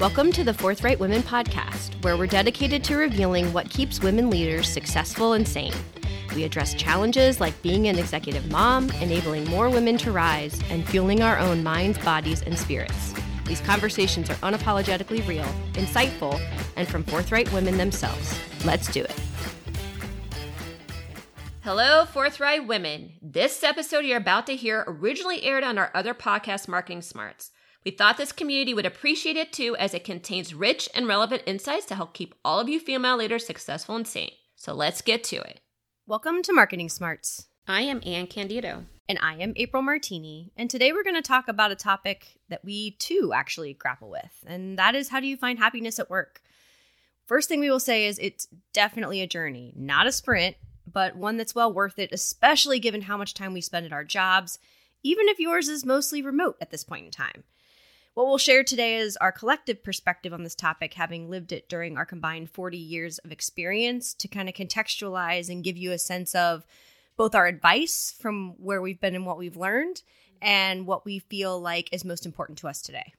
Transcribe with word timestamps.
Welcome 0.00 0.32
to 0.32 0.42
the 0.42 0.52
Forthright 0.52 0.98
Women 0.98 1.22
podcast, 1.22 2.02
where 2.02 2.16
we're 2.16 2.26
dedicated 2.26 2.82
to 2.82 2.96
revealing 2.96 3.52
what 3.52 3.70
keeps 3.70 4.00
women 4.00 4.28
leaders 4.28 4.68
successful 4.68 5.34
and 5.34 5.46
sane. 5.46 5.72
We 6.34 6.42
address 6.42 6.74
challenges 6.74 7.38
like 7.38 7.62
being 7.62 7.86
an 7.86 7.96
executive 7.96 8.50
mom, 8.50 8.90
enabling 9.00 9.44
more 9.44 9.70
women 9.70 9.96
to 9.98 10.10
rise, 10.10 10.60
and 10.68 10.84
fueling 10.88 11.22
our 11.22 11.38
own 11.38 11.62
minds, 11.62 11.96
bodies, 11.98 12.42
and 12.42 12.58
spirits. 12.58 13.14
These 13.46 13.60
conversations 13.60 14.28
are 14.30 14.34
unapologetically 14.34 15.26
real, 15.28 15.46
insightful, 15.74 16.40
and 16.74 16.88
from 16.88 17.04
forthright 17.04 17.52
women 17.52 17.78
themselves. 17.78 18.36
Let's 18.64 18.90
do 18.90 19.04
it. 19.04 19.14
Hello, 21.62 22.04
Forthright 22.04 22.66
Women. 22.66 23.12
This 23.22 23.62
episode 23.62 24.04
you're 24.04 24.16
about 24.16 24.46
to 24.48 24.56
hear 24.56 24.82
originally 24.88 25.44
aired 25.44 25.62
on 25.62 25.78
our 25.78 25.92
other 25.94 26.14
podcast, 26.14 26.66
Marketing 26.66 27.00
Smarts. 27.00 27.52
We 27.84 27.90
thought 27.90 28.16
this 28.16 28.32
community 28.32 28.72
would 28.72 28.86
appreciate 28.86 29.36
it 29.36 29.52
too, 29.52 29.76
as 29.76 29.92
it 29.92 30.04
contains 30.04 30.54
rich 30.54 30.88
and 30.94 31.06
relevant 31.06 31.42
insights 31.44 31.84
to 31.86 31.94
help 31.94 32.14
keep 32.14 32.34
all 32.42 32.58
of 32.58 32.66
you 32.66 32.80
female 32.80 33.18
leaders 33.18 33.44
successful 33.44 33.94
and 33.94 34.08
sane. 34.08 34.30
So 34.56 34.72
let's 34.72 35.02
get 35.02 35.22
to 35.24 35.36
it. 35.36 35.60
Welcome 36.06 36.42
to 36.44 36.54
Marketing 36.54 36.88
Smarts. 36.88 37.46
I 37.68 37.82
am 37.82 38.00
Anne 38.06 38.26
Candido. 38.26 38.86
And 39.06 39.18
I 39.20 39.34
am 39.34 39.52
April 39.56 39.82
Martini. 39.82 40.50
And 40.56 40.70
today 40.70 40.92
we're 40.92 41.04
going 41.04 41.14
to 41.14 41.20
talk 41.20 41.46
about 41.46 41.72
a 41.72 41.76
topic 41.76 42.38
that 42.48 42.64
we 42.64 42.92
too 42.92 43.32
actually 43.34 43.74
grapple 43.74 44.08
with, 44.08 44.32
and 44.46 44.78
that 44.78 44.94
is 44.94 45.10
how 45.10 45.20
do 45.20 45.26
you 45.26 45.36
find 45.36 45.58
happiness 45.58 45.98
at 45.98 46.08
work? 46.08 46.40
First 47.26 47.50
thing 47.50 47.60
we 47.60 47.68
will 47.68 47.80
say 47.80 48.06
is 48.06 48.18
it's 48.18 48.48
definitely 48.72 49.20
a 49.20 49.26
journey, 49.26 49.74
not 49.76 50.06
a 50.06 50.12
sprint, 50.12 50.56
but 50.90 51.16
one 51.16 51.36
that's 51.36 51.54
well 51.54 51.70
worth 51.70 51.98
it, 51.98 52.12
especially 52.12 52.78
given 52.78 53.02
how 53.02 53.18
much 53.18 53.34
time 53.34 53.52
we 53.52 53.60
spend 53.60 53.84
at 53.84 53.92
our 53.92 54.04
jobs, 54.04 54.58
even 55.02 55.28
if 55.28 55.38
yours 55.38 55.68
is 55.68 55.84
mostly 55.84 56.22
remote 56.22 56.56
at 56.62 56.70
this 56.70 56.82
point 56.82 57.04
in 57.04 57.10
time. 57.10 57.44
What 58.14 58.28
we'll 58.28 58.38
share 58.38 58.62
today 58.62 58.98
is 58.98 59.16
our 59.16 59.32
collective 59.32 59.82
perspective 59.82 60.32
on 60.32 60.44
this 60.44 60.54
topic, 60.54 60.94
having 60.94 61.28
lived 61.28 61.50
it 61.50 61.68
during 61.68 61.96
our 61.96 62.06
combined 62.06 62.48
40 62.48 62.78
years 62.78 63.18
of 63.18 63.32
experience 63.32 64.14
to 64.14 64.28
kind 64.28 64.48
of 64.48 64.54
contextualize 64.54 65.48
and 65.48 65.64
give 65.64 65.76
you 65.76 65.90
a 65.90 65.98
sense 65.98 66.32
of 66.36 66.64
both 67.16 67.34
our 67.34 67.48
advice 67.48 68.14
from 68.20 68.54
where 68.58 68.80
we've 68.80 69.00
been 69.00 69.16
and 69.16 69.26
what 69.26 69.36
we've 69.36 69.56
learned 69.56 70.02
and 70.40 70.86
what 70.86 71.04
we 71.04 71.18
feel 71.18 71.60
like 71.60 71.92
is 71.92 72.04
most 72.04 72.24
important 72.24 72.58
to 72.58 72.68
us 72.68 72.82
today. 72.82 73.12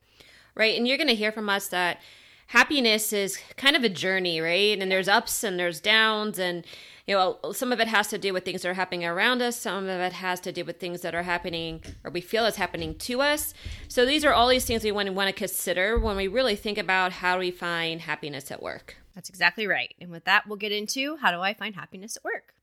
Right. 0.55 0.77
And 0.77 0.87
you're 0.87 0.97
going 0.97 1.09
to 1.09 1.15
hear 1.15 1.33
from 1.33 1.49
us 1.49 1.67
that 1.67 1.99
happiness 2.47 3.13
is 3.13 3.37
kind 3.57 3.75
of 3.75 3.83
a 3.83 3.89
journey, 3.89 4.39
right? 4.39 4.79
And 4.79 4.91
there's 4.91 5.07
ups 5.07 5.43
and 5.43 5.59
there's 5.59 5.79
downs 5.79 6.39
and 6.39 6.65
you 7.07 7.13
know, 7.13 7.37
some 7.51 7.71
of 7.71 7.79
it 7.79 7.87
has 7.87 8.07
to 8.07 8.17
do 8.17 8.33
with 8.33 8.45
things 8.45 8.63
that 8.63 8.69
are 8.69 8.73
happening 8.73 9.05
around 9.05 9.41
us. 9.41 9.57
Some 9.57 9.83
of 9.83 9.99
it 9.99 10.13
has 10.13 10.39
to 10.39 10.51
do 10.51 10.65
with 10.65 10.79
things 10.79 11.01
that 11.01 11.13
are 11.13 11.23
happening 11.23 11.83
or 12.03 12.09
we 12.09 12.21
feel 12.21 12.45
is 12.47 12.55
happening 12.55 12.95
to 12.99 13.21
us. 13.21 13.53
So 13.87 14.05
these 14.05 14.25
are 14.25 14.33
all 14.33 14.47
these 14.47 14.65
things 14.65 14.83
we 14.83 14.91
want 14.91 15.07
to, 15.07 15.13
want 15.13 15.27
to 15.27 15.33
consider 15.33 15.99
when 15.99 16.17
we 16.17 16.27
really 16.27 16.55
think 16.55 16.79
about 16.79 17.11
how 17.11 17.35
do 17.35 17.39
we 17.39 17.51
find 17.51 18.01
happiness 18.01 18.49
at 18.49 18.63
work. 18.63 18.97
That's 19.13 19.29
exactly 19.29 19.67
right. 19.67 19.93
And 20.01 20.09
with 20.09 20.25
that, 20.25 20.47
we'll 20.47 20.57
get 20.57 20.71
into 20.71 21.17
how 21.17 21.31
do 21.31 21.41
I 21.41 21.53
find 21.53 21.75
happiness 21.75 22.17
at 22.17 22.23
work? 22.23 22.53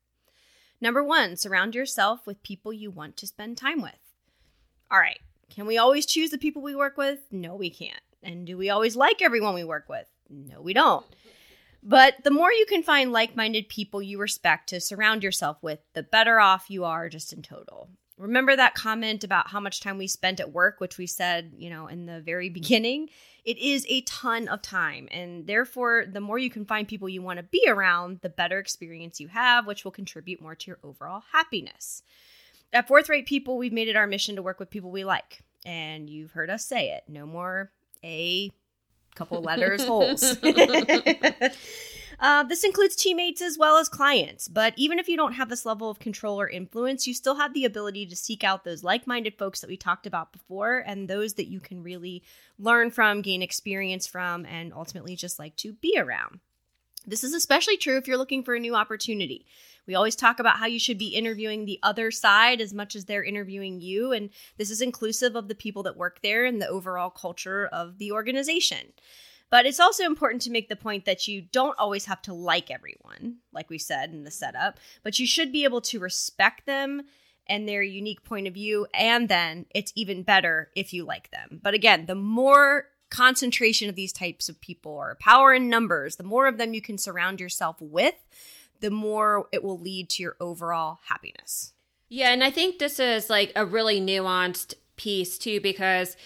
Number 0.81 1.05
one, 1.05 1.37
surround 1.37 1.77
yourself 1.77 2.27
with 2.27 2.43
people 2.43 2.73
you 2.73 2.91
want 2.91 3.17
to 3.19 3.27
spend 3.29 3.57
time 3.57 3.81
with. 3.81 3.95
All 4.91 4.99
right, 4.99 5.21
can 5.49 5.65
we 5.67 5.79
always 5.79 6.05
choose 6.05 6.31
the 6.31 6.39
people 6.39 6.61
we 6.61 6.75
work 6.75 6.97
with? 6.97 7.21
No, 7.31 7.55
we 7.55 7.71
can't. 7.71 8.03
And 8.23 8.47
do 8.47 8.57
we 8.57 8.71
always 8.71 8.97
like 8.97 9.23
everyone 9.23 9.55
we 9.55 9.65
work 9.65 9.89
with? 9.89 10.07
No, 10.29 10.61
we 10.61 10.73
don't. 10.73 11.05
But 11.83 12.23
the 12.23 12.31
more 12.31 12.53
you 12.53 12.65
can 12.67 12.83
find 12.83 13.11
like 13.11 13.37
minded 13.37 13.69
people 13.69 14.01
you 14.01 14.19
respect 14.19 14.69
to 14.69 14.81
surround 14.81 15.25
yourself 15.25 15.59
with, 15.63 15.81
the 15.95 16.03
better 16.03 16.39
off 16.39 16.71
you 16.71 16.85
are 16.85 17.09
just 17.09 17.33
in 17.33 17.43
total. 17.43 17.91
Remember 18.19 18.55
that 18.55 18.75
comment 18.75 19.25
about 19.25 19.49
how 19.49 19.59
much 19.59 19.81
time 19.81 19.99
we 19.99 20.07
spent 20.07 20.39
at 20.39 20.53
work, 20.53 20.81
which 20.81 20.97
we 20.97 21.07
said, 21.07 21.53
you 21.57 21.71
know, 21.71 21.89
in 21.89 22.07
the 22.07 22.21
very 22.21 22.49
beginning? 22.51 23.09
It 23.45 23.59
is 23.59 23.85
a 23.89 24.03
ton 24.03 24.47
of 24.47 24.63
time. 24.63 25.09
And 25.11 25.49
therefore, 25.49 26.05
the 26.11 26.21
more 26.21 26.39
you 26.39 26.51
can 26.51 26.65
find 26.65 26.87
people 26.87 27.09
you 27.09 27.23
want 27.23 27.39
to 27.39 27.43
be 27.43 27.65
around, 27.67 28.21
the 28.21 28.29
better 28.29 28.61
experience 28.61 29.19
you 29.19 29.27
have, 29.29 29.67
which 29.67 29.85
will 29.85 29.91
contribute 29.91 30.41
more 30.41 30.55
to 30.55 30.67
your 30.69 30.79
overall 30.85 31.25
happiness. 31.33 32.05
At 32.73 32.87
Forthright 32.87 33.27
People, 33.27 33.59
we've 33.59 33.73
made 33.73 33.89
it 33.89 33.97
our 33.97 34.07
mission 34.07 34.37
to 34.37 34.43
work 34.43 34.61
with 34.61 34.71
people 34.71 34.93
we 34.93 35.05
like. 35.05 35.43
And 35.67 36.09
you've 36.09 36.33
heard 36.33 36.51
us 36.51 36.65
say 36.65 36.91
it 36.91 37.05
no 37.09 37.27
more 37.27 37.73
A 38.05 38.51
couple 39.15 39.41
letters 39.43 39.85
holes. 39.85 40.37
uh, 42.21 42.43
this 42.45 42.65
includes 42.65 42.97
teammates 42.97 43.43
as 43.43 43.59
well 43.59 43.77
as 43.77 43.89
clients. 43.89 44.49
But 44.49 44.75
even 44.77 44.99
if 44.99 45.09
you 45.09 45.17
don't 45.17 45.35
have 45.35 45.49
this 45.49 45.67
level 45.67 45.91
of 45.91 45.99
control 45.99 46.41
or 46.41 46.49
influence, 46.49 47.07
you 47.07 47.15
still 47.15 47.37
have 47.37 47.55
the 47.55 47.65
ability 47.65 48.07
to 48.07 48.17
seek 48.17 48.45
out 48.45 48.65
those 48.65 48.85
like 48.85 49.07
minded 49.07 49.37
folks 49.39 49.61
that 49.61 49.69
we 49.69 49.77
talked 49.77 50.07
about 50.07 50.33
before 50.33 50.83
and 50.87 51.09
those 51.09 51.35
that 51.35 51.49
you 51.49 51.61
can 51.61 51.83
really 51.83 52.23
learn 52.59 52.91
from, 52.91 53.23
gain 53.23 53.43
experience 53.43 54.07
from, 54.07 54.47
and 54.47 54.73
ultimately 54.73 55.17
just 55.17 55.39
like 55.39 55.57
to 55.57 55.73
be 55.75 55.97
around. 55.99 56.41
This 57.07 57.25
is 57.25 57.35
especially 57.35 57.77
true 57.77 57.97
if 57.97 58.07
you're 58.07 58.19
looking 58.19 58.45
for 58.45 58.55
a 58.55 58.61
new 58.61 58.75
opportunity. 58.75 59.47
We 59.87 59.95
always 59.95 60.15
talk 60.15 60.39
about 60.39 60.59
how 60.59 60.67
you 60.67 60.79
should 60.79 60.99
be 60.99 61.09
interviewing 61.09 61.65
the 61.65 61.81
other 61.83 62.11
side 62.11 62.61
as 62.61 62.73
much 62.73 62.95
as 62.95 63.05
they're 63.05 63.25
interviewing 63.25 63.81
you. 63.81 64.13
And 64.13 64.31
this 64.57 64.71
is 64.71 64.81
inclusive 64.81 65.35
of 65.35 65.49
the 65.49 65.55
people 65.55 65.83
that 65.85 65.97
work 65.97 66.21
there 66.23 66.45
and 66.45 66.63
the 66.63 66.69
overall 66.69 67.11
culture 67.11 67.67
of 67.67 67.99
the 67.99 68.13
organization. 68.13 68.93
But 69.51 69.67
it's 69.67 69.81
also 69.81 70.05
important 70.05 70.43
to 70.43 70.51
make 70.51 70.69
the 70.69 70.77
point 70.77 71.05
that 71.05 71.29
you 71.29 71.43
don't 71.43 71.79
always 71.79 72.07
have 72.07 72.23
to 72.23 72.33
like 72.33 72.71
everyone, 72.71 73.39
like 73.53 73.69
we 73.69 73.79
said 73.79 74.11
in 74.11 74.25
the 74.25 74.31
setup, 74.31 74.79
but 75.03 75.19
you 75.19 75.27
should 75.27 75.53
be 75.53 75.65
able 75.65 75.83
to 75.83 75.99
respect 75.99 76.65
them 76.65 77.03
and 77.47 77.69
their 77.69 77.83
unique 77.83 78.25
point 78.25 78.47
of 78.47 78.55
view. 78.55 78.87
And 78.95 79.29
then 79.29 79.67
it's 79.75 79.93
even 79.95 80.23
better 80.23 80.71
if 80.75 80.95
you 80.95 81.05
like 81.05 81.31
them. 81.33 81.61
But 81.63 81.75
again, 81.75 82.07
the 82.07 82.15
more 82.15 82.87
concentration 83.13 83.91
of 83.91 83.95
these 83.95 84.13
types 84.13 84.49
of 84.49 84.61
people 84.61 84.93
or 84.93 85.17
power 85.21 85.53
in 85.53 85.69
numbers, 85.69 86.17
the 86.17 86.25
more 86.25 86.47
of 86.47 86.57
them 86.57 86.73
you 86.73 86.81
can 86.81 86.97
surround 86.97 87.41
yourself 87.41 87.77
with, 87.81 88.15
the 88.81 88.91
more 88.91 89.47
it 89.53 89.63
will 89.63 89.79
lead 89.79 90.09
to 90.09 90.23
your 90.23 90.37
overall 90.41 90.99
happiness. 91.09 91.75
Yeah, 92.09 92.31
and 92.31 92.43
I 92.43 92.51
think 92.51 92.79
this 92.79 92.99
is 92.99 93.29
like 93.29 93.53
a 93.55 93.67
really 93.67 94.01
nuanced 94.01 94.75
piece 94.97 95.37
too, 95.37 95.61
because 95.61 96.17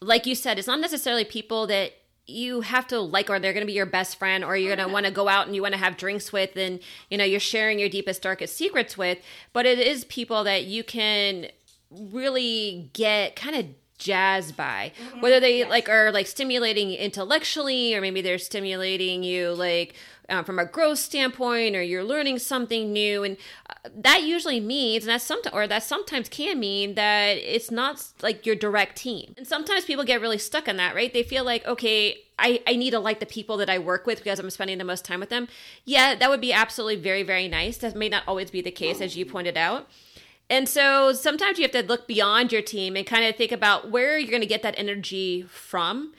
like 0.00 0.26
you 0.26 0.34
said, 0.34 0.58
it's 0.58 0.66
not 0.66 0.80
necessarily 0.80 1.24
people 1.24 1.66
that 1.66 1.92
you 2.26 2.62
have 2.62 2.86
to 2.86 2.98
like 2.98 3.28
or 3.28 3.38
they're 3.38 3.52
going 3.52 3.66
to 3.66 3.70
be 3.70 3.72
your 3.74 3.84
best 3.84 4.18
friend 4.18 4.42
or 4.42 4.56
you're 4.56 4.74
going 4.74 4.88
to 4.88 4.92
want 4.92 5.04
to 5.04 5.12
go 5.12 5.28
out 5.28 5.46
and 5.46 5.54
you 5.54 5.60
want 5.60 5.74
to 5.74 5.80
have 5.80 5.96
drinks 5.96 6.32
with 6.32 6.56
and 6.56 6.78
you 7.10 7.18
know 7.18 7.24
you're 7.24 7.40
sharing 7.40 7.80
your 7.80 7.88
deepest 7.88 8.22
darkest 8.22 8.56
secrets 8.56 8.96
with 8.96 9.18
but 9.52 9.66
it 9.66 9.76
is 9.80 10.04
people 10.04 10.44
that 10.44 10.64
you 10.64 10.84
can 10.84 11.48
really 11.90 12.88
get 12.92 13.34
kind 13.34 13.56
of 13.56 13.66
jazzed 14.02 14.56
by 14.56 14.92
mm-hmm. 15.00 15.20
whether 15.20 15.38
they 15.38 15.58
yes. 15.58 15.70
like 15.70 15.88
are 15.88 16.10
like 16.10 16.26
stimulating 16.26 16.92
intellectually 16.92 17.94
or 17.94 18.00
maybe 18.00 18.20
they're 18.20 18.38
stimulating 18.38 19.22
you 19.22 19.52
like 19.52 19.94
uh, 20.28 20.42
from 20.42 20.58
a 20.58 20.64
growth 20.64 20.98
standpoint 20.98 21.76
or 21.76 21.82
you're 21.82 22.04
learning 22.04 22.38
something 22.38 22.92
new 22.92 23.22
and 23.22 23.36
uh, 23.68 23.88
that 23.94 24.22
usually 24.22 24.60
means 24.60 25.04
and 25.04 25.10
that's 25.10 25.24
sometimes 25.24 25.54
or 25.54 25.66
that 25.66 25.82
sometimes 25.82 26.28
can 26.28 26.58
mean 26.58 26.94
that 26.94 27.36
it's 27.36 27.70
not 27.70 28.04
like 28.22 28.46
your 28.46 28.56
direct 28.56 28.96
team 28.96 29.34
and 29.36 29.46
sometimes 29.46 29.84
people 29.84 30.04
get 30.04 30.20
really 30.20 30.38
stuck 30.38 30.68
on 30.68 30.76
that 30.76 30.94
right 30.94 31.12
they 31.12 31.22
feel 31.22 31.44
like 31.44 31.64
okay 31.66 32.18
I, 32.38 32.60
I 32.66 32.74
need 32.74 32.90
to 32.90 32.98
like 32.98 33.20
the 33.20 33.26
people 33.26 33.56
that 33.58 33.70
I 33.70 33.78
work 33.78 34.04
with 34.04 34.18
because 34.18 34.40
I'm 34.40 34.50
spending 34.50 34.78
the 34.78 34.84
most 34.84 35.04
time 35.04 35.20
with 35.20 35.28
them. 35.28 35.46
Yeah, 35.84 36.16
that 36.16 36.28
would 36.28 36.40
be 36.40 36.52
absolutely 36.52 36.96
very, 36.96 37.22
very 37.22 37.46
nice. 37.46 37.76
That 37.76 37.94
may 37.94 38.08
not 38.08 38.24
always 38.26 38.50
be 38.50 38.60
the 38.60 38.72
case, 38.72 39.00
as 39.00 39.16
you 39.16 39.24
pointed 39.24 39.56
out. 39.56 39.88
And 40.52 40.68
so 40.68 41.14
sometimes 41.14 41.58
you 41.58 41.62
have 41.62 41.70
to 41.70 41.82
look 41.82 42.06
beyond 42.06 42.52
your 42.52 42.60
team 42.60 42.94
and 42.94 43.06
kind 43.06 43.24
of 43.24 43.36
think 43.36 43.52
about 43.52 43.90
where 43.90 44.18
you're 44.18 44.30
going 44.30 44.42
to 44.42 44.46
get 44.46 44.62
that 44.64 44.74
energy 44.76 45.46
from. 45.48 46.12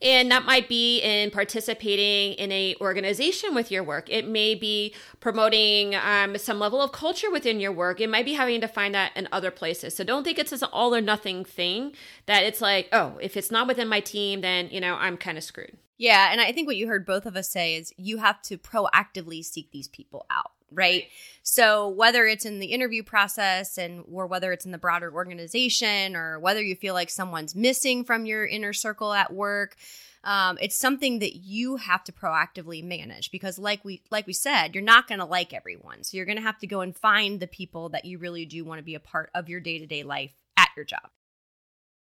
And 0.00 0.30
that 0.30 0.44
might 0.44 0.68
be 0.68 1.00
in 1.00 1.32
participating 1.32 2.34
in 2.34 2.52
a 2.52 2.76
organization 2.80 3.52
with 3.52 3.72
your 3.72 3.82
work. 3.82 4.08
It 4.08 4.28
may 4.28 4.54
be 4.54 4.94
promoting 5.18 5.96
um, 5.96 6.38
some 6.38 6.60
level 6.60 6.80
of 6.80 6.92
culture 6.92 7.32
within 7.32 7.58
your 7.58 7.72
work. 7.72 8.00
It 8.00 8.08
might 8.08 8.24
be 8.24 8.34
having 8.34 8.60
to 8.60 8.68
find 8.68 8.94
that 8.94 9.10
in 9.16 9.26
other 9.32 9.50
places. 9.50 9.96
So 9.96 10.04
don't 10.04 10.22
think 10.22 10.38
it's 10.38 10.52
an 10.52 10.60
all 10.72 10.94
or 10.94 11.00
nothing 11.00 11.44
thing 11.44 11.92
that 12.26 12.44
it's 12.44 12.60
like 12.60 12.88
oh 12.92 13.18
if 13.20 13.36
it's 13.36 13.50
not 13.50 13.66
within 13.66 13.88
my 13.88 13.98
team 13.98 14.40
then 14.40 14.68
you 14.70 14.80
know 14.80 14.94
i'm 14.94 15.16
kind 15.16 15.36
of 15.36 15.42
screwed. 15.42 15.76
Yeah 15.98 16.30
and 16.30 16.40
i 16.40 16.52
think 16.52 16.68
what 16.68 16.76
you 16.76 16.86
heard 16.86 17.04
both 17.04 17.26
of 17.26 17.34
us 17.34 17.50
say 17.50 17.74
is 17.74 17.92
you 17.96 18.18
have 18.18 18.40
to 18.42 18.56
proactively 18.56 19.44
seek 19.44 19.72
these 19.72 19.88
people 19.88 20.26
out 20.30 20.52
right? 20.72 21.04
So 21.42 21.88
whether 21.88 22.26
it's 22.26 22.44
in 22.44 22.58
the 22.58 22.66
interview 22.66 23.02
process 23.02 23.78
and 23.78 24.04
or 24.10 24.26
whether 24.26 24.52
it's 24.52 24.64
in 24.64 24.72
the 24.72 24.78
broader 24.78 25.12
organization 25.12 26.14
or 26.14 26.38
whether 26.38 26.62
you 26.62 26.76
feel 26.76 26.94
like 26.94 27.10
someone's 27.10 27.54
missing 27.54 28.04
from 28.04 28.26
your 28.26 28.46
inner 28.46 28.72
circle 28.72 29.12
at 29.12 29.32
work, 29.32 29.76
um, 30.22 30.58
it's 30.60 30.76
something 30.76 31.20
that 31.20 31.36
you 31.36 31.76
have 31.76 32.04
to 32.04 32.12
proactively 32.12 32.84
manage 32.84 33.30
because 33.30 33.58
like 33.58 33.84
we 33.84 34.02
like 34.10 34.26
we 34.26 34.32
said 34.32 34.74
you're 34.74 34.84
not 34.84 35.08
going 35.08 35.18
to 35.18 35.24
like 35.24 35.54
everyone. 35.54 36.04
So 36.04 36.16
you're 36.16 36.26
going 36.26 36.36
to 36.36 36.42
have 36.42 36.58
to 36.58 36.66
go 36.66 36.82
and 36.82 36.94
find 36.94 37.40
the 37.40 37.46
people 37.46 37.88
that 37.90 38.04
you 38.04 38.18
really 38.18 38.44
do 38.44 38.64
want 38.64 38.78
to 38.78 38.84
be 38.84 38.94
a 38.94 39.00
part 39.00 39.30
of 39.34 39.48
your 39.48 39.60
day-to-day 39.60 40.02
life 40.02 40.34
at 40.56 40.68
your 40.76 40.84
job. 40.84 41.08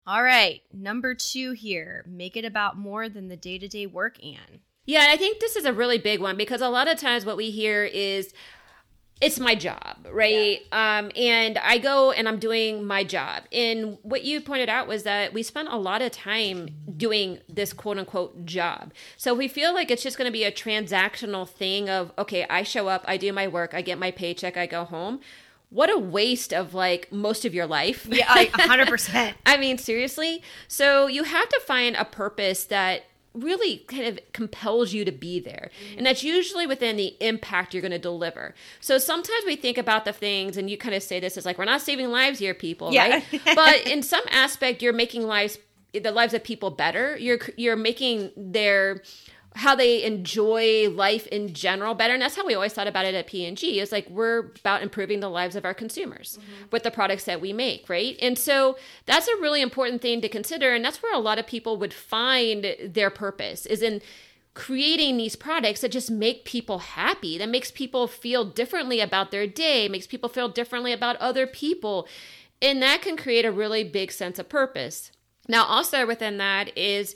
All 0.08 0.24
right 0.24 0.62
number 0.74 1.14
two 1.14 1.52
here 1.52 2.06
make 2.08 2.38
it 2.38 2.46
about 2.46 2.78
more 2.78 3.10
than 3.10 3.28
the 3.28 3.38
day-to-day 3.38 3.88
work 3.88 4.18
and 4.24 4.62
yeah, 4.86 5.08
I 5.10 5.18
think 5.18 5.40
this 5.40 5.56
is 5.56 5.66
a 5.66 5.74
really 5.74 5.98
big 5.98 6.20
one 6.20 6.38
because 6.38 6.62
a 6.62 6.70
lot 6.70 6.88
of 6.88 6.98
times 7.00 7.26
what 7.26 7.38
we 7.38 7.52
hear 7.52 7.84
is 7.84 8.34
it's 9.22 9.40
my 9.40 9.56
job, 9.56 10.08
right? 10.12 10.62
Yeah. 10.72 10.98
Um, 11.00 11.12
and 11.16 11.58
I 11.60 11.78
go 11.78 12.12
and 12.12 12.28
I'm 12.28 12.38
doing 12.38 12.86
my 12.86 13.04
job. 13.04 13.44
And 13.52 13.98
what 14.02 14.24
you 14.24 14.42
pointed 14.42 14.68
out 14.68 14.88
was 14.88 15.04
that 15.04 15.34
we 15.34 15.42
spend 15.42 15.70
a 15.70 15.78
lot 15.78 16.02
of 16.02 16.12
time 16.12 16.70
doing 16.98 17.40
this 17.48 17.72
quote 17.72 17.98
unquote 17.98 18.46
job. 18.46 18.94
So 19.16 19.34
we 19.34 19.48
feel 19.48 19.74
like 19.74 19.90
it's 19.90 20.04
just 20.04 20.18
going 20.18 20.28
to 20.28 20.34
be 20.34 20.44
a 20.44 20.52
transactional 20.52 21.48
thing 21.48 21.90
of, 21.90 22.12
okay, 22.18 22.46
I 22.50 22.64
show 22.64 22.88
up, 22.90 23.06
I 23.08 23.16
do 23.16 23.32
my 23.32 23.48
work, 23.48 23.74
I 23.74 23.82
get 23.82 23.98
my 23.98 24.12
paycheck, 24.12 24.58
I 24.58 24.66
go 24.66 24.84
home. 24.84 25.22
What 25.70 25.90
a 25.90 25.98
waste 25.98 26.54
of 26.54 26.74
like 26.74 27.12
most 27.12 27.46
of 27.46 27.54
your 27.54 27.66
life. 27.66 28.06
Yeah, 28.10 28.26
hundred 28.54 28.88
percent. 28.88 29.38
I 29.46 29.58
mean, 29.58 29.78
seriously. 29.78 30.44
So 30.68 31.08
you 31.08 31.24
have 31.24 31.50
to 31.50 31.60
find 31.66 31.96
a 31.96 32.06
purpose 32.06 32.66
that 32.66 33.06
really 33.36 33.80
kind 33.88 34.06
of 34.06 34.20
compels 34.34 34.94
you 34.94 35.06
to 35.06 35.12
be 35.12 35.40
there. 35.40 35.70
And 35.98 36.06
that's 36.06 36.24
usually 36.24 36.66
within 36.66 36.98
the 36.98 37.16
impact 37.20 37.74
you're 37.74 37.82
going 37.82 37.92
to 37.92 38.00
deliver. 38.00 38.56
So 38.80 38.98
sometimes 38.98 39.44
we 39.46 39.56
think 39.56 39.78
about 39.78 40.06
the 40.06 40.14
things, 40.14 40.58
and 40.58 40.70
you 40.70 40.78
kind 40.78 40.96
of 40.96 41.04
say 41.04 41.20
this 41.20 41.38
as 41.38 41.46
like, 41.46 41.58
we're 41.58 41.66
not 41.66 41.82
saving 41.82 42.10
lives 42.10 42.40
here, 42.40 42.54
people, 42.54 42.94
yeah. 42.94 43.08
right? 43.08 43.42
but 43.56 43.88
in 43.88 44.02
some 44.02 44.24
aspect, 44.32 44.82
you're 44.82 44.94
making 44.94 45.24
lives, 45.24 45.58
the 45.94 46.12
lives 46.12 46.34
of 46.34 46.44
people 46.44 46.72
better. 46.72 47.18
You're, 47.18 47.40
you're 47.58 47.76
making 47.76 48.32
their, 48.36 49.02
how 49.56 49.74
they 49.74 50.04
enjoy 50.04 50.90
life 50.90 51.26
in 51.28 51.54
general 51.54 51.96
better 51.96 52.14
and 52.14 52.22
that's 52.22 52.36
how 52.36 52.46
we 52.46 52.54
always 52.54 52.74
thought 52.74 52.88
about 52.88 53.06
it 53.06 53.16
at 53.16 53.26
p&g 53.26 53.80
is 53.80 53.92
like 53.92 54.08
we're 54.10 54.52
about 54.60 54.84
improving 54.84 55.22
the 55.22 55.30
lives 55.30 55.56
of 55.56 55.64
our 55.64 55.74
consumers 55.74 56.38
mm-hmm. 56.38 56.66
with 56.72 56.84
the 56.84 56.92
products 56.92 57.24
that 57.24 57.40
we 57.40 57.54
make 57.54 57.88
right 57.90 58.18
and 58.22 58.38
so 58.38 58.78
that's 59.06 59.28
a 59.28 59.36
really 59.38 59.62
important 59.62 60.02
thing 60.02 60.20
to 60.20 60.28
consider 60.28 60.74
and 60.74 60.84
that's 60.84 61.02
where 61.02 61.16
a 61.16 61.20
lot 61.20 61.40
of 61.40 61.48
people 61.48 61.78
would 61.78 61.94
find 61.94 62.76
their 62.84 63.10
purpose 63.10 63.66
is 63.66 63.82
in 63.82 64.02
creating 64.54 65.18
these 65.18 65.36
products 65.36 65.82
that 65.82 65.92
just 65.92 66.12
make 66.12 66.46
people 66.46 66.80
happy 66.80 67.38
that 67.38 67.50
makes 67.50 67.72
people 67.72 68.08
feel 68.08 68.46
differently 68.46 69.00
about 69.00 69.32
their 69.32 69.48
day 69.48 69.88
makes 69.88 70.08
people 70.08 70.30
feel 70.30 70.50
differently 70.50 70.92
about 70.92 71.16
other 71.18 71.48
people 71.48 72.08
and 72.62 72.82
that 72.82 73.02
can 73.02 73.16
create 73.16 73.46
a 73.46 73.52
really 73.52 73.84
big 73.84 74.12
sense 74.12 74.38
of 74.38 74.50
purpose 74.50 75.12
now 75.48 75.64
also 75.64 76.06
within 76.06 76.38
that 76.38 76.78
is 76.78 77.16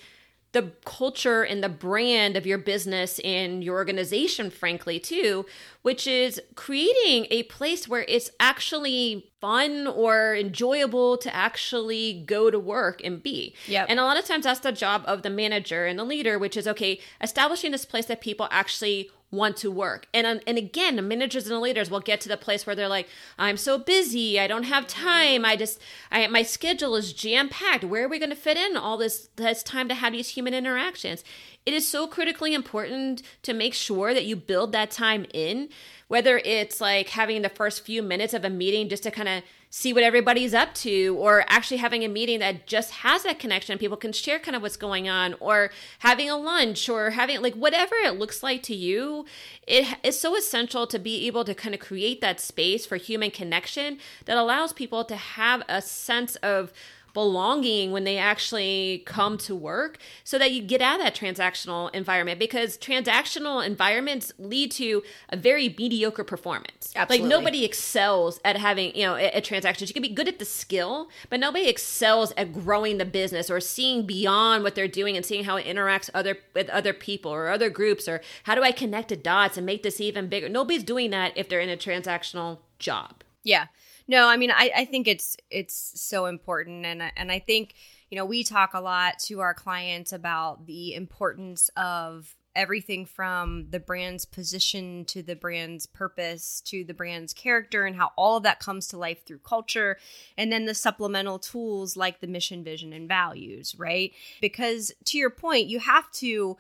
the 0.52 0.72
culture 0.84 1.44
and 1.44 1.64
the 1.64 1.70
brand 1.70 2.36
of 2.36 2.46
your 2.48 2.58
business 2.58 3.20
and 3.20 3.64
your 3.64 3.76
organization, 3.76 4.50
frankly, 4.50 5.00
too, 5.00 5.46
which 5.84 6.08
is 6.08 6.42
creating 6.56 7.28
a 7.30 7.44
place 7.44 7.88
where 7.88 8.04
it's 8.08 8.32
actually 8.40 9.32
fun 9.40 9.86
or 9.86 10.36
enjoyable 10.36 11.18
to 11.18 11.34
actually 11.34 12.24
go 12.26 12.50
to 12.50 12.58
work 12.58 13.00
and 13.04 13.22
be. 13.22 13.54
Yep. 13.68 13.88
And 13.90 14.00
a 14.00 14.04
lot 14.04 14.18
of 14.18 14.26
times 14.26 14.46
that's 14.46 14.62
the 14.62 14.72
job 14.72 15.04
of 15.06 15.22
the 15.22 15.30
manager 15.30 15.86
and 15.86 16.00
the 16.00 16.04
leader, 16.04 16.40
which 16.40 16.58
is 16.58 16.68
okay, 16.68 17.00
establishing 17.22 17.72
this 17.72 17.86
place 17.86 18.06
that 18.08 18.20
people 18.20 18.48
actually 18.50 19.12
want 19.32 19.58
to 19.58 19.72
work. 19.72 20.08
And 20.14 20.26
um, 20.26 20.40
and 20.48 20.58
again, 20.58 20.96
the 20.96 21.02
managers 21.02 21.46
and 21.46 21.56
the 21.56 21.60
leaders 21.60 21.90
will 21.90 22.00
get 22.00 22.22
to 22.22 22.30
the 22.30 22.38
place 22.38 22.66
where 22.66 22.76
they're 22.76 22.88
like, 22.88 23.08
I'm 23.38 23.58
so 23.58 23.78
busy, 23.78 24.40
I 24.40 24.48
don't 24.48 24.64
have 24.64 24.88
time. 24.88 25.46
I 25.46 25.56
just 25.56 25.80
I 26.12 26.26
my 26.28 26.44
schedule 26.44 26.96
is 26.96 27.14
jam 27.14 27.50
packed. 27.50 27.84
Where 27.84 28.06
are 28.06 28.10
we 28.10 28.20
going 28.20 28.30
to 28.32 28.36
fit 28.36 28.58
in 28.58 28.76
all 28.76 28.98
this 28.98 29.30
this 29.36 29.64
time 29.64 29.88
to 29.90 29.96
have 29.96 30.14
these 30.14 30.30
human 30.30 30.54
interactions? 30.54 31.24
It 31.66 31.74
is 31.74 31.88
so 31.88 32.08
critically 32.08 32.54
important 32.54 33.22
to 33.44 33.54
make 33.54 33.74
sure 33.74 34.14
that 34.14 34.26
you 34.26 34.36
build 34.36 34.72
that 34.72 34.92
time 34.92 35.26
in, 35.34 35.70
whether 36.08 36.40
it's 36.40 36.82
like 36.82 37.10
having 37.10 37.42
the 37.42 37.50
first 37.50 37.86
few 37.86 38.02
minutes 38.02 38.34
of 38.34 38.44
a 38.44 38.50
meeting 38.50 38.90
just 38.90 39.04
to 39.04 39.12
kind 39.12 39.30
of 39.30 39.44
see 39.72 39.94
what 39.94 40.04
everybody's 40.04 40.54
up 40.54 40.74
to 40.74 41.16
or 41.20 41.46
actually 41.48 41.78
having 41.78 42.04
a 42.04 42.08
meeting 42.08 42.40
that 42.40 42.66
just 42.66 42.92
has 42.92 43.22
that 43.22 43.38
connection 43.38 43.78
people 43.78 43.96
can 43.96 44.12
share 44.12 44.40
kind 44.40 44.56
of 44.56 44.64
what's 44.64 44.76
going 44.76 45.08
on 45.08 45.36
or 45.40 45.70
having 46.00 46.28
a 46.28 46.36
lunch 46.36 46.90
or 46.90 47.12
having 47.12 47.40
like 47.42 47.54
whatever 47.54 47.94
it 47.98 48.18
looks 48.18 48.42
like 48.42 48.64
to 48.64 48.74
you 48.74 49.26
it 49.68 49.86
is 50.04 50.20
so 50.20 50.36
essential 50.36 50.88
to 50.88 50.98
be 50.98 51.28
able 51.28 51.46
to 51.46 51.54
kind 51.54 51.76
of 51.76 51.80
create 51.80 52.20
that 52.20 52.40
space 52.40 52.86
for 52.86 52.96
human 52.96 53.30
connection 53.30 54.00
that 54.26 54.38
allows 54.38 54.74
people 54.74 55.06
to 55.06 55.16
have 55.16 55.62
a 55.70 55.82
sense 55.84 56.36
of 56.38 56.74
belonging 57.14 57.92
when 57.92 58.04
they 58.04 58.18
actually 58.18 59.04
come 59.06 59.38
to 59.40 59.56
work 59.56 59.98
so 60.24 60.38
that 60.38 60.52
you 60.52 60.62
get 60.62 60.82
out 60.82 61.00
of 61.00 61.06
that 61.06 61.16
transactional 61.16 61.94
environment 61.94 62.40
because 62.40 62.78
transactional 62.78 63.66
environments 63.66 64.32
lead 64.38 64.72
to 64.72 65.04
a 65.30 65.38
very 65.38 65.76
mediocre 65.78 66.24
performance. 66.24 66.94
Absolutely. 66.96 67.28
Like 67.28 67.38
nobody 67.38 67.66
excels 67.66 68.40
at 68.44 68.58
having, 68.58 68.96
you 68.96 69.06
know, 69.06 69.16
at, 69.16 69.44
transactions. 69.44 69.90
You 69.90 69.94
can 69.94 70.02
be 70.02 70.10
good 70.10 70.28
at 70.28 70.40
the 70.40 70.46
skill, 70.46 71.10
but 71.30 71.40
nobody 71.40 71.68
excels 71.68 72.34
at 72.38 72.54
growing 72.54 72.98
the 72.98 73.06
business 73.06 73.50
or 73.50 73.60
seeing 73.60 74.06
beyond 74.06 74.64
what 74.64 74.76
they're 74.76 74.88
doing 74.88 75.16
and 75.16 75.26
seeing 75.26 75.46
how 75.46 75.56
it 75.56 75.66
interacts 75.66 76.10
other 76.14 76.38
with 76.54 76.70
other 76.70 76.94
people 76.94 77.32
or 77.32 77.50
other 77.50 77.70
groups 77.70 78.08
or 78.08 78.22
how 78.44 78.56
do 78.56 78.64
I 78.64 78.72
connect 78.72 79.10
the 79.10 79.16
dots 79.16 79.58
and 79.58 79.66
make 79.66 79.84
this 79.84 80.02
even 80.02 80.28
bigger. 80.28 80.50
Nobody's 80.50 80.84
doing 80.84 81.12
that 81.12 81.34
if 81.36 81.50
they're 81.50 81.60
in 81.60 81.70
a 81.70 81.78
transactional 81.78 82.60
job. 82.78 83.24
Yeah. 83.44 83.68
No, 84.10 84.28
I 84.28 84.38
mean, 84.38 84.50
I, 84.50 84.72
I 84.76 84.86
think 84.86 85.08
it's 85.08 85.38
it's 85.52 85.94
so 86.02 86.26
important, 86.26 86.84
and 86.84 87.04
and 87.16 87.32
I 87.32 87.38
think 87.38 87.76
you 88.10 88.18
know 88.18 88.26
we 88.26 88.44
talk 88.44 88.74
a 88.74 88.82
lot 88.82 89.20
to 89.26 89.40
our 89.40 89.54
clients 89.54 90.12
about 90.12 90.66
the 90.66 90.96
importance 90.96 91.70
of 91.78 92.36
everything 92.56 93.06
from 93.06 93.68
the 93.70 93.80
brand's 93.80 94.26
position 94.26 95.06
to 95.06 95.22
the 95.22 95.36
brand's 95.36 95.86
purpose 95.86 96.60
to 96.62 96.84
the 96.84 96.94
brand's 96.96 97.32
character 97.32 97.86
and 97.86 97.96
how 97.96 98.12
all 98.18 98.38
of 98.38 98.44
that 98.44 98.60
comes 98.60 98.88
to 98.88 98.98
life 98.98 99.24
through 99.26 99.38
culture. 99.38 99.98
And 100.36 100.52
then 100.52 100.66
the 100.66 100.74
supplemental 100.74 101.38
tools 101.38 101.96
like 101.96 102.20
the 102.20 102.28
mission 102.28 102.64
vision 102.64 102.92
and 102.92 103.08
values 103.08 103.76
right? 103.78 104.12
Because 104.42 104.92
to 105.06 105.20
your 105.20 105.30
point 105.30 105.68
you 105.68 105.80
have 105.80 106.12
to 106.14 106.58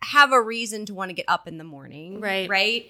have 0.00 0.32
a 0.32 0.40
reason 0.40 0.86
to 0.86 0.94
want 0.94 1.10
to 1.10 1.14
get 1.14 1.26
up 1.28 1.46
in 1.46 1.58
the 1.58 1.64
morning 1.64 2.20
right. 2.20 2.48
right 2.48 2.86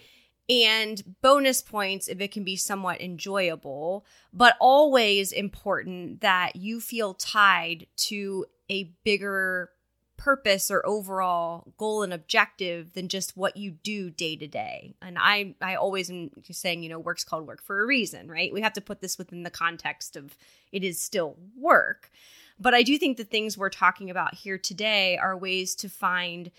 and 0.48 1.16
bonus 1.20 1.60
points 1.60 2.08
if 2.08 2.20
it 2.20 2.32
can 2.32 2.44
be 2.44 2.56
somewhat 2.56 3.00
enjoyable, 3.00 4.06
but 4.32 4.56
always 4.60 5.30
important 5.30 6.20
that 6.22 6.56
you 6.56 6.80
feel 6.80 7.14
tied 7.14 7.86
to 7.96 8.46
a 8.70 8.84
bigger 9.04 9.70
purpose 10.16 10.70
or 10.70 10.84
overall 10.84 11.72
goal 11.78 12.02
and 12.02 12.12
objective 12.12 12.92
than 12.94 13.08
just 13.08 13.36
what 13.36 13.56
you 13.56 13.70
do 13.70 14.10
day 14.10 14.36
to 14.36 14.46
day. 14.46 14.94
And 15.00 15.16
I 15.18 15.54
I 15.62 15.76
always 15.76 16.10
am 16.10 16.30
saying, 16.50 16.82
you 16.82 16.88
know, 16.88 16.98
work's 16.98 17.24
called 17.24 17.46
work 17.46 17.62
for 17.62 17.80
a 17.80 17.86
reason, 17.86 18.28
right? 18.28 18.52
We 18.52 18.60
have 18.62 18.72
to 18.74 18.80
put 18.80 19.00
this 19.00 19.16
within 19.16 19.44
the 19.44 19.50
context 19.50 20.16
of 20.16 20.36
it 20.72 20.82
is 20.82 21.00
still 21.00 21.36
work. 21.56 22.10
But 22.58 22.74
I 22.74 22.82
do 22.82 22.98
think 22.98 23.16
the 23.16 23.24
things 23.24 23.56
we're 23.56 23.70
talking 23.70 24.10
about 24.10 24.34
here 24.34 24.58
today 24.58 25.16
are 25.16 25.36
ways 25.36 25.76
to 25.76 25.88
find 25.88 26.50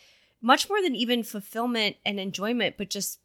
much 0.41 0.69
more 0.69 0.81
than 0.81 0.95
even 0.95 1.23
fulfillment 1.23 1.97
and 2.05 2.17
enjoyment, 2.17 2.75
but 2.77 2.89
just 2.89 3.19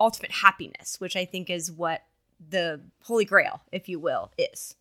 ultimate 0.00 0.30
happiness, 0.30 1.00
which 1.00 1.16
I 1.16 1.24
think 1.24 1.50
is 1.50 1.70
what 1.70 2.02
the 2.50 2.80
holy 3.02 3.24
grail, 3.24 3.62
if 3.72 3.88
you 3.88 3.98
will, 3.98 4.32
is. 4.36 4.74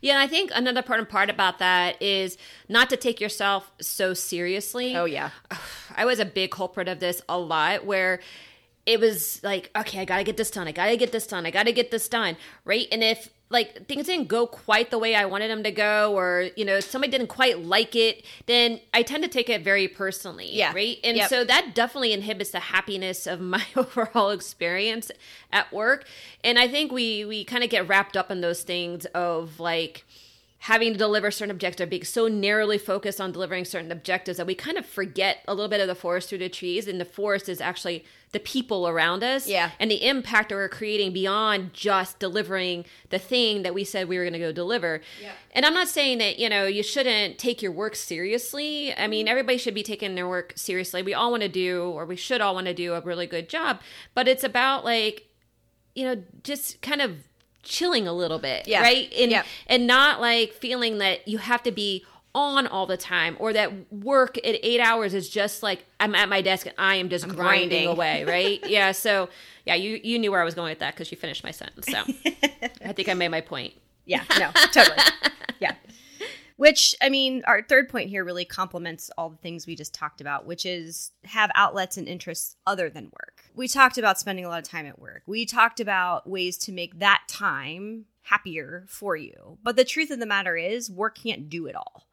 Yeah, 0.00 0.14
and 0.14 0.20
I 0.20 0.26
think 0.26 0.50
another 0.54 0.78
important 0.78 1.08
part 1.08 1.30
about 1.30 1.58
that 1.58 2.00
is 2.00 2.36
not 2.68 2.90
to 2.90 2.96
take 2.96 3.20
yourself 3.20 3.72
so 3.80 4.14
seriously. 4.14 4.96
Oh 4.96 5.04
yeah. 5.04 5.30
I 5.96 6.04
was 6.04 6.18
a 6.18 6.24
big 6.24 6.50
culprit 6.50 6.88
of 6.88 7.00
this 7.00 7.22
a 7.28 7.38
lot 7.38 7.84
where 7.84 8.20
it 8.84 8.98
was 8.98 9.40
like, 9.44 9.70
okay, 9.76 10.00
I 10.00 10.04
got 10.04 10.18
to 10.18 10.24
get 10.24 10.36
this 10.36 10.50
done. 10.50 10.66
I 10.66 10.72
got 10.72 10.86
to 10.86 10.96
get 10.96 11.12
this 11.12 11.26
done. 11.26 11.46
I 11.46 11.50
got 11.50 11.66
to 11.66 11.72
get 11.72 11.90
this 11.90 12.08
done, 12.08 12.36
right? 12.64 12.88
And 12.90 13.02
if 13.02 13.28
like 13.52 13.86
things 13.86 14.06
didn't 14.06 14.28
go 14.28 14.46
quite 14.46 14.90
the 14.90 14.98
way 14.98 15.14
I 15.14 15.26
wanted 15.26 15.50
them 15.50 15.62
to 15.62 15.70
go, 15.70 16.16
or 16.16 16.48
you 16.56 16.64
know 16.64 16.80
somebody 16.80 17.10
didn't 17.10 17.28
quite 17.28 17.60
like 17.60 17.94
it, 17.94 18.24
then 18.46 18.80
I 18.92 19.02
tend 19.02 19.22
to 19.22 19.28
take 19.28 19.48
it 19.48 19.62
very 19.62 19.86
personally. 19.88 20.48
Yeah. 20.50 20.72
Right. 20.74 20.98
And 21.04 21.16
yep. 21.16 21.28
so 21.28 21.44
that 21.44 21.74
definitely 21.74 22.12
inhibits 22.12 22.50
the 22.50 22.60
happiness 22.60 23.26
of 23.26 23.40
my 23.54 23.64
overall 23.76 24.30
experience 24.30 25.10
at 25.52 25.72
work. 25.72 26.06
And 26.42 26.58
I 26.58 26.66
think 26.68 26.90
we 26.90 27.24
we 27.24 27.44
kind 27.44 27.62
of 27.62 27.70
get 27.70 27.86
wrapped 27.88 28.16
up 28.16 28.30
in 28.30 28.40
those 28.40 28.62
things 28.62 29.04
of 29.06 29.60
like 29.60 30.04
having 30.62 30.92
to 30.92 30.98
deliver 30.98 31.28
certain 31.28 31.50
objectives, 31.50 31.90
being 31.90 32.04
so 32.04 32.28
narrowly 32.28 32.78
focused 32.78 33.20
on 33.20 33.32
delivering 33.32 33.64
certain 33.64 33.90
objectives 33.90 34.38
that 34.38 34.46
we 34.46 34.54
kind 34.54 34.78
of 34.78 34.86
forget 34.86 35.44
a 35.48 35.54
little 35.54 35.68
bit 35.68 35.80
of 35.80 35.88
the 35.88 35.94
forest 35.94 36.28
through 36.28 36.38
the 36.38 36.48
trees. 36.48 36.86
And 36.86 37.00
the 37.00 37.04
forest 37.04 37.48
is 37.48 37.60
actually 37.60 38.04
the 38.32 38.40
people 38.40 38.88
around 38.88 39.22
us 39.22 39.46
yeah. 39.46 39.70
and 39.78 39.90
the 39.90 40.06
impact 40.06 40.48
that 40.48 40.54
we're 40.54 40.68
creating 40.68 41.12
beyond 41.12 41.72
just 41.74 42.18
delivering 42.18 42.84
the 43.10 43.18
thing 43.18 43.62
that 43.62 43.74
we 43.74 43.84
said 43.84 44.08
we 44.08 44.16
were 44.16 44.24
going 44.24 44.32
to 44.32 44.38
go 44.38 44.50
deliver. 44.50 45.02
Yeah. 45.20 45.32
And 45.52 45.66
I'm 45.66 45.74
not 45.74 45.88
saying 45.88 46.18
that, 46.18 46.38
you 46.38 46.48
know, 46.48 46.64
you 46.64 46.82
shouldn't 46.82 47.38
take 47.38 47.60
your 47.60 47.72
work 47.72 47.94
seriously. 47.94 48.94
I 48.96 49.06
mean, 49.06 49.28
everybody 49.28 49.58
should 49.58 49.74
be 49.74 49.82
taking 49.82 50.14
their 50.14 50.26
work 50.26 50.54
seriously. 50.56 51.02
We 51.02 51.12
all 51.12 51.30
want 51.30 51.42
to 51.42 51.48
do, 51.48 51.84
or 51.84 52.06
we 52.06 52.16
should 52.16 52.40
all 52.40 52.54
want 52.54 52.66
to 52.68 52.74
do 52.74 52.94
a 52.94 53.02
really 53.02 53.26
good 53.26 53.50
job. 53.50 53.80
But 54.14 54.28
it's 54.28 54.44
about 54.44 54.82
like, 54.82 55.28
you 55.94 56.04
know, 56.04 56.22
just 56.42 56.80
kind 56.80 57.02
of 57.02 57.18
chilling 57.62 58.08
a 58.08 58.12
little 58.14 58.38
bit, 58.38 58.66
yeah. 58.66 58.80
right? 58.80 59.12
And 59.12 59.30
yep. 59.30 59.46
and 59.66 59.86
not 59.86 60.22
like 60.22 60.52
feeling 60.52 60.98
that 60.98 61.28
you 61.28 61.38
have 61.38 61.62
to 61.64 61.70
be 61.70 62.04
on 62.34 62.66
all 62.66 62.86
the 62.86 62.96
time 62.96 63.36
or 63.38 63.52
that 63.52 63.92
work 63.92 64.38
at 64.38 64.56
eight 64.62 64.80
hours 64.80 65.12
is 65.14 65.28
just 65.28 65.62
like 65.62 65.84
I'm 66.00 66.14
at 66.14 66.28
my 66.28 66.40
desk 66.40 66.66
and 66.66 66.74
I 66.78 66.96
am 66.96 67.08
just 67.08 67.28
grinding, 67.28 67.36
grinding, 67.36 67.86
away, 67.88 68.24
right? 68.28 68.70
yeah. 68.70 68.92
So 68.92 69.28
yeah, 69.66 69.74
you 69.74 70.00
you 70.02 70.18
knew 70.18 70.30
where 70.30 70.40
I 70.40 70.44
was 70.44 70.54
going 70.54 70.70
with 70.70 70.78
that 70.80 70.94
because 70.94 71.10
you 71.10 71.18
finished 71.18 71.44
my 71.44 71.50
sentence. 71.50 71.86
So 71.86 71.98
I 72.84 72.92
think 72.92 73.08
I 73.08 73.14
made 73.14 73.28
my 73.28 73.40
point. 73.40 73.74
Yeah. 74.04 74.24
No. 74.38 74.50
Totally. 74.72 74.96
yeah. 75.60 75.74
Which, 76.56 76.94
I 77.02 77.08
mean, 77.08 77.42
our 77.46 77.62
third 77.62 77.88
point 77.88 78.08
here 78.08 78.24
really 78.24 78.44
complements 78.44 79.10
all 79.18 79.30
the 79.30 79.36
things 79.36 79.66
we 79.66 79.74
just 79.74 79.92
talked 79.92 80.20
about, 80.20 80.46
which 80.46 80.64
is 80.64 81.10
have 81.24 81.50
outlets 81.54 81.96
and 81.96 82.06
interests 82.06 82.56
other 82.66 82.88
than 82.88 83.06
work. 83.06 83.44
We 83.54 83.68
talked 83.68 83.98
about 83.98 84.20
spending 84.20 84.44
a 84.44 84.48
lot 84.48 84.60
of 84.60 84.68
time 84.68 84.86
at 84.86 84.98
work. 84.98 85.22
We 85.26 85.44
talked 85.44 85.80
about 85.80 86.28
ways 86.28 86.56
to 86.58 86.72
make 86.72 87.00
that 87.00 87.22
time 87.26 88.04
happier 88.22 88.84
for 88.88 89.16
you. 89.16 89.58
But 89.62 89.76
the 89.76 89.84
truth 89.84 90.10
of 90.10 90.20
the 90.20 90.26
matter 90.26 90.56
is, 90.56 90.90
work 90.90 91.18
can't 91.18 91.48
do 91.50 91.66
it 91.66 91.74
all. 91.74 92.04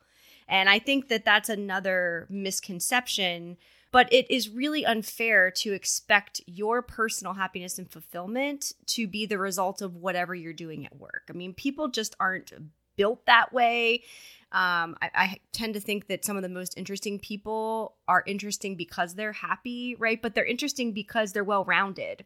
And 0.50 0.68
I 0.68 0.80
think 0.80 1.08
that 1.10 1.24
that's 1.24 1.48
another 1.48 2.28
misconception 2.30 3.58
but 3.92 4.12
it 4.14 4.30
is 4.30 4.50
really 4.50 4.86
unfair 4.86 5.50
to 5.50 5.74
expect 5.74 6.42
your 6.46 6.82
personal 6.82 7.34
happiness 7.34 7.80
and 7.80 7.90
fulfillment 7.90 8.74
to 8.86 9.08
be 9.08 9.26
the 9.26 9.38
result 9.38 9.82
of 9.82 9.96
whatever 9.96 10.36
you're 10.36 10.54
doing 10.54 10.86
at 10.86 10.98
work. 10.98 11.24
I 11.30 11.34
mean, 11.34 11.54
people 11.54 11.88
just 11.88 12.16
aren't 12.20 12.52
built 12.96 13.26
that 13.26 13.52
way. 13.52 14.04
Um, 14.52 14.98
I, 15.02 15.10
I, 15.14 15.38
tend 15.52 15.76
to 15.76 15.80
think 15.80 16.08
that 16.08 16.26
some 16.26 16.36
of 16.36 16.42
the 16.42 16.50
most 16.50 16.76
interesting 16.76 17.20
people 17.20 17.96
are 18.08 18.24
interesting 18.26 18.76
because 18.76 19.14
they're 19.14 19.32
happy, 19.32 19.96
right? 20.00 20.20
But 20.20 20.34
they're 20.34 20.44
interesting 20.44 20.92
because 20.92 21.32
they're 21.32 21.44
well 21.44 21.64
rounded 21.66 22.26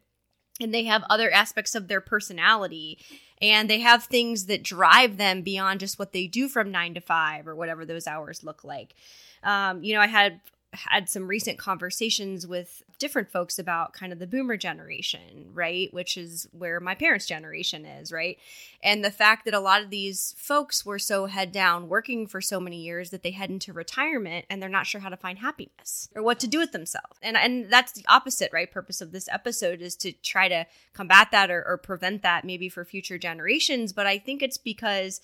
and 0.60 0.72
they 0.72 0.84
have 0.84 1.04
other 1.10 1.30
aspects 1.30 1.74
of 1.74 1.88
their 1.88 2.00
personality 2.00 2.98
and 3.42 3.68
they 3.68 3.80
have 3.80 4.04
things 4.04 4.46
that 4.46 4.62
drive 4.62 5.16
them 5.16 5.42
beyond 5.42 5.80
just 5.80 5.98
what 5.98 6.12
they 6.12 6.26
do 6.26 6.48
from 6.48 6.70
nine 6.70 6.94
to 6.94 7.00
five 7.00 7.48
or 7.48 7.54
whatever 7.54 7.84
those 7.84 8.06
hours 8.06 8.44
look 8.44 8.64
like. 8.64 8.94
Um, 9.42 9.82
you 9.82 9.94
know, 9.94 10.00
I 10.00 10.06
had 10.06 10.40
had 10.74 11.08
some 11.08 11.28
recent 11.28 11.58
conversations 11.58 12.46
with 12.46 12.82
different 12.98 13.30
folks 13.30 13.58
about 13.58 13.92
kind 13.92 14.12
of 14.12 14.18
the 14.18 14.26
boomer 14.26 14.56
generation, 14.56 15.50
right? 15.52 15.92
Which 15.92 16.16
is 16.16 16.48
where 16.52 16.80
my 16.80 16.94
parents' 16.94 17.26
generation 17.26 17.84
is, 17.84 18.12
right? 18.12 18.38
And 18.82 19.04
the 19.04 19.10
fact 19.10 19.44
that 19.44 19.54
a 19.54 19.60
lot 19.60 19.82
of 19.82 19.90
these 19.90 20.34
folks 20.36 20.86
were 20.86 20.98
so 20.98 21.26
head 21.26 21.52
down 21.52 21.88
working 21.88 22.26
for 22.26 22.40
so 22.40 22.60
many 22.60 22.82
years 22.82 23.10
that 23.10 23.22
they 23.22 23.32
head 23.32 23.50
into 23.50 23.72
retirement 23.72 24.46
and 24.48 24.62
they're 24.62 24.68
not 24.68 24.86
sure 24.86 25.00
how 25.00 25.08
to 25.08 25.16
find 25.16 25.38
happiness 25.38 26.08
or 26.14 26.22
what 26.22 26.38
to 26.40 26.46
do 26.46 26.58
with 26.58 26.72
themselves. 26.72 27.18
And 27.22 27.36
and 27.36 27.70
that's 27.70 27.92
the 27.92 28.04
opposite, 28.08 28.50
right? 28.52 28.70
Purpose 28.70 29.00
of 29.00 29.12
this 29.12 29.28
episode 29.30 29.82
is 29.82 29.96
to 29.96 30.12
try 30.12 30.48
to 30.48 30.66
combat 30.92 31.28
that 31.32 31.50
or, 31.50 31.64
or 31.66 31.78
prevent 31.78 32.22
that 32.22 32.44
maybe 32.44 32.68
for 32.68 32.84
future 32.84 33.18
generations. 33.18 33.92
But 33.92 34.06
I 34.06 34.18
think 34.18 34.42
it's 34.42 34.58
because 34.58 35.20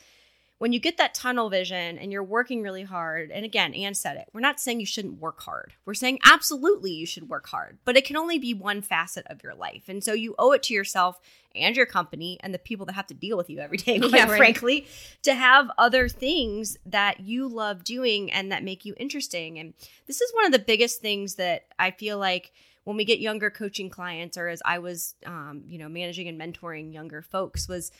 when 0.60 0.74
you 0.74 0.78
get 0.78 0.98
that 0.98 1.14
tunnel 1.14 1.48
vision 1.48 1.96
and 1.96 2.12
you're 2.12 2.22
working 2.22 2.60
really 2.60 2.82
hard, 2.82 3.30
and 3.30 3.46
again, 3.46 3.72
Anne 3.72 3.94
said 3.94 4.18
it, 4.18 4.28
we're 4.34 4.42
not 4.42 4.60
saying 4.60 4.78
you 4.78 4.84
shouldn't 4.84 5.18
work 5.18 5.40
hard. 5.40 5.72
We're 5.86 5.94
saying 5.94 6.18
absolutely 6.22 6.92
you 6.92 7.06
should 7.06 7.30
work 7.30 7.46
hard, 7.46 7.78
but 7.86 7.96
it 7.96 8.04
can 8.04 8.18
only 8.18 8.38
be 8.38 8.52
one 8.52 8.82
facet 8.82 9.26
of 9.30 9.42
your 9.42 9.54
life. 9.54 9.84
And 9.88 10.04
so 10.04 10.12
you 10.12 10.34
owe 10.38 10.52
it 10.52 10.62
to 10.64 10.74
yourself 10.74 11.18
and 11.54 11.74
your 11.74 11.86
company 11.86 12.36
and 12.42 12.52
the 12.52 12.58
people 12.58 12.84
that 12.84 12.92
have 12.92 13.06
to 13.06 13.14
deal 13.14 13.38
with 13.38 13.48
you 13.48 13.58
every 13.58 13.78
day, 13.78 13.98
quite 14.00 14.12
yeah, 14.12 14.28
right. 14.28 14.36
frankly, 14.36 14.86
to 15.22 15.34
have 15.34 15.70
other 15.78 16.10
things 16.10 16.76
that 16.84 17.20
you 17.20 17.48
love 17.48 17.82
doing 17.82 18.30
and 18.30 18.52
that 18.52 18.62
make 18.62 18.84
you 18.84 18.92
interesting. 18.98 19.58
And 19.58 19.72
this 20.06 20.20
is 20.20 20.30
one 20.34 20.44
of 20.44 20.52
the 20.52 20.58
biggest 20.58 21.00
things 21.00 21.36
that 21.36 21.68
I 21.78 21.90
feel 21.90 22.18
like 22.18 22.52
when 22.84 22.98
we 22.98 23.06
get 23.06 23.18
younger 23.18 23.48
coaching 23.48 23.88
clients 23.88 24.36
or 24.36 24.48
as 24.48 24.60
I 24.66 24.80
was 24.80 25.14
um, 25.24 25.62
you 25.66 25.78
know, 25.78 25.88
managing 25.88 26.28
and 26.28 26.38
mentoring 26.38 26.92
younger 26.92 27.22
folks 27.22 27.66
was 27.66 27.90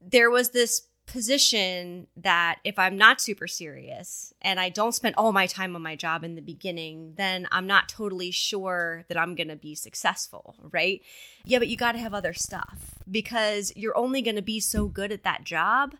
there 0.00 0.30
was 0.30 0.50
this 0.50 0.82
position 1.08 2.06
that 2.16 2.60
if 2.64 2.78
I'm 2.78 2.96
not 2.96 3.20
super 3.20 3.48
serious 3.48 4.32
and 4.40 4.60
I 4.60 4.68
don't 4.68 4.94
spend 4.94 5.14
all 5.16 5.32
my 5.32 5.46
time 5.46 5.74
on 5.74 5.82
my 5.82 5.96
job 5.96 6.22
in 6.22 6.36
the 6.36 6.42
beginning, 6.42 7.14
then 7.16 7.48
I'm 7.50 7.66
not 7.66 7.88
totally 7.88 8.30
sure 8.30 9.04
that 9.08 9.18
I'm 9.18 9.34
going 9.34 9.48
to 9.48 9.56
be 9.56 9.74
successful, 9.74 10.54
right? 10.70 11.00
Yeah, 11.44 11.58
but 11.58 11.68
you 11.68 11.76
got 11.76 11.92
to 11.92 11.98
have 11.98 12.14
other 12.14 12.34
stuff 12.34 12.94
because 13.10 13.72
you're 13.74 13.96
only 13.96 14.22
going 14.22 14.36
to 14.36 14.42
be 14.42 14.60
so 14.60 14.86
good 14.86 15.10
at 15.10 15.24
that 15.24 15.44
job 15.44 15.96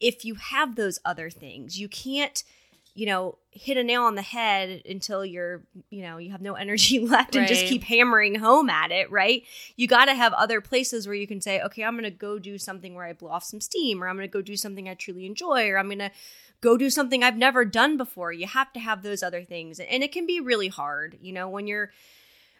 if 0.00 0.24
you 0.24 0.36
have 0.36 0.76
those 0.76 0.98
other 1.04 1.30
things. 1.30 1.78
You 1.78 1.88
can't 1.88 2.42
you 2.94 3.06
know, 3.06 3.38
hit 3.50 3.76
a 3.76 3.84
nail 3.84 4.02
on 4.02 4.14
the 4.14 4.22
head 4.22 4.82
until 4.88 5.24
you're, 5.24 5.62
you 5.90 6.02
know, 6.02 6.16
you 6.16 6.30
have 6.30 6.40
no 6.40 6.54
energy 6.54 6.98
left 7.00 7.34
right. 7.34 7.40
and 7.40 7.48
just 7.48 7.66
keep 7.66 7.82
hammering 7.82 8.36
home 8.36 8.70
at 8.70 8.90
it, 8.90 9.10
right? 9.10 9.42
You 9.76 9.86
got 9.86 10.06
to 10.06 10.14
have 10.14 10.32
other 10.32 10.60
places 10.60 11.06
where 11.06 11.16
you 11.16 11.26
can 11.26 11.40
say, 11.40 11.60
okay, 11.60 11.84
I'm 11.84 11.94
going 11.94 12.04
to 12.04 12.10
go 12.10 12.38
do 12.38 12.58
something 12.58 12.94
where 12.94 13.04
I 13.04 13.12
blow 13.12 13.30
off 13.30 13.44
some 13.44 13.60
steam, 13.60 14.02
or 14.02 14.08
I'm 14.08 14.16
going 14.16 14.28
to 14.28 14.32
go 14.32 14.42
do 14.42 14.56
something 14.56 14.88
I 14.88 14.94
truly 14.94 15.26
enjoy, 15.26 15.68
or 15.68 15.78
I'm 15.78 15.86
going 15.86 15.98
to 15.98 16.10
go 16.60 16.76
do 16.76 16.88
something 16.88 17.22
I've 17.22 17.36
never 17.36 17.64
done 17.64 17.96
before. 17.96 18.32
You 18.32 18.46
have 18.46 18.72
to 18.72 18.80
have 18.80 19.02
those 19.02 19.22
other 19.22 19.44
things. 19.44 19.80
And 19.80 20.02
it 20.02 20.12
can 20.12 20.26
be 20.26 20.40
really 20.40 20.68
hard, 20.68 21.18
you 21.20 21.32
know, 21.32 21.48
when 21.48 21.66
you're 21.66 21.90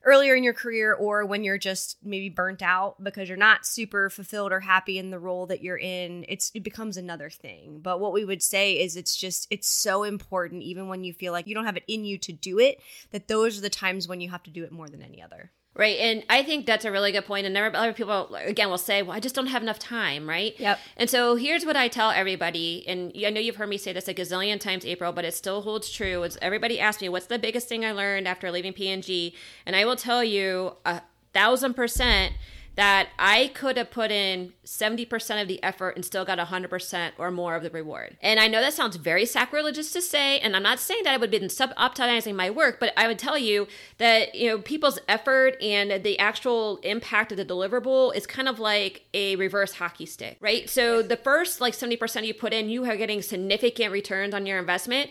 earlier 0.05 0.35
in 0.35 0.45
your 0.45 0.55
career 0.55 0.93
or 0.93 1.25
when 1.25 1.45
you're 1.45 1.59
just 1.59 1.97
maybe 2.03 2.29
burnt 2.29 2.63
out 2.63 3.03
because 3.03 3.29
you're 3.29 3.39
not 3.39 3.67
super 3.67 4.11
fulfilled 4.11 4.53
or 4.53 4.61
happy 4.61 4.99
in 4.99 5.11
the 5.11 5.19
role 5.19 5.47
that 5.47 5.63
you're 5.63 5.79
in 5.79 6.25
it's 6.29 6.51
it 6.55 6.63
becomes 6.63 6.97
another 6.97 7.31
thing. 7.31 7.81
But 7.83 8.01
what 8.01 8.13
we 8.13 8.25
would 8.25 8.43
say 8.43 8.81
is 8.81 8.97
it's 8.97 9.17
just 9.17 9.47
it's 9.51 9.69
so 9.69 10.03
important 10.03 10.63
even 10.63 10.89
when 10.89 11.05
you 11.05 11.13
feel 11.13 11.33
like 11.33 11.47
you 11.47 11.55
don't 11.55 11.67
have 11.67 11.77
it 11.77 11.85
in 11.89 12.05
you 12.05 12.19
to 12.19 12.33
do 12.33 12.59
it 12.59 12.81
that 13.11 13.29
those 13.29 13.59
are 13.59 13.63
the 13.63 13.71
times 13.71 14.09
when 14.09 14.21
you 14.21 14.31
have 14.31 14.43
to 14.45 14.51
do 14.51 14.65
it 14.65 14.73
more 14.73 14.89
than 14.89 15.03
any 15.03 15.23
other 15.23 15.51
Right. 15.77 15.99
And 15.99 16.25
I 16.31 16.45
think 16.45 16.67
that's 16.67 16.85
a 16.85 16.93
really 16.93 17.11
good 17.11 17.25
point. 17.25 17.47
And 17.47 17.55
never 17.55 17.75
other 17.77 17.93
people, 17.93 18.33
again, 18.37 18.71
will 18.71 18.79
say, 18.79 19.03
well, 19.03 19.17
I 19.17 19.19
just 19.19 19.35
don't 19.35 19.49
have 19.49 19.61
enough 19.61 19.81
time. 19.81 20.29
Right. 20.29 20.55
Yep. 20.59 20.79
And 20.97 21.11
so 21.11 21.35
here's 21.35 21.67
what 21.67 21.77
I 21.77 21.89
tell 21.89 22.11
everybody. 22.11 22.85
And 22.87 23.13
I 23.27 23.31
know 23.31 23.41
you've 23.41 23.57
heard 23.57 23.69
me 23.69 23.77
say 23.77 23.93
this 23.93 24.07
a 24.07 24.15
gazillion 24.15 24.61
times, 24.61 24.87
April, 24.87 25.13
but 25.13 25.25
it 25.25 25.35
still 25.35 25.63
holds 25.63 25.91
true. 25.91 26.23
It's 26.23 26.39
everybody 26.41 26.79
asks 26.79 27.03
me, 27.03 27.09
what's 27.09 27.27
the 27.27 27.41
biggest 27.41 27.69
thing 27.69 27.85
I 27.85 27.91
learned 27.91 28.29
after 28.29 28.53
leaving 28.53 28.73
P&G? 28.73 29.35
And 29.67 29.75
I 29.75 29.85
will 29.85 29.97
tell 29.97 30.23
you 30.23 30.75
a 30.85 31.03
thousand 31.33 31.75
percent 31.75 32.35
that 32.77 33.09
I 33.19 33.53
could 33.55 33.77
have 33.77 33.91
put 33.91 34.11
in 34.11 34.53
70% 34.65 35.41
of 35.41 35.47
the 35.47 35.63
effort 35.63 35.91
and 35.91 36.05
still 36.05 36.25
got 36.25 36.39
100% 36.39 37.13
or 37.19 37.31
more 37.31 37.55
of 37.55 37.63
the 37.63 37.71
reward. 37.71 38.17
And 38.21 38.41
I 38.41 38.49
know 38.49 38.61
that 38.61 38.73
sounds 38.73 38.97
very 38.97 39.27
sacrilegious 39.27 39.93
to 39.93 40.01
say, 40.01 40.41
and 40.41 40.57
I'm 40.57 40.63
not 40.63 40.81
saying 40.81 41.05
that 41.05 41.15
I 41.15 41.17
would 41.17 41.31
be 41.31 41.39
optimizing 41.39 42.35
my 42.35 42.51
work, 42.51 42.81
but 42.81 42.93
I 42.97 43.07
would 43.07 43.19
tell 43.19 43.39
you 43.39 43.69
that, 43.99 44.35
you 44.35 44.49
know, 44.49 44.59
people's 44.59 44.99
effort 45.09 45.57
and 45.63 46.03
the 46.03 46.19
actual 46.19 46.79
impact 46.79 47.31
of 47.31 47.39
the 47.39 47.45
deliverable 47.45 48.15
is 48.15 48.27
kind 48.27 48.49
of 48.49 48.59
like 48.59 49.05
a 49.15 49.37
reverse 49.37 49.75
hockey 49.75 50.07
stick, 50.07 50.37
right? 50.41 50.69
So 50.69 51.03
the 51.03 51.17
first 51.17 51.61
like 51.61 51.75
70% 51.75 52.27
you 52.27 52.35
put 52.35 52.53
in, 52.53 52.69
you 52.69 52.85
are 52.85 52.97
getting 52.97 53.23
significant 53.23 53.93
returns 53.93 54.35
on 54.35 54.47
your 54.47 54.59
investment. 54.59 55.11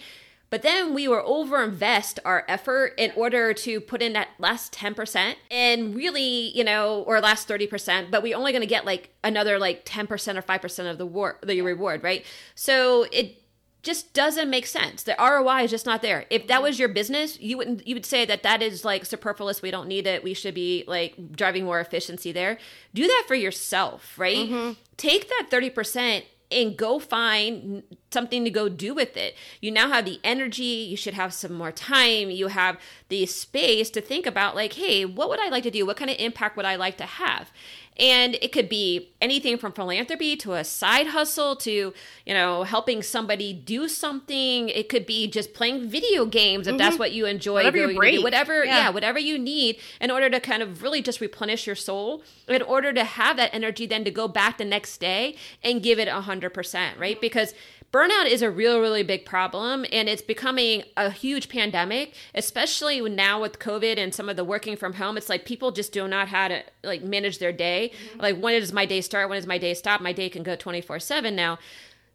But 0.54 0.62
then 0.62 0.94
we 0.94 1.08
were 1.08 1.24
overinvest 1.24 2.20
our 2.24 2.46
effort 2.48 2.94
in 3.00 3.12
order 3.16 3.56
to 3.56 3.82
put 3.82 4.04
in 4.04 4.14
that 4.14 4.28
last 4.38 4.72
10% 4.72 5.34
and 5.50 5.96
really, 5.96 6.56
you 6.56 6.64
know, 6.64 7.02
or 7.08 7.20
last 7.22 7.50
30%, 7.50 8.12
but 8.12 8.22
we're 8.22 8.38
only 8.38 8.52
going 8.52 8.62
to 8.62 8.68
get 8.68 8.86
like 8.86 9.10
another 9.24 9.58
like 9.58 9.84
10% 9.84 10.08
or 10.38 10.44
5% 10.44 10.92
of 10.92 11.00
the 11.00 11.08
war 11.08 11.40
the 11.44 11.60
reward, 11.64 12.04
right? 12.04 12.24
So 12.54 13.08
it 13.12 13.42
just 13.82 14.14
doesn't 14.14 14.48
make 14.48 14.68
sense. 14.68 15.02
The 15.02 15.16
ROI 15.18 15.64
is 15.64 15.72
just 15.72 15.88
not 15.88 16.04
there. 16.04 16.26
If 16.30 16.46
that 16.46 16.62
was 16.62 16.78
your 16.78 16.88
business, 16.88 17.40
you 17.40 17.58
wouldn't 17.58 17.88
you 17.88 17.96
would 17.96 18.06
say 18.06 18.24
that 18.24 18.44
that 18.44 18.62
is 18.62 18.86
like 18.86 19.06
superfluous. 19.06 19.64
We 19.64 19.72
don't 19.72 19.88
need 19.88 20.06
it. 20.06 20.24
We 20.24 20.36
should 20.36 20.54
be 20.54 20.84
like 20.86 21.34
driving 21.36 21.66
more 21.66 21.80
efficiency 21.80 22.32
there. 22.32 22.60
Do 22.94 23.08
that 23.08 23.24
for 23.28 23.34
yourself, 23.34 24.20
right? 24.20 24.48
Mm-hmm. 24.48 24.74
Take 24.98 25.30
that 25.30 25.48
30% 25.52 26.24
and 26.54 26.78
go 26.78 27.00
find 27.00 27.84
something 28.12 28.44
to 28.44 28.50
go 28.50 28.70
do 28.70 28.94
with 28.94 29.18
it. 29.18 29.36
You 29.60 29.72
now 29.72 29.90
have 29.90 30.06
the 30.06 30.20
energy, 30.24 30.64
you 30.64 30.96
should 30.96 31.16
have 31.16 31.34
some 31.34 31.54
more 31.54 31.72
time, 31.72 32.30
you 32.30 32.48
have 32.48 32.80
the 33.10 33.26
space 33.26 33.90
to 33.92 34.02
think 34.02 34.26
about, 34.26 34.56
like, 34.56 34.74
hey, 34.74 35.06
what 35.06 35.30
would 35.30 35.40
I 35.40 35.50
like 35.50 35.64
to 35.64 35.72
do? 35.72 35.86
What 35.86 35.98
kind 35.98 36.12
of 36.12 36.18
impact 36.20 36.56
would 36.56 36.66
I 36.66 36.76
like 36.76 36.98
to 36.98 37.06
have? 37.06 37.52
And 37.98 38.36
it 38.42 38.52
could 38.52 38.70
be 38.70 39.14
anything 39.22 39.58
from 39.58 39.72
philanthropy 39.72 40.36
to 40.38 40.54
a 40.54 40.64
side 40.64 41.08
hustle 41.08 41.56
to, 41.58 41.94
you 42.26 42.34
know, 42.34 42.64
helping 42.64 43.04
somebody 43.04 43.54
do 43.54 43.88
something. 43.88 44.70
It 44.70 44.90
could 44.90 45.06
be 45.06 45.28
just 45.28 45.54
playing 45.54 45.90
video 45.90 46.26
games 46.26 46.66
if 46.66 46.72
mm-hmm. 46.72 46.78
that's 46.80 46.98
what 46.98 47.12
you 47.12 47.26
enjoy 47.26 47.66
whatever 47.66 47.94
doing. 47.94 48.24
Whatever, 48.24 48.66
yeah. 48.66 48.78
yeah, 48.78 48.90
whatever 48.90 49.20
you 49.20 49.38
need 49.38 49.78
in 50.02 50.10
order 50.10 50.30
to 50.30 50.40
kind 50.40 50.64
of 50.64 50.82
really 50.82 51.02
just 51.02 51.22
replenish 51.22 51.68
your 51.68 51.76
soul, 51.76 52.24
in 52.48 52.62
order 52.64 52.94
to 52.94 53.04
have 53.04 53.38
that 53.38 53.54
energy 53.54 53.86
then 53.86 54.04
to 54.04 54.12
go 54.12 54.28
back 54.28 54.58
the 54.58 54.66
next 54.66 54.98
day 54.98 55.36
and 55.64 55.84
give 55.84 56.00
it 56.00 56.08
a 56.08 56.22
hundred 56.22 56.54
percent, 56.54 56.98
right? 56.98 57.22
Because 57.22 57.54
burnout 57.94 58.26
is 58.26 58.42
a 58.42 58.50
real 58.52 58.82
really 58.82 59.04
big 59.04 59.26
problem 59.26 59.86
and 59.92 60.10
it's 60.10 60.22
becoming 60.22 60.84
a 60.98 61.12
huge 61.12 61.48
pandemic 61.48 62.14
especially 62.34 63.00
now 63.02 63.40
with 63.40 63.60
covid 63.60 63.98
and 63.98 64.14
some 64.14 64.30
of 64.30 64.36
the 64.36 64.44
working 64.44 64.76
from 64.76 64.94
home. 64.94 65.18
It's 65.18 65.30
like 65.30 65.46
people 65.46 65.72
just 65.72 65.92
do 65.92 66.08
not 66.08 66.28
how 66.28 66.48
to 66.48 66.64
like 66.84 67.04
manage 67.04 67.40
their 67.40 67.52
day. 67.52 67.92
Mm-hmm. 68.10 68.20
like 68.22 68.38
when 68.38 68.60
does 68.60 68.74
my 68.74 68.86
day 68.86 69.02
start? 69.02 69.30
When 69.30 69.38
does 69.38 69.48
my 69.48 69.58
day 69.58 69.74
stop? 69.74 70.02
My 70.02 70.14
day 70.14 70.30
can 70.30 70.44
go 70.44 70.56
24 70.56 71.00
7 71.00 71.36
now. 71.36 71.60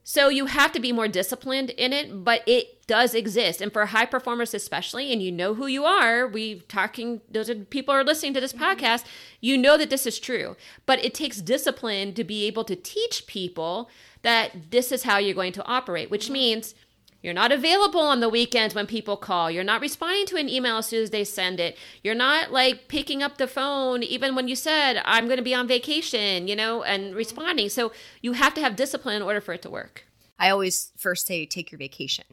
So 0.05 0.31
you 0.31 0.47
have 0.47 0.73
to 0.73 0.81
be 0.81 0.91
more 0.91 1.09
disciplined 1.09 1.71
in 1.71 1.93
it 1.93 2.25
but 2.25 2.43
it 2.47 2.87
does 2.87 3.15
exist. 3.15 3.61
And 3.61 3.73
for 3.73 3.87
high 3.87 4.07
performers 4.07 4.55
especially 4.55 5.13
and 5.13 5.23
you 5.23 5.33
know 5.33 5.55
who 5.55 5.67
you 5.67 5.85
are 5.85 6.27
we 6.27 6.61
talking 6.69 7.21
those 7.31 7.51
are 7.51 7.55
people 7.55 7.95
are 7.95 8.05
listening 8.05 8.35
to 8.35 8.41
this 8.41 8.53
mm-hmm. 8.53 8.65
podcast 8.65 9.05
you 9.41 9.57
know 9.57 9.77
that 9.77 9.91
this 9.91 10.07
is 10.07 10.19
true. 10.19 10.57
But 10.87 11.05
it 11.05 11.15
takes 11.15 11.41
discipline 11.41 12.15
to 12.15 12.25
be 12.25 12.47
able 12.47 12.65
to 12.65 12.77
teach 12.77 13.27
people 13.27 13.91
that 14.23 14.71
this 14.71 14.93
is 14.93 15.03
how 15.03 15.19
you're 15.19 15.35
going 15.35 15.53
to 15.53 15.65
operate, 15.65 16.11
which 16.11 16.31
means 16.31 16.75
you're 17.23 17.35
not 17.35 17.51
available 17.51 18.01
on 18.01 18.21
the 18.21 18.29
weekends 18.29 18.75
when 18.75 18.87
people 18.87 19.17
call. 19.17 19.51
You're 19.51 19.65
not 19.65 19.81
responding 19.81 20.27
to 20.27 20.37
an 20.37 20.49
email 20.49 20.79
as 20.79 20.87
soon 20.87 21.03
as 21.03 21.11
they 21.11 21.25
send 21.25 21.59
it. 21.59 21.77
You're 22.05 22.15
not 22.15 22.53
like 22.53 22.87
picking 22.87 23.23
up 23.23 23.39
the 23.39 23.49
phone 23.49 24.05
even 24.05 24.37
when 24.37 24.47
you 24.47 24.55
said, 24.55 25.03
I'm 25.05 25.27
going 25.27 25.39
to 25.39 25.43
be 25.43 25.55
on 25.55 25.67
vacation, 25.67 26.47
you 26.47 26.55
know, 26.55 26.85
and 26.85 27.15
responding. 27.15 27.71
So 27.71 27.93
you 28.23 28.35
have 28.35 28.55
to 28.55 28.61
have 28.61 28.77
discipline 28.77 29.17
in 29.17 29.23
order 29.23 29.41
for 29.41 29.53
it 29.53 29.63
to 29.63 29.71
work. 29.71 30.05
I 30.39 30.51
always 30.51 30.93
first 30.97 31.27
say, 31.27 31.45
take 31.45 31.73
your 31.73 31.79
vacation. 31.79 32.25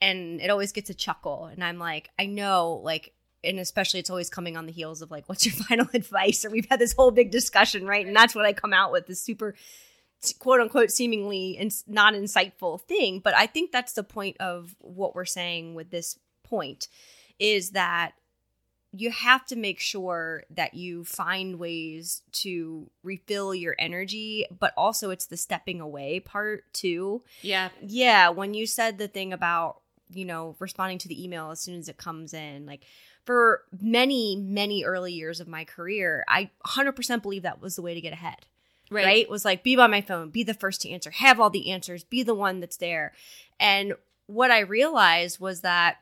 And 0.00 0.40
it 0.40 0.50
always 0.50 0.72
gets 0.72 0.90
a 0.90 0.94
chuckle. 0.94 1.46
And 1.46 1.62
I'm 1.62 1.78
like, 1.78 2.10
I 2.16 2.26
know, 2.26 2.80
like, 2.84 3.12
and 3.42 3.58
especially 3.58 3.98
it's 3.98 4.10
always 4.10 4.30
coming 4.30 4.56
on 4.56 4.66
the 4.66 4.72
heels 4.72 5.02
of 5.02 5.10
like, 5.10 5.28
what's 5.28 5.44
your 5.44 5.54
final 5.66 5.88
advice? 5.94 6.44
Or 6.44 6.50
we've 6.50 6.68
had 6.70 6.78
this 6.78 6.92
whole 6.92 7.10
big 7.10 7.32
discussion, 7.32 7.86
right? 7.86 8.06
And 8.06 8.14
that's 8.14 8.36
what 8.36 8.46
I 8.46 8.52
come 8.52 8.72
out 8.72 8.92
with 8.92 9.08
this 9.08 9.20
super 9.20 9.56
quote 10.38 10.60
unquote 10.60 10.90
seemingly 10.90 11.52
ins- 11.52 11.84
not 11.86 12.14
insightful 12.14 12.80
thing. 12.80 13.18
But 13.18 13.34
I 13.34 13.46
think 13.46 13.72
that's 13.72 13.92
the 13.92 14.04
point 14.04 14.36
of 14.38 14.76
what 14.78 15.14
we're 15.14 15.24
saying 15.24 15.74
with 15.74 15.90
this 15.90 16.18
point 16.44 16.88
is 17.38 17.70
that 17.70 18.12
you 18.94 19.10
have 19.10 19.46
to 19.46 19.56
make 19.56 19.80
sure 19.80 20.44
that 20.50 20.74
you 20.74 21.02
find 21.02 21.58
ways 21.58 22.22
to 22.30 22.90
refill 23.02 23.54
your 23.54 23.74
energy, 23.78 24.46
but 24.56 24.74
also 24.76 25.10
it's 25.10 25.26
the 25.26 25.36
stepping 25.36 25.80
away 25.80 26.20
part 26.20 26.70
too. 26.74 27.22
Yeah. 27.40 27.70
Yeah. 27.80 28.28
When 28.28 28.52
you 28.52 28.66
said 28.66 28.98
the 28.98 29.08
thing 29.08 29.32
about, 29.32 29.80
you 30.12 30.26
know, 30.26 30.56
responding 30.58 30.98
to 30.98 31.08
the 31.08 31.24
email 31.24 31.50
as 31.50 31.60
soon 31.60 31.78
as 31.78 31.88
it 31.88 31.96
comes 31.96 32.34
in, 32.34 32.66
like 32.66 32.84
for 33.24 33.62
many, 33.80 34.36
many 34.36 34.84
early 34.84 35.14
years 35.14 35.40
of 35.40 35.48
my 35.48 35.64
career, 35.64 36.22
I 36.28 36.50
100% 36.66 37.22
believe 37.22 37.42
that 37.44 37.62
was 37.62 37.76
the 37.76 37.82
way 37.82 37.94
to 37.94 38.00
get 38.00 38.12
ahead. 38.12 38.46
Right. 38.92 39.04
right. 39.04 39.30
Was 39.30 39.44
like, 39.44 39.62
be 39.62 39.76
by 39.76 39.86
my 39.86 40.00
phone, 40.00 40.30
be 40.30 40.42
the 40.42 40.54
first 40.54 40.82
to 40.82 40.90
answer, 40.90 41.10
have 41.10 41.40
all 41.40 41.50
the 41.50 41.70
answers, 41.70 42.04
be 42.04 42.22
the 42.22 42.34
one 42.34 42.60
that's 42.60 42.76
there. 42.76 43.12
And 43.58 43.94
what 44.26 44.50
I 44.50 44.60
realized 44.60 45.40
was 45.40 45.60
that 45.62 45.98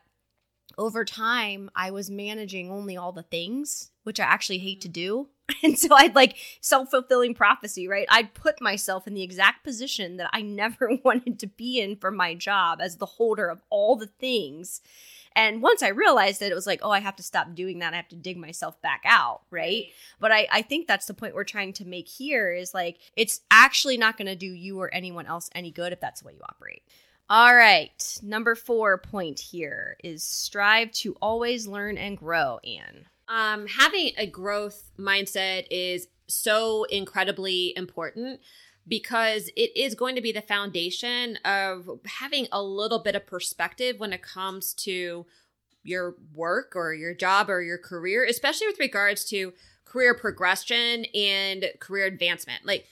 over 0.77 1.05
time, 1.05 1.69
I 1.75 1.91
was 1.91 2.09
managing 2.09 2.71
only 2.71 2.97
all 2.97 3.11
the 3.11 3.23
things, 3.23 3.91
which 4.03 4.19
I 4.19 4.23
actually 4.23 4.59
hate 4.59 4.81
to 4.81 4.89
mm. 4.89 4.93
do. 4.93 5.29
And 5.63 5.77
so 5.77 5.89
I'd 5.93 6.15
like 6.15 6.37
self 6.61 6.91
fulfilling 6.91 7.35
prophecy, 7.35 7.85
right? 7.87 8.07
I'd 8.09 8.33
put 8.33 8.61
myself 8.61 9.05
in 9.05 9.13
the 9.13 9.21
exact 9.21 9.65
position 9.65 10.17
that 10.17 10.29
I 10.31 10.41
never 10.41 10.97
wanted 11.03 11.39
to 11.39 11.47
be 11.47 11.79
in 11.79 11.97
for 11.97 12.09
my 12.09 12.35
job 12.35 12.79
as 12.81 12.97
the 12.97 13.05
holder 13.05 13.49
of 13.49 13.61
all 13.69 13.97
the 13.97 14.07
things. 14.07 14.81
And 15.35 15.61
once 15.61 15.81
I 15.81 15.89
realized 15.89 16.41
it, 16.41 16.51
it 16.51 16.55
was 16.55 16.67
like, 16.67 16.81
oh, 16.83 16.91
I 16.91 16.99
have 16.99 17.15
to 17.15 17.23
stop 17.23 17.55
doing 17.55 17.79
that. 17.79 17.93
I 17.93 17.97
have 17.97 18.09
to 18.09 18.15
dig 18.15 18.37
myself 18.37 18.81
back 18.81 19.01
out, 19.05 19.41
right? 19.49 19.85
But 20.19 20.31
I, 20.31 20.47
I 20.51 20.61
think 20.61 20.87
that's 20.87 21.05
the 21.05 21.13
point 21.13 21.35
we're 21.35 21.43
trying 21.43 21.73
to 21.73 21.85
make 21.85 22.07
here 22.07 22.53
is 22.53 22.73
like, 22.73 22.99
it's 23.15 23.41
actually 23.49 23.97
not 23.97 24.17
going 24.17 24.27
to 24.27 24.35
do 24.35 24.47
you 24.47 24.79
or 24.79 24.93
anyone 24.93 25.27
else 25.27 25.49
any 25.55 25.71
good 25.71 25.93
if 25.93 25.99
that's 25.99 26.21
the 26.21 26.27
way 26.27 26.33
you 26.33 26.41
operate. 26.43 26.83
All 27.29 27.55
right. 27.55 28.19
Number 28.21 28.55
four 28.55 28.97
point 28.97 29.39
here 29.39 29.95
is 30.03 30.21
strive 30.21 30.91
to 30.93 31.15
always 31.21 31.65
learn 31.65 31.97
and 31.97 32.17
grow, 32.17 32.59
Anne. 32.65 33.05
Um, 33.29 33.67
having 33.67 34.11
a 34.17 34.27
growth 34.27 34.91
mindset 34.99 35.65
is 35.71 36.09
so 36.27 36.83
incredibly 36.85 37.73
important 37.77 38.41
because 38.91 39.49
it 39.55 39.71
is 39.73 39.95
going 39.95 40.15
to 40.15 40.21
be 40.21 40.33
the 40.33 40.41
foundation 40.41 41.37
of 41.45 41.89
having 42.19 42.45
a 42.51 42.61
little 42.61 42.99
bit 42.99 43.15
of 43.15 43.25
perspective 43.25 43.95
when 44.01 44.11
it 44.11 44.21
comes 44.21 44.73
to 44.73 45.25
your 45.81 46.17
work 46.33 46.73
or 46.75 46.93
your 46.93 47.13
job 47.13 47.49
or 47.49 47.61
your 47.61 47.77
career, 47.77 48.25
especially 48.25 48.67
with 48.67 48.77
regards 48.79 49.23
to 49.23 49.53
career 49.85 50.13
progression 50.13 51.05
and 51.15 51.67
career 51.79 52.05
advancement. 52.05 52.65
Like, 52.65 52.85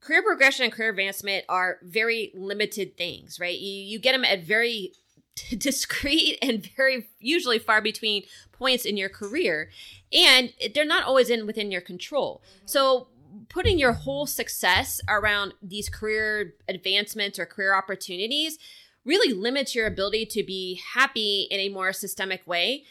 career 0.00 0.24
progression 0.24 0.64
and 0.64 0.72
career 0.72 0.90
advancement 0.90 1.44
are 1.48 1.78
very 1.84 2.32
limited 2.34 2.96
things, 2.96 3.38
right? 3.38 3.56
You, 3.56 3.80
you 3.80 4.00
get 4.00 4.10
them 4.10 4.24
at 4.24 4.42
very 4.42 4.92
discrete 5.56 6.36
and 6.42 6.68
very 6.76 7.06
usually 7.20 7.60
far 7.60 7.80
between 7.80 8.24
points 8.50 8.84
in 8.84 8.96
your 8.96 9.08
career 9.08 9.70
and 10.12 10.52
they're 10.74 10.84
not 10.84 11.04
always 11.04 11.28
in 11.28 11.46
within 11.46 11.72
your 11.72 11.80
control 11.80 12.40
mm-hmm. 12.44 12.66
so 12.66 13.08
putting 13.54 13.78
your 13.78 13.92
whole 13.92 14.26
success 14.26 15.00
around 15.08 15.54
these 15.62 15.88
career 15.88 16.54
advancements 16.68 17.38
or 17.38 17.46
career 17.46 17.72
opportunities 17.72 18.58
really 19.04 19.32
limits 19.32 19.76
your 19.76 19.86
ability 19.86 20.26
to 20.26 20.42
be 20.42 20.80
happy 20.94 21.46
in 21.52 21.60
a 21.60 21.68
more 21.68 21.92
systemic 21.92 22.44
way. 22.48 22.82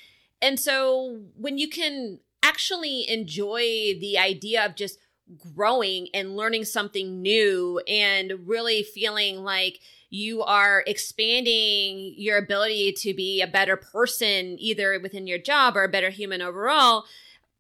And 0.42 0.58
so 0.58 1.20
when 1.36 1.58
you 1.58 1.68
can 1.68 2.20
actually 2.42 3.10
enjoy 3.10 3.98
the 4.00 4.18
idea 4.18 4.66
of 4.66 4.76
just 4.76 5.00
growing 5.38 6.08
and 6.14 6.38
learning 6.38 6.64
something 6.64 7.22
new 7.22 7.80
and 7.86 8.34
really 8.46 8.84
feeling 8.84 9.44
like 9.44 9.80
you 10.10 10.44
are 10.44 10.84
expanding 10.88 12.14
your 12.18 12.38
ability 12.38 12.94
to 12.94 13.14
be 13.14 13.42
a 13.42 13.48
better 13.48 13.76
person 13.76 14.56
either 14.60 14.98
within 15.02 15.28
your 15.28 15.40
job 15.40 15.76
or 15.76 15.84
a 15.84 15.90
better 15.90 16.10
human 16.10 16.42
overall 16.42 17.04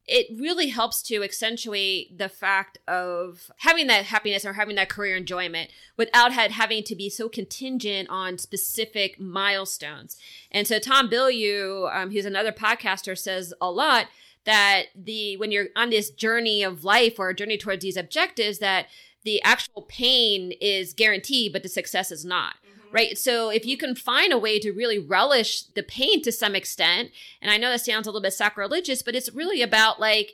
it 0.05 0.27
really 0.37 0.67
helps 0.67 1.01
to 1.03 1.23
accentuate 1.23 2.17
the 2.17 2.27
fact 2.27 2.77
of 2.87 3.51
having 3.57 3.87
that 3.87 4.05
happiness 4.05 4.43
or 4.43 4.53
having 4.53 4.75
that 4.75 4.89
career 4.89 5.15
enjoyment 5.15 5.69
without 5.95 6.33
had, 6.33 6.51
having 6.51 6.83
to 6.83 6.95
be 6.95 7.09
so 7.09 7.29
contingent 7.29 8.09
on 8.09 8.37
specific 8.37 9.19
milestones. 9.19 10.17
And 10.51 10.67
so 10.67 10.77
Tom 10.77 11.09
Bilyeu, 11.09 11.93
um, 11.95 12.11
who's 12.11 12.25
another 12.25 12.51
podcaster, 12.51 13.17
says 13.17 13.53
a 13.61 13.71
lot 13.71 14.07
that 14.45 14.87
the 14.93 15.37
when 15.37 15.51
you're 15.51 15.67
on 15.75 15.89
this 15.89 16.09
journey 16.09 16.63
of 16.63 16.83
life 16.83 17.17
or 17.17 17.29
a 17.29 17.35
journey 17.35 17.57
towards 17.57 17.81
these 17.81 17.95
objectives 17.95 18.59
that 18.59 18.87
the 19.23 19.41
actual 19.41 19.83
pain 19.83 20.51
is 20.59 20.93
guaranteed 20.93 21.53
but 21.53 21.63
the 21.63 21.69
success 21.69 22.11
is 22.11 22.25
not. 22.25 22.55
Right? 22.93 23.17
So 23.17 23.49
if 23.49 23.65
you 23.65 23.75
can 23.75 23.95
find 23.95 24.31
a 24.31 24.37
way 24.37 24.59
to 24.59 24.71
really 24.71 24.99
relish 24.99 25.63
the 25.63 25.83
pain 25.83 26.21
to 26.21 26.31
some 26.31 26.55
extent 26.55 27.09
and 27.41 27.51
i 27.51 27.57
know 27.57 27.69
that 27.69 27.81
sounds 27.81 28.07
a 28.07 28.09
little 28.09 28.21
bit 28.21 28.33
sacrilegious 28.33 29.01
but 29.01 29.15
it's 29.15 29.33
really 29.33 29.61
about 29.61 29.99
like 29.99 30.33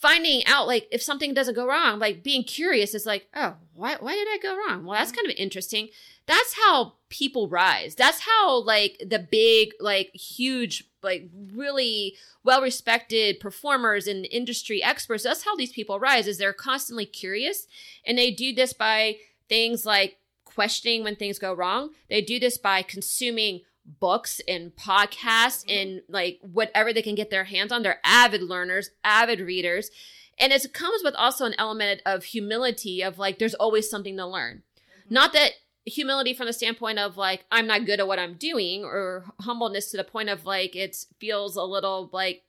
finding 0.00 0.44
out 0.46 0.66
like 0.66 0.86
if 0.90 1.02
something 1.02 1.32
doesn't 1.32 1.54
go 1.54 1.66
wrong 1.66 1.98
like 1.98 2.22
being 2.22 2.42
curious 2.42 2.94
is 2.94 3.06
like 3.06 3.26
oh 3.34 3.54
why, 3.74 3.96
why 3.98 4.14
did 4.14 4.28
i 4.28 4.38
go 4.40 4.56
wrong? 4.56 4.84
Well 4.84 4.98
that's 4.98 5.12
kind 5.12 5.26
of 5.26 5.34
interesting. 5.36 5.88
That's 6.26 6.54
how 6.54 6.94
people 7.08 7.48
rise. 7.48 7.94
That's 7.94 8.20
how 8.20 8.62
like 8.62 9.02
the 9.04 9.18
big 9.18 9.72
like 9.80 10.14
huge 10.14 10.84
like 11.02 11.28
really 11.52 12.14
well 12.44 12.62
respected 12.62 13.40
performers 13.40 14.06
and 14.06 14.26
industry 14.30 14.82
experts 14.82 15.24
that's 15.24 15.44
how 15.44 15.54
these 15.54 15.72
people 15.72 16.00
rise 16.00 16.26
is 16.26 16.38
they're 16.38 16.54
constantly 16.54 17.04
curious 17.04 17.66
and 18.06 18.16
they 18.16 18.30
do 18.30 18.54
this 18.54 18.72
by 18.72 19.16
things 19.48 19.84
like 19.84 20.16
questioning 20.54 21.02
when 21.02 21.16
things 21.16 21.38
go 21.38 21.52
wrong 21.52 21.90
they 22.08 22.20
do 22.20 22.38
this 22.38 22.58
by 22.58 22.82
consuming 22.82 23.60
books 24.00 24.40
and 24.48 24.74
podcasts 24.76 25.64
mm-hmm. 25.64 25.78
and 25.78 26.02
like 26.08 26.38
whatever 26.42 26.92
they 26.92 27.02
can 27.02 27.14
get 27.14 27.30
their 27.30 27.44
hands 27.44 27.72
on 27.72 27.82
they're 27.82 28.00
avid 28.04 28.42
learners 28.42 28.90
avid 29.02 29.40
readers 29.40 29.90
and 30.38 30.52
it 30.52 30.72
comes 30.72 31.02
with 31.04 31.14
also 31.14 31.44
an 31.44 31.54
element 31.58 32.00
of 32.06 32.24
humility 32.24 33.02
of 33.02 33.18
like 33.18 33.38
there's 33.38 33.54
always 33.54 33.88
something 33.88 34.16
to 34.16 34.26
learn 34.26 34.62
mm-hmm. 34.78 35.14
not 35.14 35.32
that 35.32 35.52
humility 35.86 36.32
from 36.32 36.46
the 36.46 36.52
standpoint 36.52 36.98
of 36.98 37.16
like 37.16 37.44
I'm 37.50 37.66
not 37.66 37.84
good 37.84 38.00
at 38.00 38.08
what 38.08 38.18
I'm 38.18 38.34
doing 38.34 38.84
or 38.84 39.24
humbleness 39.40 39.90
to 39.90 39.96
the 39.96 40.04
point 40.04 40.30
of 40.30 40.46
like 40.46 40.74
it 40.74 40.96
feels 41.18 41.56
a 41.56 41.62
little 41.62 42.08
like 42.12 42.42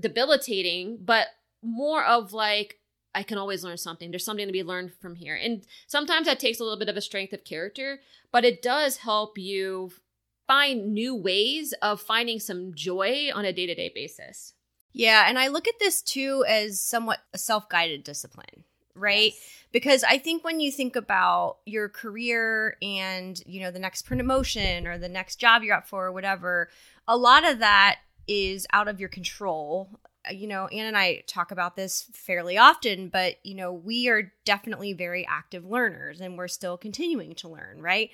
debilitating 0.00 0.98
but 1.04 1.28
more 1.62 2.04
of 2.04 2.32
like 2.32 2.78
I 3.18 3.22
can 3.22 3.38
always 3.38 3.64
learn 3.64 3.76
something. 3.76 4.10
There's 4.10 4.24
something 4.24 4.46
to 4.46 4.52
be 4.52 4.62
learned 4.62 4.92
from 4.94 5.16
here. 5.16 5.34
And 5.34 5.64
sometimes 5.86 6.26
that 6.26 6.38
takes 6.38 6.60
a 6.60 6.62
little 6.62 6.78
bit 6.78 6.88
of 6.88 6.96
a 6.96 7.00
strength 7.00 7.32
of 7.32 7.44
character, 7.44 8.00
but 8.32 8.44
it 8.44 8.62
does 8.62 8.98
help 8.98 9.36
you 9.36 9.92
find 10.46 10.94
new 10.94 11.14
ways 11.14 11.74
of 11.82 12.00
finding 12.00 12.40
some 12.40 12.74
joy 12.74 13.30
on 13.34 13.44
a 13.44 13.52
day-to-day 13.52 13.92
basis. 13.94 14.54
Yeah, 14.92 15.28
and 15.28 15.38
I 15.38 15.48
look 15.48 15.68
at 15.68 15.78
this 15.78 16.00
too 16.00 16.44
as 16.48 16.80
somewhat 16.80 17.18
a 17.34 17.38
self-guided 17.38 18.04
discipline, 18.04 18.64
right? 18.94 19.32
Yes 19.34 19.58
because 19.72 20.02
I 20.04 20.18
think 20.18 20.44
when 20.44 20.60
you 20.60 20.72
think 20.72 20.96
about 20.96 21.58
your 21.66 21.88
career 21.88 22.76
and, 22.80 23.40
you 23.46 23.60
know, 23.60 23.70
the 23.70 23.78
next 23.78 24.02
promotion 24.02 24.86
or 24.86 24.98
the 24.98 25.08
next 25.08 25.36
job 25.36 25.62
you're 25.62 25.76
up 25.76 25.88
for 25.88 26.06
or 26.06 26.12
whatever, 26.12 26.70
a 27.06 27.16
lot 27.16 27.48
of 27.48 27.58
that 27.58 27.98
is 28.26 28.66
out 28.72 28.88
of 28.88 29.00
your 29.00 29.08
control. 29.08 29.90
Uh, 30.28 30.32
you 30.32 30.46
know, 30.46 30.66
Anne 30.66 30.86
and 30.86 30.96
I 30.96 31.22
talk 31.26 31.50
about 31.50 31.76
this 31.76 32.08
fairly 32.12 32.58
often, 32.58 33.08
but, 33.08 33.36
you 33.44 33.54
know, 33.54 33.72
we 33.72 34.08
are 34.08 34.32
definitely 34.44 34.92
very 34.92 35.26
active 35.26 35.64
learners 35.64 36.20
and 36.20 36.36
we're 36.36 36.48
still 36.48 36.76
continuing 36.76 37.34
to 37.36 37.48
learn, 37.48 37.80
right? 37.80 38.10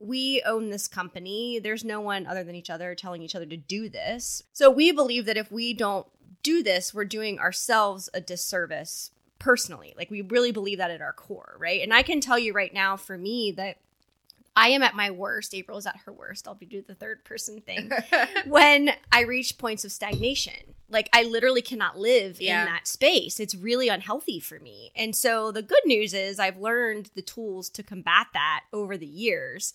we 0.00 0.42
own 0.44 0.70
this 0.70 0.88
company. 0.88 1.58
There's 1.58 1.84
no 1.84 2.00
one 2.00 2.26
other 2.26 2.44
than 2.44 2.54
each 2.54 2.70
other 2.70 2.94
telling 2.94 3.22
each 3.22 3.34
other 3.34 3.46
to 3.46 3.56
do 3.56 3.88
this. 3.88 4.42
So 4.52 4.70
we 4.70 4.92
believe 4.92 5.26
that 5.26 5.36
if 5.36 5.50
we 5.50 5.72
don't 5.72 6.06
do 6.42 6.62
this, 6.62 6.92
we're 6.92 7.04
doing 7.04 7.38
ourselves 7.38 8.08
a 8.12 8.20
disservice 8.20 9.10
personally. 9.38 9.94
Like 9.96 10.10
we 10.10 10.22
really 10.22 10.52
believe 10.52 10.78
that 10.78 10.90
at 10.90 11.00
our 11.00 11.12
core, 11.12 11.56
right? 11.58 11.80
And 11.80 11.92
I 11.92 12.02
can 12.02 12.20
tell 12.20 12.38
you 12.38 12.52
right 12.52 12.72
now 12.72 12.96
for 12.96 13.16
me 13.16 13.52
that 13.52 13.78
I 14.56 14.68
am 14.68 14.82
at 14.82 14.94
my 14.94 15.10
worst. 15.10 15.54
April 15.54 15.78
is 15.78 15.86
at 15.86 15.96
her 16.04 16.12
worst. 16.12 16.46
I'll 16.46 16.54
be 16.54 16.66
doing 16.66 16.84
the 16.86 16.94
third 16.94 17.24
person 17.24 17.60
thing 17.60 17.90
when 18.46 18.90
I 19.10 19.22
reach 19.22 19.58
points 19.58 19.84
of 19.84 19.92
stagnation. 19.92 20.74
Like 20.88 21.08
I 21.12 21.24
literally 21.24 21.62
cannot 21.62 21.98
live 21.98 22.40
yeah. 22.40 22.60
in 22.60 22.66
that 22.66 22.86
space. 22.86 23.40
It's 23.40 23.54
really 23.54 23.88
unhealthy 23.88 24.38
for 24.38 24.60
me. 24.60 24.92
And 24.94 25.16
so 25.16 25.50
the 25.50 25.62
good 25.62 25.84
news 25.84 26.14
is 26.14 26.38
I've 26.38 26.58
learned 26.58 27.10
the 27.14 27.22
tools 27.22 27.68
to 27.70 27.82
combat 27.82 28.28
that 28.32 28.64
over 28.72 28.96
the 28.96 29.06
years. 29.06 29.74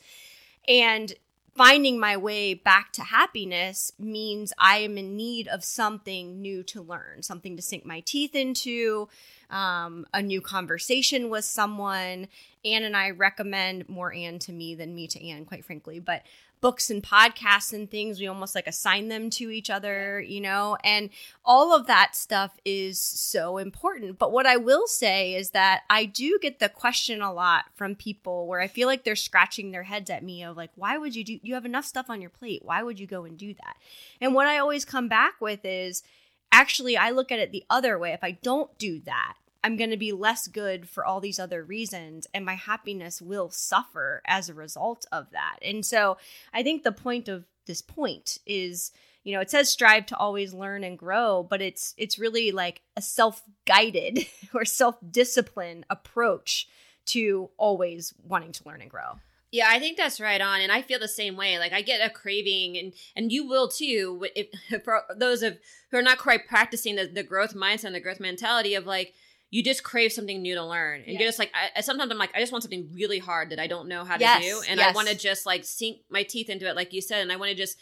And 0.67 1.13
finding 1.59 1.99
my 1.99 2.15
way 2.15 2.53
back 2.53 2.93
to 2.93 3.01
happiness 3.01 3.91
means 3.99 4.53
I 4.57 4.77
am 4.77 4.97
in 4.97 5.17
need 5.17 5.45
of 5.49 5.61
something 5.61 6.41
new 6.41 6.63
to 6.63 6.81
learn, 6.81 7.21
something 7.21 7.57
to 7.57 7.61
sink 7.61 7.85
my 7.85 7.99
teeth 7.99 8.33
into, 8.33 9.09
um, 9.49 10.05
a 10.13 10.21
new 10.21 10.39
conversation 10.39 11.29
with 11.29 11.43
someone. 11.43 12.29
Anne 12.63 12.83
and 12.83 12.95
I 12.95 13.09
recommend 13.09 13.89
more 13.89 14.13
Anne 14.13 14.39
to 14.39 14.53
me 14.53 14.73
than 14.73 14.95
me 14.95 15.05
to 15.07 15.21
Anne, 15.21 15.43
quite 15.43 15.65
frankly. 15.65 15.99
But 15.99 16.23
books 16.61 16.89
and 16.89 17.03
podcasts 17.03 17.73
and 17.73 17.89
things. 17.89 18.19
We 18.19 18.27
almost 18.27 18.55
like 18.55 18.67
assign 18.67 19.07
them 19.07 19.29
to 19.31 19.49
each 19.49 19.69
other, 19.69 20.19
you 20.21 20.41
know, 20.41 20.77
and 20.83 21.09
all 21.45 21.75
of 21.75 21.87
that 21.87 22.15
stuff 22.15 22.57
is 22.65 22.99
so 22.99 23.57
important. 23.57 24.19
But 24.19 24.31
what 24.31 24.45
I 24.45 24.57
will 24.57 24.87
say 24.87 25.35
is 25.35 25.51
that 25.51 25.83
I 25.89 26.05
do 26.05 26.39
get 26.41 26.59
the 26.59 26.69
question 26.69 27.21
a 27.21 27.33
lot 27.33 27.65
from 27.75 27.95
people 27.95 28.47
where 28.47 28.61
I 28.61 28.67
feel 28.67 28.87
like 28.87 29.03
they're 29.03 29.15
scratching 29.15 29.71
their 29.71 29.83
heads 29.83 30.09
at 30.09 30.23
me 30.23 30.43
of 30.43 30.57
like, 30.57 30.71
why 30.75 30.97
would 30.97 31.15
you 31.15 31.23
do, 31.23 31.39
you 31.41 31.53
have 31.53 31.65
enough 31.65 31.85
stuff 31.85 32.09
on 32.09 32.21
your 32.21 32.29
plate. 32.29 32.61
Why 32.63 32.83
would 32.83 32.99
you 32.99 33.07
go 33.07 33.23
and 33.23 33.37
do 33.37 33.53
that? 33.53 33.77
And 34.19 34.33
what 34.33 34.47
I 34.47 34.57
always 34.57 34.85
come 34.85 35.07
back 35.07 35.35
with 35.39 35.61
is, 35.63 36.03
actually 36.51 36.97
i 36.97 37.09
look 37.09 37.31
at 37.31 37.39
it 37.39 37.51
the 37.51 37.63
other 37.69 37.97
way 37.97 38.11
if 38.11 38.23
i 38.23 38.31
don't 38.31 38.77
do 38.77 38.99
that 39.01 39.35
I'm 39.63 39.75
going 39.75 39.89
to 39.89 39.97
be 39.97 40.11
less 40.11 40.47
good 40.47 40.87
for 40.87 41.05
all 41.05 41.19
these 41.19 41.39
other 41.39 41.63
reasons, 41.63 42.27
and 42.33 42.45
my 42.45 42.55
happiness 42.55 43.21
will 43.21 43.49
suffer 43.49 44.21
as 44.25 44.49
a 44.49 44.53
result 44.53 45.05
of 45.11 45.31
that. 45.31 45.57
And 45.61 45.85
so 45.85 46.17
I 46.53 46.63
think 46.63 46.83
the 46.83 46.91
point 46.91 47.27
of 47.27 47.45
this 47.65 47.81
point 47.83 48.39
is 48.47 48.91
you 49.23 49.33
know 49.33 49.41
it 49.41 49.51
says 49.51 49.71
strive 49.71 50.07
to 50.07 50.17
always 50.17 50.55
learn 50.55 50.83
and 50.83 50.97
grow 50.97 51.45
but 51.47 51.61
it's 51.61 51.93
it's 51.97 52.17
really 52.17 52.51
like 52.51 52.81
a 52.97 53.01
self-guided 53.01 54.25
or 54.55 54.65
self-discipline 54.65 55.85
approach 55.87 56.67
to 57.05 57.51
always 57.57 58.11
wanting 58.23 58.51
to 58.51 58.67
learn 58.67 58.81
and 58.81 58.89
grow 58.89 59.19
yeah, 59.51 59.65
I 59.67 59.79
think 59.79 59.97
that's 59.97 60.21
right 60.21 60.41
on, 60.41 60.61
and 60.61 60.71
I 60.71 60.83
feel 60.83 60.99
the 60.99 61.07
same 61.07 61.35
way. 61.35 61.57
Like 61.57 61.73
I 61.73 61.81
get 61.81 62.05
a 62.05 62.09
craving, 62.11 62.77
and 62.77 62.93
and 63.15 63.31
you 63.31 63.47
will 63.47 63.67
too. 63.67 64.27
If, 64.35 64.47
for 64.83 65.01
those 65.15 65.41
of 65.41 65.57
who 65.89 65.97
are 65.97 66.03
not 66.03 66.19
quite 66.19 66.47
practicing 66.47 66.95
the, 66.95 67.07
the 67.07 67.23
growth 67.23 67.55
mindset 67.55 67.85
and 67.85 67.95
the 67.95 67.99
growth 67.99 68.19
mentality 68.19 68.75
of 68.75 68.85
like, 68.85 69.15
you 69.51 69.63
just 69.63 69.83
crave 69.83 70.11
something 70.11 70.41
new 70.41 70.55
to 70.55 70.63
learn 70.63 71.01
and 71.01 71.13
yes. 71.13 71.19
you're 71.19 71.27
just 71.27 71.39
like 71.39 71.51
I, 71.75 71.81
sometimes 71.81 72.11
i'm 72.11 72.17
like 72.17 72.35
i 72.35 72.39
just 72.39 72.51
want 72.51 72.63
something 72.63 72.89
really 72.93 73.19
hard 73.19 73.49
that 73.49 73.59
i 73.59 73.67
don't 73.67 73.87
know 73.87 74.03
how 74.03 74.15
to 74.15 74.21
yes. 74.21 74.43
do 74.43 74.61
and 74.69 74.79
yes. 74.79 74.91
i 74.91 74.95
want 74.95 75.07
to 75.07 75.15
just 75.15 75.45
like 75.45 75.63
sink 75.63 75.99
my 76.09 76.23
teeth 76.23 76.49
into 76.49 76.67
it 76.67 76.75
like 76.75 76.93
you 76.93 77.01
said 77.01 77.21
and 77.21 77.31
i 77.31 77.35
want 77.35 77.49
to 77.49 77.55
just 77.55 77.77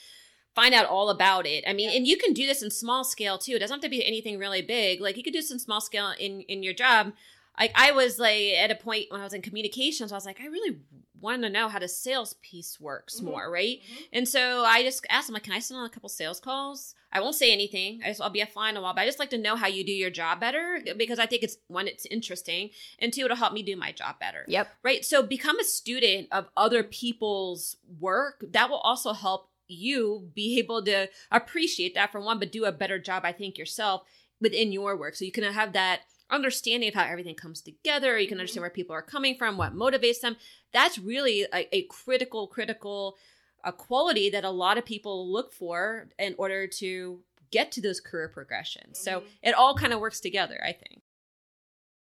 find 0.56 0.74
out 0.74 0.86
all 0.86 1.10
about 1.10 1.46
it 1.46 1.64
i 1.68 1.74
mean 1.74 1.90
yeah. 1.90 1.98
and 1.98 2.08
you 2.08 2.18
can 2.18 2.34
do 2.34 2.46
this 2.48 2.62
in 2.62 2.72
small 2.72 3.04
scale 3.04 3.38
too 3.38 3.54
it 3.54 3.60
doesn't 3.60 3.76
have 3.76 3.82
to 3.82 3.90
be 3.90 4.06
anything 4.06 4.38
really 4.38 4.62
big 4.62 5.02
like 5.02 5.18
you 5.18 5.24
could 5.24 5.34
do 5.34 5.42
some 5.42 5.60
small 5.60 5.82
scale 5.82 6.14
in 6.20 6.42
in 6.42 6.64
your 6.64 6.74
job 6.74 7.12
like 7.60 7.72
I 7.76 7.92
was 7.92 8.20
like 8.20 8.54
at 8.54 8.72
a 8.72 8.76
point 8.76 9.08
when 9.10 9.20
I 9.20 9.24
was 9.24 9.34
in 9.34 9.42
communications, 9.42 10.12
I 10.12 10.16
was 10.16 10.26
like, 10.26 10.40
I 10.40 10.46
really 10.46 10.78
want 11.20 11.44
to 11.44 11.50
know 11.50 11.68
how 11.68 11.80
the 11.80 11.88
sales 11.88 12.36
piece 12.42 12.80
works 12.80 13.18
mm-hmm. 13.18 13.28
more, 13.28 13.52
right? 13.52 13.80
Mm-hmm. 13.80 14.04
And 14.14 14.28
so 14.28 14.64
I 14.66 14.84
just 14.84 15.06
asked 15.10 15.30
him, 15.30 15.34
like, 15.34 15.44
can 15.44 15.54
I 15.54 15.60
send 15.60 15.80
on 15.80 15.86
a 15.86 15.90
couple 15.90 16.10
sales 16.10 16.40
calls? 16.40 16.96
I 17.12 17.22
won't 17.22 17.36
say 17.36 17.52
anything. 17.52 18.02
I 18.04 18.10
just 18.10 18.22
I'll 18.22 18.30
be 18.30 18.42
a 18.42 18.46
fly 18.46 18.70
in 18.70 18.78
a 18.78 18.82
while, 18.82 18.94
but 18.94 19.02
I 19.02 19.06
just 19.06 19.20
like 19.20 19.30
to 19.30 19.38
know 19.38 19.56
how 19.56 19.68
you 19.68 19.84
do 19.84 19.92
your 19.92 20.10
job 20.10 20.40
better 20.40 20.82
because 20.98 21.20
I 21.20 21.26
think 21.26 21.44
it's 21.44 21.58
one, 21.68 21.88
it's 21.88 22.06
interesting, 22.06 22.72
and 23.00 23.14
two, 23.14 23.26
it'll 23.26 23.38
help 23.38 23.54
me 23.54 23.64
do 23.64 23.78
my 23.78 23.92
job 23.92 24.20
better. 24.20 24.44
Yep. 24.48 24.68
Right. 24.84 25.06
So 25.06 25.24
become 25.24 25.60
a 25.60 25.64
student 25.64 26.28
of 26.32 26.48
other 26.58 26.84
people's 26.84 27.78
work. 28.00 28.44
That 28.52 28.70
will 28.70 28.80
also 28.80 29.14
help 29.14 29.50
you 29.68 30.30
be 30.34 30.60
able 30.60 30.84
to 30.84 31.08
appreciate 31.32 31.96
that 31.96 32.12
for 32.12 32.22
one, 32.22 32.40
but 32.40 32.52
do 32.52 32.66
a 32.66 32.72
better 32.72 33.00
job, 33.00 33.24
I 33.26 33.32
think, 33.32 33.58
yourself 33.58 34.04
within 34.40 34.72
your 34.72 34.96
work. 34.96 35.16
So 35.16 35.26
you 35.26 35.32
can 35.32 35.44
have 35.44 35.74
that 35.74 36.02
understanding 36.30 36.90
of 36.90 36.96
how 36.96 37.06
everything 37.06 37.36
comes 37.36 37.62
together. 37.62 38.18
You 38.18 38.28
can 38.28 38.38
understand 38.38 38.58
mm-hmm. 38.58 38.64
where 38.64 38.70
people 38.70 38.96
are 38.96 39.02
coming 39.02 39.36
from, 39.36 39.58
what 39.58 39.76
motivates 39.76 40.22
them. 40.22 40.38
That's 40.74 40.98
really 41.00 41.46
a, 41.54 41.76
a 41.76 41.84
critical, 41.84 42.48
critical 42.48 43.18
a 43.64 43.72
quality 43.74 44.30
that 44.30 44.46
a 44.46 44.50
lot 44.50 44.78
of 44.78 44.86
people 44.86 45.32
look 45.32 45.52
for 45.52 46.08
in 46.18 46.36
order 46.38 46.68
to 46.68 47.20
get 47.52 47.72
to 47.74 47.82
those 47.82 48.00
career 48.00 48.30
progressions. 48.30 48.98
Mm-hmm. 48.98 49.20
So 49.20 49.24
it 49.44 49.54
all 49.54 49.76
kind 49.76 49.94
of 49.94 50.00
works 50.00 50.20
together, 50.20 50.60
I 50.64 50.72
think. 50.72 51.02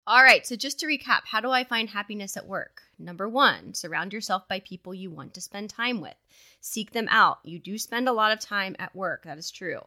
All 0.04 0.24
right, 0.24 0.44
so 0.44 0.56
just 0.56 0.80
to 0.80 0.86
recap, 0.86 1.20
how 1.26 1.40
do 1.40 1.50
I 1.50 1.62
find 1.62 1.88
happiness 1.88 2.36
at 2.36 2.48
work? 2.48 2.82
Number 2.98 3.28
one, 3.28 3.72
surround 3.72 4.12
yourself 4.12 4.48
by 4.48 4.58
people 4.58 4.92
you 4.92 5.10
want 5.12 5.34
to 5.34 5.40
spend 5.40 5.70
time 5.70 6.00
with. 6.00 6.16
Seek 6.60 6.90
them 6.90 7.06
out. 7.08 7.38
You 7.44 7.60
do 7.60 7.78
spend 7.78 8.08
a 8.08 8.12
lot 8.12 8.32
of 8.32 8.40
time 8.40 8.74
at 8.80 8.96
work, 8.96 9.22
that 9.24 9.38
is 9.38 9.52
true. 9.52 9.80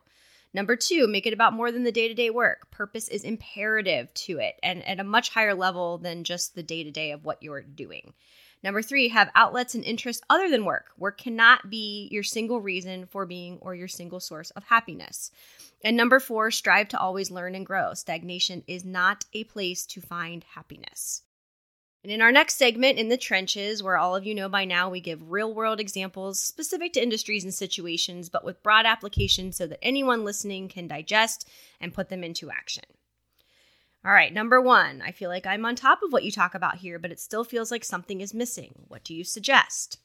Number 0.56 0.78
two, 0.78 1.06
make 1.06 1.28
it 1.28 1.34
about 1.34 1.52
more 1.52 1.70
than 1.70 1.84
the 1.84 1.92
day 1.92 2.08
to 2.08 2.14
day 2.14 2.30
work. 2.30 2.72
Purpose 2.72 3.10
is 3.10 3.26
imperative 3.26 4.14
to 4.14 4.40
it 4.40 4.58
and 4.64 4.88
at 4.88 5.02
a 5.02 5.04
much 5.04 5.32
higher 5.32 5.54
level 5.54 5.98
than 5.98 6.24
just 6.24 6.56
the 6.56 6.64
day 6.64 6.82
to 6.82 6.92
day 6.92 7.12
of 7.12 7.26
what 7.26 7.44
you're 7.44 7.62
doing. 7.62 8.14
Number 8.64 8.82
three, 8.82 9.10
have 9.10 9.30
outlets 9.36 9.76
and 9.76 9.84
interests 9.84 10.24
other 10.30 10.50
than 10.50 10.64
work. 10.64 10.94
Work 10.98 11.18
cannot 11.18 11.70
be 11.70 12.08
your 12.10 12.24
single 12.24 12.62
reason 12.62 13.06
for 13.06 13.26
being 13.26 13.58
or 13.60 13.76
your 13.76 13.90
single 13.90 14.22
source 14.22 14.50
of 14.52 14.64
happiness. 14.64 15.30
And 15.84 15.98
number 15.98 16.22
four, 16.22 16.52
strive 16.52 16.88
to 16.88 17.00
always 17.00 17.30
learn 17.30 17.54
and 17.54 17.66
grow. 17.66 17.94
Stagnation 17.94 18.64
is 18.66 18.86
not 18.86 19.26
a 19.34 19.44
place 19.44 19.86
to 19.88 20.00
find 20.00 20.46
happiness. 20.56 21.24
And 22.06 22.12
in 22.12 22.22
our 22.22 22.32
next 22.32 22.58
segment, 22.58 23.00
In 23.00 23.10
the 23.10 23.18
Trenches, 23.18 23.82
where 23.82 23.98
all 23.98 24.16
of 24.16 24.28
you 24.28 24.36
know 24.36 24.48
by 24.48 24.64
now 24.64 24.92
we 24.92 25.00
give 25.00 25.32
real 25.32 25.52
world 25.52 25.80
examples 25.80 26.40
specific 26.40 26.94
to 26.94 27.02
industries 27.02 27.44
and 27.44 27.52
situations, 27.52 28.30
but 28.30 28.46
with 28.46 28.62
broad 28.62 28.86
application 28.86 29.52
so 29.52 29.66
that 29.66 29.84
anyone 29.84 30.24
listening 30.24 30.68
can 30.68 30.88
digest 30.88 31.50
and 31.82 31.96
put 31.96 32.10
them 32.10 32.24
into 32.24 32.52
action. 32.52 32.84
All 34.06 34.12
right, 34.12 34.32
number 34.32 34.62
one, 34.62 35.02
I 35.02 35.10
feel 35.10 35.32
like 35.32 35.48
I'm 35.48 35.66
on 35.66 35.76
top 35.76 36.04
of 36.04 36.14
what 36.14 36.24
you 36.24 36.32
talk 36.32 36.54
about 36.54 36.76
here, 36.76 37.00
but 37.00 37.12
it 37.12 37.20
still 37.20 37.44
feels 37.44 37.72
like 37.72 37.84
something 37.84 38.22
is 38.22 38.36
missing. 38.36 38.84
What 38.88 39.04
do 39.04 39.16
you 39.16 39.24
suggest? 39.24 39.98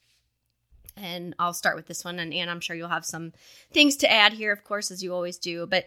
And 0.96 1.34
I'll 1.38 1.52
start 1.52 1.76
with 1.76 1.86
this 1.86 2.02
one, 2.02 2.18
and 2.18 2.32
Anne, 2.32 2.48
I'm 2.48 2.60
sure 2.60 2.74
you'll 2.74 2.88
have 2.88 3.04
some 3.04 3.34
things 3.74 3.96
to 3.96 4.10
add 4.10 4.32
here, 4.32 4.52
of 4.52 4.64
course, 4.64 4.90
as 4.90 5.02
you 5.02 5.12
always 5.12 5.36
do. 5.36 5.66
But 5.66 5.84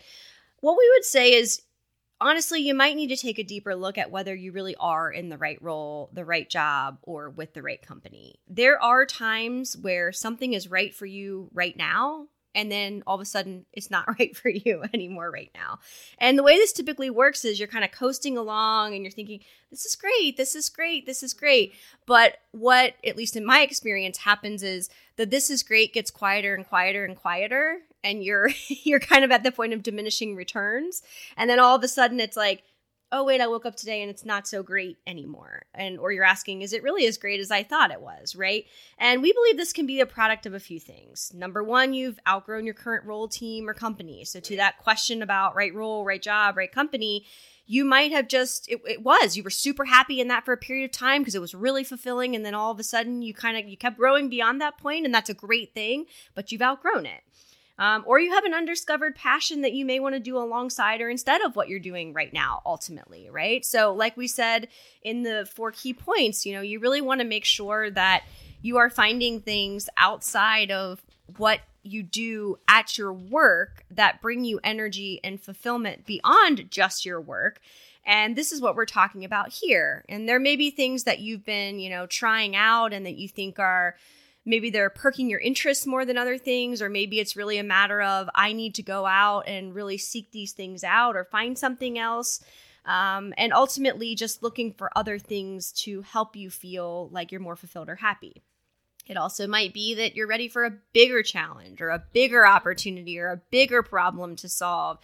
what 0.60 0.78
we 0.78 0.88
would 0.93 1.06
say 1.06 1.34
is 1.34 1.63
honestly, 2.24 2.62
you 2.62 2.74
might 2.74 2.96
need 2.96 3.10
to 3.10 3.18
take 3.18 3.38
a 3.38 3.44
deeper 3.44 3.76
look 3.76 3.98
at 3.98 4.12
whether 4.12 4.34
you 4.34 4.52
really 4.52 4.76
are 4.80 5.12
in 5.12 5.30
the 5.30 5.38
right 5.38 5.62
role, 5.62 6.10
the 6.14 6.26
right 6.26 6.50
job, 6.50 6.98
or 7.04 7.30
with 7.30 7.54
the 7.54 7.62
right 7.62 7.82
company. 7.82 8.40
There 8.48 8.82
are 8.82 9.06
times 9.06 9.78
where 9.78 10.12
something 10.12 10.54
is 10.54 10.70
right 10.70 10.94
for 10.94 11.06
you 11.06 11.50
right 11.54 11.76
now, 11.76 12.28
and 12.56 12.72
then 12.72 13.04
all 13.06 13.16
of 13.16 13.22
a 13.22 13.26
sudden 13.26 13.66
it's 13.74 13.92
not 13.92 14.08
right 14.20 14.36
for 14.36 14.50
you 14.50 14.84
anymore 14.94 15.30
right 15.32 15.52
now. 15.54 15.80
And 16.18 16.38
the 16.38 16.44
way 16.44 16.56
this 16.56 16.74
typically 16.74 17.10
works 17.10 17.46
is 17.46 17.60
you're 17.60 17.68
kind 17.68 17.84
of 17.84 17.92
coasting 17.92 18.38
along 18.38 18.94
and 18.94 19.04
you're 19.04 19.12
thinking, 19.12 19.42
this 19.70 19.86
is 19.86 19.96
great, 19.96 20.38
this 20.38 20.56
is 20.56 20.70
great, 20.70 21.06
this 21.06 21.24
is 21.24 21.34
great. 21.34 21.74
But 22.06 22.38
what, 22.52 22.94
at 23.06 23.18
least 23.18 23.36
in 23.36 23.46
my 23.46 23.62
experience, 23.62 24.20
happens 24.20 24.64
is 24.64 24.90
the 25.16 25.26
this 25.26 25.50
is 25.50 25.64
great 25.64 25.94
gets 25.94 26.12
quieter 26.12 26.56
and 26.56 26.66
quieter 26.66 27.06
and 27.06 27.16
quieter 27.16 27.80
and 28.04 28.24
you're 28.24 28.50
you're 28.68 29.00
kind 29.00 29.24
of 29.24 29.32
at 29.32 29.44
the 29.44 29.52
point 29.52 29.74
of 29.74 29.84
diminishing 29.84 30.36
returns. 30.36 31.02
And 31.38 31.50
then 31.50 31.60
all 31.60 31.76
of 31.76 31.84
a 31.84 31.88
sudden 31.88 32.20
it's 32.20 32.38
like 32.38 32.63
oh 33.16 33.24
wait 33.24 33.39
i 33.39 33.46
woke 33.48 33.66
up 33.66 33.76
today 33.76 34.02
and 34.02 34.10
it's 34.10 34.26
not 34.26 34.48
so 34.48 34.63
great 34.63 34.98
anymore. 35.06 35.63
And 35.74 36.00
or 36.00 36.12
you're 36.12 36.24
asking 36.24 36.63
is 36.63 36.74
it 36.74 36.84
really 36.84 37.06
as 37.06 37.18
great 37.18 37.39
as 37.39 37.52
i 37.52 37.63
thought 37.63 37.92
it 37.92 38.02
was 38.02 38.36
right? 38.36 38.66
And 38.98 39.22
we 39.22 39.32
believe 39.32 39.56
this 39.56 39.74
can 39.74 39.86
be 39.86 40.02
a 40.02 40.06
product 40.06 40.46
of 40.46 40.54
a 40.54 40.60
few 40.60 40.80
things. 40.80 41.32
Number 41.34 41.63
one 41.63 41.94
you've 41.94 42.20
outgrown 42.28 42.66
your 42.66 42.74
current 42.74 43.06
role 43.06 43.28
team 43.28 43.70
or 43.70 43.74
company. 43.74 44.26
So 44.26 44.39
to 44.42 44.56
that 44.58 44.80
question 44.80 45.22
about 45.22 45.56
right 45.56 45.74
role 45.74 46.04
right 46.06 46.22
job 46.22 46.58
right 46.58 46.72
company 46.72 47.26
you 47.66 47.86
might 47.86 48.12
have 48.12 48.28
just 48.28 48.70
it, 48.70 48.82
it 48.86 49.04
was 49.04 49.38
you 49.38 49.44
were 49.44 49.50
super 49.50 49.86
happy 49.86 50.20
in 50.20 50.28
that 50.28 50.44
for 50.44 50.52
a 50.52 50.58
period 50.58 50.86
of 50.86 50.92
time 50.92 51.22
because 51.22 51.36
it 51.36 51.42
was 51.42 51.56
really 51.56 51.84
fulfilling. 51.84 52.36
And 52.36 52.44
then 52.44 52.56
all 52.56 52.72
of 52.72 52.80
a 52.80 52.84
sudden 52.84 53.22
you 53.22 53.34
kind 53.34 53.58
of 53.58 53.68
you 53.68 53.78
kept 53.78 53.98
growing 53.98 54.28
beyond 54.28 54.60
that 54.60 54.78
point 54.78 55.06
and 55.06 55.13
that's 55.13 55.30
a 55.30 55.36
great 55.36 55.74
thing 55.74 56.06
but 56.34 56.52
you've 56.52 56.62
outgrown 56.62 57.06
it 57.06 57.22
um, 57.80 58.04
or 58.06 58.20
you 58.20 58.32
have 58.32 58.46
an 58.46 58.54
undiscovered 58.54 59.16
passion 59.16 59.62
that 59.62 59.74
you 59.74 59.86
may 59.86 60.00
want 60.00 60.16
to 60.16 60.20
do 60.20 60.38
alongside 60.38 61.02
or 61.02 61.10
instead 61.10 61.42
of 61.42 61.56
what 61.56 61.70
you're 61.70 61.80
doing 61.80 62.14
right 62.14 62.34
now 62.34 62.62
ultimately 62.66 63.30
right 63.30 63.66
so 63.66 63.94
like 63.94 64.16
we 64.18 64.28
said 64.28 64.68
in 65.02 65.24
the 65.24 65.48
four 65.54 65.72
key 65.72 65.94
points 65.94 66.46
you 66.46 66.54
know 66.54 66.62
you 66.62 66.80
really 66.80 67.02
want 67.02 67.20
to 67.20 67.26
make 67.26 67.46
sure 67.46 67.90
that 67.90 68.24
you 68.62 68.78
are 68.78 68.90
finding 68.90 69.42
things 69.42 69.90
outside 69.98 70.72
of 70.72 71.04
what 71.38 71.60
you 71.84 72.02
do 72.02 72.58
at 72.68 72.98
your 72.98 73.14
work 73.14 73.86
that 73.92 74.22
bring 74.22 74.44
you 74.46 74.60
energy 74.64 75.20
and 75.24 75.42
fulfillment 75.42 76.06
beyond 76.06 76.72
just 76.72 77.06
your 77.06 77.20
work. 77.20 77.60
And 78.06 78.36
this 78.36 78.52
is 78.52 78.62
what 78.62 78.76
we're 78.76 78.86
talking 78.86 79.24
about 79.24 79.54
here. 79.54 80.04
And 80.10 80.28
there 80.28 80.40
may 80.40 80.56
be 80.56 80.72
things 80.72 81.04
that 81.04 81.20
you've 81.20 81.46
been, 81.46 81.80
you 81.80 81.90
know, 81.90 82.06
trying 82.06 82.56
out 82.56 82.94
and 82.94 83.06
that 83.06 83.16
you 83.16 83.28
think 83.28 83.60
are 83.60 83.96
maybe 84.46 84.70
they're 84.70 84.90
perking 84.90 85.30
your 85.30 85.40
interest 85.40 85.88
more 85.88 86.06
than 86.06 86.18
other 86.18 86.38
things, 86.38 86.82
or 86.82 86.90
maybe 86.90 87.20
it's 87.20 87.36
really 87.36 87.58
a 87.58 87.64
matter 87.64 88.02
of 88.02 88.30
I 88.36 88.54
need 88.54 88.76
to 88.76 88.84
go 88.84 89.06
out 89.06 89.48
and 89.48 89.74
really 89.74 89.98
seek 89.98 90.32
these 90.32 90.52
things 90.54 90.84
out 90.84 91.16
or 91.16 91.24
find 91.24 91.58
something 91.58 91.98
else. 91.98 92.44
Um, 92.86 93.34
and 93.38 93.54
ultimately, 93.54 94.16
just 94.16 94.44
looking 94.44 94.74
for 94.74 94.92
other 94.98 95.18
things 95.18 95.72
to 95.84 96.02
help 96.02 96.36
you 96.36 96.50
feel 96.50 97.10
like 97.12 97.32
you're 97.32 97.42
more 97.42 97.56
fulfilled 97.56 97.90
or 97.90 97.96
happy. 97.96 98.44
It 99.06 99.18
also 99.18 99.48
might 99.48 99.74
be 99.74 99.96
that 99.96 100.16
you're 100.16 100.28
ready 100.28 100.48
for 100.48 100.63
a 100.63 100.78
bigger 100.94 101.24
challenge 101.24 101.82
or 101.82 101.89
a 101.89 102.04
bigger 102.13 102.48
opportunity 102.48 103.20
or 103.20 103.30
a 103.30 103.42
bigger 103.52 103.84
problem 103.84 104.36
to 104.38 104.48
solve. 104.48 104.98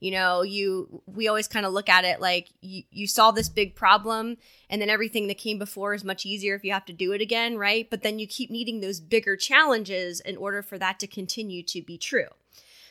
You 0.00 0.10
know, 0.10 0.42
you 0.42 1.02
we 1.06 1.28
always 1.28 1.46
kind 1.46 1.64
of 1.64 1.72
look 1.72 1.88
at 1.88 2.04
it 2.04 2.20
like 2.20 2.48
you, 2.60 2.82
you 2.90 3.06
solve 3.06 3.36
this 3.36 3.48
big 3.48 3.76
problem 3.76 4.38
and 4.68 4.82
then 4.82 4.90
everything 4.90 5.28
that 5.28 5.38
came 5.38 5.58
before 5.58 5.94
is 5.94 6.02
much 6.04 6.26
easier 6.26 6.54
if 6.54 6.64
you 6.64 6.72
have 6.72 6.84
to 6.86 6.92
do 6.92 7.12
it 7.12 7.20
again, 7.20 7.56
right? 7.56 7.88
But 7.88 8.02
then 8.02 8.18
you 8.18 8.26
keep 8.26 8.50
needing 8.50 8.80
those 8.80 8.98
bigger 9.00 9.36
challenges 9.36 10.20
in 10.20 10.36
order 10.36 10.60
for 10.60 10.76
that 10.78 10.98
to 11.00 11.06
continue 11.06 11.62
to 11.64 11.80
be 11.80 11.96
true. 11.96 12.28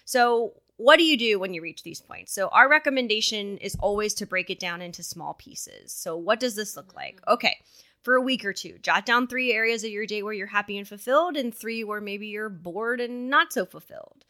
So 0.06 0.54
what 0.78 0.98
do 0.98 1.04
you 1.04 1.18
do 1.18 1.40
when 1.40 1.54
you 1.54 1.62
reach 1.62 1.84
these 1.84 2.02
points? 2.02 2.34
So, 2.34 2.48
our 2.48 2.70
recommendation 2.70 3.58
is 3.60 3.78
always 3.80 4.14
to 4.16 4.26
break 4.26 4.50
it 4.50 4.60
down 4.60 4.82
into 4.82 5.04
small 5.04 5.34
pieces. 5.36 5.92
So, 5.92 6.18
what 6.18 6.40
does 6.40 6.56
this 6.56 6.76
look 6.76 6.96
like? 6.96 7.18
Mm-hmm. 7.22 7.34
Okay, 7.34 7.58
for 8.04 8.16
a 8.16 8.22
week 8.22 8.46
or 8.46 8.54
two, 8.54 8.78
jot 8.82 9.06
down 9.06 9.28
three 9.28 9.54
areas 9.54 9.84
of 9.84 9.90
your 9.90 10.06
day 10.06 10.22
where 10.22 10.34
you're 10.34 10.48
happy 10.48 10.78
and 10.78 10.88
fulfilled, 10.88 11.38
and 11.38 11.56
three 11.56 11.84
where 11.84 12.02
maybe 12.02 12.28
you're 12.28 12.50
bored 12.50 13.02
and 13.02 13.30
not 13.30 13.54
so 13.54 13.66
fulfilled. 13.66 14.26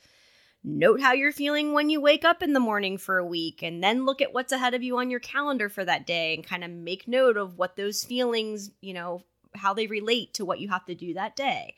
Note 0.64 1.02
how 1.02 1.12
you're 1.12 1.34
feeling 1.34 1.74
when 1.74 1.90
you 1.90 2.00
wake 2.00 2.24
up 2.24 2.42
in 2.42 2.54
the 2.54 2.60
morning 2.60 2.98
for 2.98 3.18
a 3.18 3.26
week, 3.26 3.62
and 3.62 3.84
then 3.84 4.06
look 4.06 4.22
at 4.22 4.34
what's 4.34 4.54
ahead 4.54 4.74
of 4.74 4.84
you 4.84 4.98
on 4.98 5.10
your 5.10 5.20
calendar 5.20 5.68
for 5.68 5.84
that 5.84 6.08
day 6.08 6.34
and 6.34 6.46
kind 6.46 6.64
of 6.64 6.72
make 6.72 7.08
note 7.08 7.36
of 7.36 7.58
what 7.58 7.76
those 7.76 8.04
feelings, 8.04 8.72
you 8.80 8.94
know, 8.94 9.24
how 9.56 9.74
they 9.74 9.88
relate 9.88 10.34
to 10.36 10.46
what 10.46 10.60
you 10.60 10.70
have 10.70 10.86
to 10.86 10.96
do 10.96 11.16
that 11.16 11.36
day. 11.36 11.76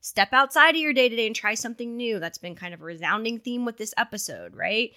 Step 0.00 0.28
outside 0.32 0.74
of 0.74 0.80
your 0.80 0.92
day 0.92 1.08
to 1.08 1.16
day 1.16 1.26
and 1.26 1.34
try 1.34 1.54
something 1.54 1.96
new. 1.96 2.18
That's 2.18 2.38
been 2.38 2.54
kind 2.54 2.74
of 2.74 2.80
a 2.80 2.84
resounding 2.84 3.38
theme 3.38 3.64
with 3.64 3.76
this 3.76 3.94
episode, 3.96 4.54
right? 4.54 4.92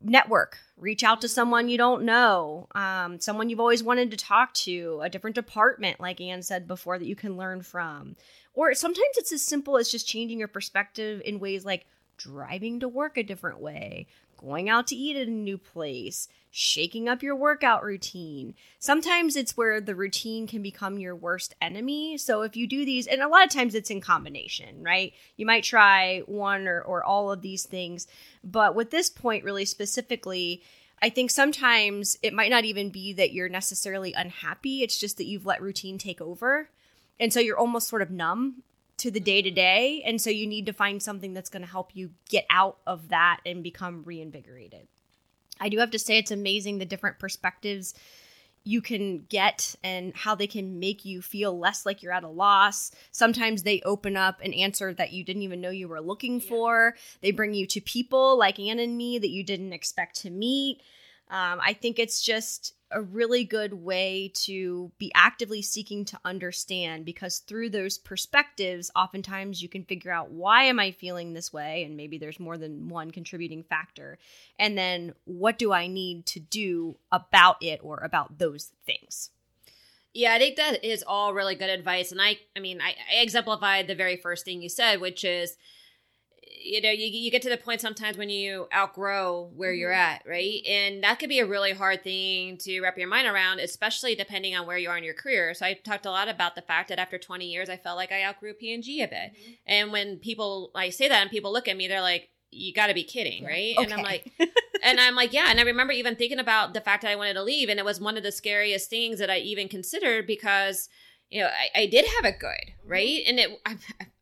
Network, 0.00 0.58
reach 0.76 1.02
out 1.02 1.20
to 1.22 1.28
someone 1.28 1.68
you 1.68 1.78
don't 1.78 2.04
know, 2.04 2.66
um, 2.74 3.18
someone 3.18 3.48
you've 3.48 3.60
always 3.60 3.82
wanted 3.82 4.10
to 4.10 4.16
talk 4.16 4.52
to, 4.54 5.00
a 5.02 5.08
different 5.08 5.34
department, 5.34 6.00
like 6.00 6.20
Anne 6.20 6.42
said 6.42 6.68
before, 6.68 6.98
that 6.98 7.06
you 7.06 7.16
can 7.16 7.36
learn 7.36 7.62
from. 7.62 8.16
Or 8.54 8.74
sometimes 8.74 9.16
it's 9.16 9.32
as 9.32 9.42
simple 9.42 9.78
as 9.78 9.90
just 9.90 10.06
changing 10.06 10.38
your 10.38 10.48
perspective 10.48 11.22
in 11.24 11.40
ways 11.40 11.64
like 11.64 11.86
driving 12.18 12.80
to 12.80 12.88
work 12.88 13.16
a 13.16 13.22
different 13.22 13.60
way, 13.60 14.06
going 14.36 14.68
out 14.68 14.86
to 14.88 14.96
eat 14.96 15.16
at 15.16 15.28
a 15.28 15.30
new 15.30 15.58
place, 15.58 16.28
shaking 16.50 17.08
up 17.08 17.22
your 17.22 17.36
workout 17.36 17.82
routine. 17.82 18.54
Sometimes 18.78 19.36
it's 19.36 19.56
where 19.56 19.80
the 19.80 19.94
routine 19.94 20.46
can 20.46 20.62
become 20.62 20.98
your 20.98 21.14
worst 21.14 21.54
enemy. 21.60 22.16
So 22.16 22.42
if 22.42 22.56
you 22.56 22.66
do 22.66 22.84
these, 22.84 23.06
and 23.06 23.20
a 23.20 23.28
lot 23.28 23.44
of 23.44 23.50
times 23.50 23.74
it's 23.74 23.90
in 23.90 24.00
combination, 24.00 24.82
right? 24.82 25.12
You 25.36 25.46
might 25.46 25.64
try 25.64 26.20
one 26.26 26.66
or, 26.66 26.80
or 26.80 27.04
all 27.04 27.30
of 27.30 27.42
these 27.42 27.64
things. 27.64 28.06
But 28.42 28.74
with 28.74 28.90
this 28.90 29.10
point, 29.10 29.44
really 29.44 29.64
specifically, 29.64 30.62
I 31.02 31.10
think 31.10 31.30
sometimes 31.30 32.16
it 32.22 32.32
might 32.32 32.50
not 32.50 32.64
even 32.64 32.90
be 32.90 33.12
that 33.14 33.32
you're 33.32 33.48
necessarily 33.48 34.14
unhappy. 34.14 34.82
It's 34.82 34.98
just 34.98 35.18
that 35.18 35.26
you've 35.26 35.46
let 35.46 35.60
routine 35.60 35.98
take 35.98 36.20
over. 36.20 36.70
And 37.20 37.32
so 37.32 37.40
you're 37.40 37.58
almost 37.58 37.88
sort 37.88 38.02
of 38.02 38.10
numb 38.10 38.62
to 38.98 39.10
the 39.10 39.20
day 39.20 39.42
to 39.42 39.50
day. 39.50 40.02
And 40.04 40.20
so 40.20 40.30
you 40.30 40.46
need 40.46 40.66
to 40.66 40.72
find 40.72 41.02
something 41.02 41.34
that's 41.34 41.50
going 41.50 41.62
to 41.62 41.70
help 41.70 41.90
you 41.94 42.10
get 42.28 42.46
out 42.50 42.78
of 42.86 43.08
that 43.08 43.40
and 43.44 43.62
become 43.62 44.02
reinvigorated. 44.04 44.88
I 45.60 45.68
do 45.68 45.78
have 45.78 45.90
to 45.92 45.98
say, 45.98 46.18
it's 46.18 46.30
amazing 46.30 46.78
the 46.78 46.84
different 46.84 47.18
perspectives 47.18 47.94
you 48.66 48.82
can 48.82 49.24
get 49.28 49.76
and 49.84 50.12
how 50.16 50.34
they 50.34 50.48
can 50.48 50.80
make 50.80 51.04
you 51.04 51.22
feel 51.22 51.56
less 51.56 51.86
like 51.86 52.02
you're 52.02 52.12
at 52.12 52.24
a 52.24 52.28
loss. 52.28 52.90
Sometimes 53.12 53.62
they 53.62 53.80
open 53.82 54.16
up 54.16 54.40
an 54.40 54.52
answer 54.52 54.92
that 54.92 55.12
you 55.12 55.22
didn't 55.22 55.42
even 55.42 55.60
know 55.60 55.70
you 55.70 55.86
were 55.86 56.00
looking 56.00 56.40
yeah. 56.40 56.48
for. 56.48 56.94
They 57.20 57.30
bring 57.30 57.54
you 57.54 57.66
to 57.68 57.80
people 57.80 58.36
like 58.36 58.58
Anne 58.58 58.80
and 58.80 58.96
me 58.96 59.20
that 59.20 59.30
you 59.30 59.44
didn't 59.44 59.72
expect 59.72 60.16
to 60.22 60.30
meet. 60.30 60.82
Um, 61.28 61.60
I 61.60 61.72
think 61.72 61.98
it's 61.98 62.22
just 62.22 62.74
a 62.92 63.02
really 63.02 63.42
good 63.42 63.72
way 63.72 64.30
to 64.32 64.92
be 64.98 65.10
actively 65.14 65.60
seeking 65.60 66.04
to 66.04 66.18
understand 66.24 67.04
because 67.04 67.40
through 67.40 67.68
those 67.68 67.98
perspectives 67.98 68.92
oftentimes 68.94 69.60
you 69.60 69.68
can 69.68 69.82
figure 69.82 70.12
out 70.12 70.30
why 70.30 70.64
am 70.64 70.78
i 70.78 70.92
feeling 70.92 71.32
this 71.32 71.52
way? 71.52 71.82
And 71.82 71.96
maybe 71.96 72.16
there's 72.16 72.38
more 72.38 72.56
than 72.56 72.88
one 72.88 73.10
contributing 73.10 73.64
factor. 73.64 74.18
And 74.58 74.78
then 74.78 75.14
what 75.24 75.58
do 75.58 75.72
i 75.72 75.88
need 75.88 76.26
to 76.26 76.40
do 76.40 76.96
about 77.10 77.56
it 77.60 77.80
or 77.82 77.98
about 77.98 78.38
those 78.38 78.70
things? 78.84 79.30
Yeah 80.14 80.34
i 80.34 80.38
think 80.38 80.56
that 80.56 80.84
is 80.84 81.02
all 81.04 81.34
really 81.34 81.56
good 81.56 81.70
advice. 81.70 82.12
And 82.12 82.22
i 82.22 82.38
i 82.56 82.60
mean 82.60 82.80
i, 82.80 82.94
I 83.12 83.22
exemplified 83.22 83.88
the 83.88 83.96
very 83.96 84.16
first 84.16 84.44
thing 84.44 84.62
you 84.62 84.68
said 84.68 85.00
which 85.00 85.24
is 85.24 85.56
you 86.66 86.80
know 86.80 86.90
you, 86.90 87.06
you 87.06 87.30
get 87.30 87.42
to 87.42 87.48
the 87.48 87.56
point 87.56 87.80
sometimes 87.80 88.16
when 88.16 88.28
you 88.28 88.66
outgrow 88.74 89.50
where 89.54 89.70
mm-hmm. 89.72 89.80
you're 89.80 89.92
at 89.92 90.22
right 90.26 90.62
and 90.68 91.02
that 91.02 91.18
could 91.18 91.28
be 91.28 91.38
a 91.38 91.46
really 91.46 91.72
hard 91.72 92.02
thing 92.02 92.56
to 92.58 92.80
wrap 92.80 92.98
your 92.98 93.08
mind 93.08 93.26
around 93.26 93.60
especially 93.60 94.14
depending 94.14 94.54
on 94.54 94.66
where 94.66 94.78
you 94.78 94.88
are 94.88 94.98
in 94.98 95.04
your 95.04 95.14
career 95.14 95.54
so 95.54 95.64
i 95.64 95.74
talked 95.74 96.06
a 96.06 96.10
lot 96.10 96.28
about 96.28 96.54
the 96.54 96.62
fact 96.62 96.88
that 96.88 96.98
after 96.98 97.18
20 97.18 97.46
years 97.46 97.68
i 97.68 97.76
felt 97.76 97.96
like 97.96 98.12
i 98.12 98.22
outgrew 98.22 98.52
p&g 98.54 99.02
a 99.02 99.08
bit 99.08 99.32
mm-hmm. 99.32 99.52
and 99.66 99.92
when 99.92 100.16
people 100.16 100.70
i 100.74 100.90
say 100.90 101.08
that 101.08 101.22
and 101.22 101.30
people 101.30 101.52
look 101.52 101.68
at 101.68 101.76
me 101.76 101.88
they're 101.88 102.00
like 102.00 102.28
you 102.50 102.72
got 102.72 102.86
to 102.86 102.94
be 102.94 103.04
kidding 103.04 103.44
right 103.44 103.74
okay. 103.76 103.84
and 103.84 103.92
i'm 103.92 104.02
like 104.02 104.32
and 104.82 105.00
i'm 105.00 105.14
like 105.14 105.32
yeah 105.32 105.46
and 105.48 105.60
i 105.60 105.62
remember 105.62 105.92
even 105.92 106.16
thinking 106.16 106.38
about 106.38 106.74
the 106.74 106.80
fact 106.80 107.02
that 107.02 107.10
i 107.10 107.16
wanted 107.16 107.34
to 107.34 107.42
leave 107.42 107.68
and 107.68 107.78
it 107.78 107.84
was 107.84 108.00
one 108.00 108.16
of 108.16 108.22
the 108.22 108.32
scariest 108.32 108.88
things 108.88 109.18
that 109.18 109.30
i 109.30 109.38
even 109.38 109.68
considered 109.68 110.26
because 110.26 110.88
you 111.30 111.42
know, 111.42 111.48
I, 111.48 111.82
I 111.82 111.86
did 111.86 112.04
have 112.16 112.24
it 112.24 112.38
good, 112.38 112.48
mm-hmm. 112.48 112.90
right? 112.90 113.22
And 113.26 113.38
it, 113.38 113.60
I, 113.66 113.76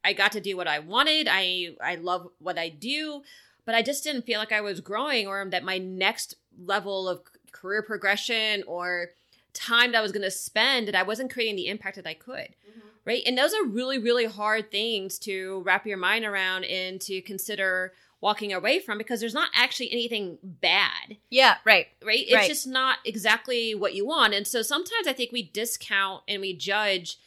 I 0.04 0.12
got 0.12 0.32
to 0.32 0.40
do 0.40 0.56
what 0.56 0.68
I 0.68 0.80
wanted. 0.80 1.28
I, 1.30 1.76
I 1.82 1.96
love 1.96 2.28
what 2.38 2.58
I 2.58 2.68
do, 2.68 3.22
but 3.64 3.74
I 3.74 3.82
just 3.82 4.04
didn't 4.04 4.26
feel 4.26 4.38
like 4.38 4.52
I 4.52 4.60
was 4.60 4.80
growing 4.80 5.26
or 5.26 5.44
that 5.50 5.64
my 5.64 5.78
next 5.78 6.34
level 6.58 7.08
of 7.08 7.22
career 7.52 7.82
progression 7.82 8.62
or 8.66 9.10
time 9.54 9.92
that 9.92 9.98
I 9.98 10.02
was 10.02 10.12
going 10.12 10.22
to 10.22 10.30
spend 10.30 10.88
that 10.88 10.94
I 10.94 11.02
wasn't 11.02 11.32
creating 11.32 11.56
the 11.56 11.68
impact 11.68 11.96
that 11.96 12.06
I 12.06 12.14
could. 12.14 12.36
Mm-hmm. 12.68 12.80
Right. 13.04 13.22
And 13.26 13.36
those 13.36 13.54
are 13.54 13.64
really, 13.64 13.98
really 13.98 14.24
hard 14.24 14.70
things 14.70 15.18
to 15.20 15.62
wrap 15.64 15.86
your 15.86 15.98
mind 15.98 16.24
around 16.24 16.64
and 16.64 17.00
to 17.02 17.20
consider 17.22 17.92
walking 18.24 18.54
away 18.54 18.80
from 18.80 18.96
because 18.96 19.20
there's 19.20 19.34
not 19.34 19.50
actually 19.54 19.92
anything 19.92 20.38
bad. 20.42 21.18
Yeah, 21.28 21.56
right. 21.66 21.88
Right? 22.02 22.20
It's 22.20 22.32
right. 22.32 22.48
just 22.48 22.66
not 22.66 22.96
exactly 23.04 23.74
what 23.74 23.94
you 23.94 24.06
want. 24.06 24.32
And 24.32 24.46
so 24.46 24.62
sometimes 24.62 25.06
I 25.06 25.12
think 25.12 25.30
we 25.30 25.42
discount 25.42 26.22
and 26.26 26.40
we 26.40 26.56
judge 26.56 27.18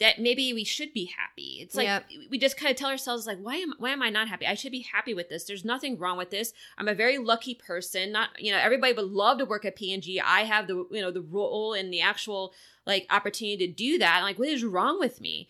that 0.00 0.20
maybe 0.20 0.52
we 0.52 0.62
should 0.62 0.92
be 0.92 1.06
happy. 1.06 1.58
It's 1.60 1.74
like 1.74 1.86
yep. 1.86 2.06
we 2.30 2.38
just 2.38 2.56
kind 2.56 2.70
of 2.70 2.76
tell 2.76 2.90
ourselves 2.90 3.26
like 3.26 3.38
why 3.38 3.56
am 3.56 3.74
why 3.78 3.90
am 3.90 4.02
I 4.02 4.10
not 4.10 4.28
happy? 4.28 4.46
I 4.46 4.54
should 4.54 4.72
be 4.72 4.86
happy 4.92 5.12
with 5.12 5.28
this. 5.28 5.44
There's 5.44 5.64
nothing 5.64 5.98
wrong 5.98 6.16
with 6.16 6.30
this. 6.30 6.52
I'm 6.76 6.88
a 6.88 6.94
very 6.94 7.18
lucky 7.18 7.54
person. 7.54 8.12
Not, 8.12 8.30
you 8.38 8.52
know, 8.52 8.58
everybody 8.58 8.92
would 8.92 9.06
love 9.06 9.38
to 9.38 9.44
work 9.44 9.64
at 9.64 9.76
P&G. 9.76 10.20
I 10.20 10.42
have 10.42 10.68
the, 10.68 10.86
you 10.90 11.00
know, 11.00 11.10
the 11.10 11.22
role 11.22 11.74
and 11.74 11.92
the 11.92 12.00
actual 12.00 12.54
like 12.86 13.06
opportunity 13.10 13.66
to 13.66 13.72
do 13.72 13.98
that. 13.98 14.18
I'm 14.18 14.22
like 14.22 14.38
what 14.38 14.48
is 14.48 14.64
wrong 14.64 15.00
with 15.00 15.20
me? 15.20 15.48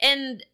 And 0.00 0.44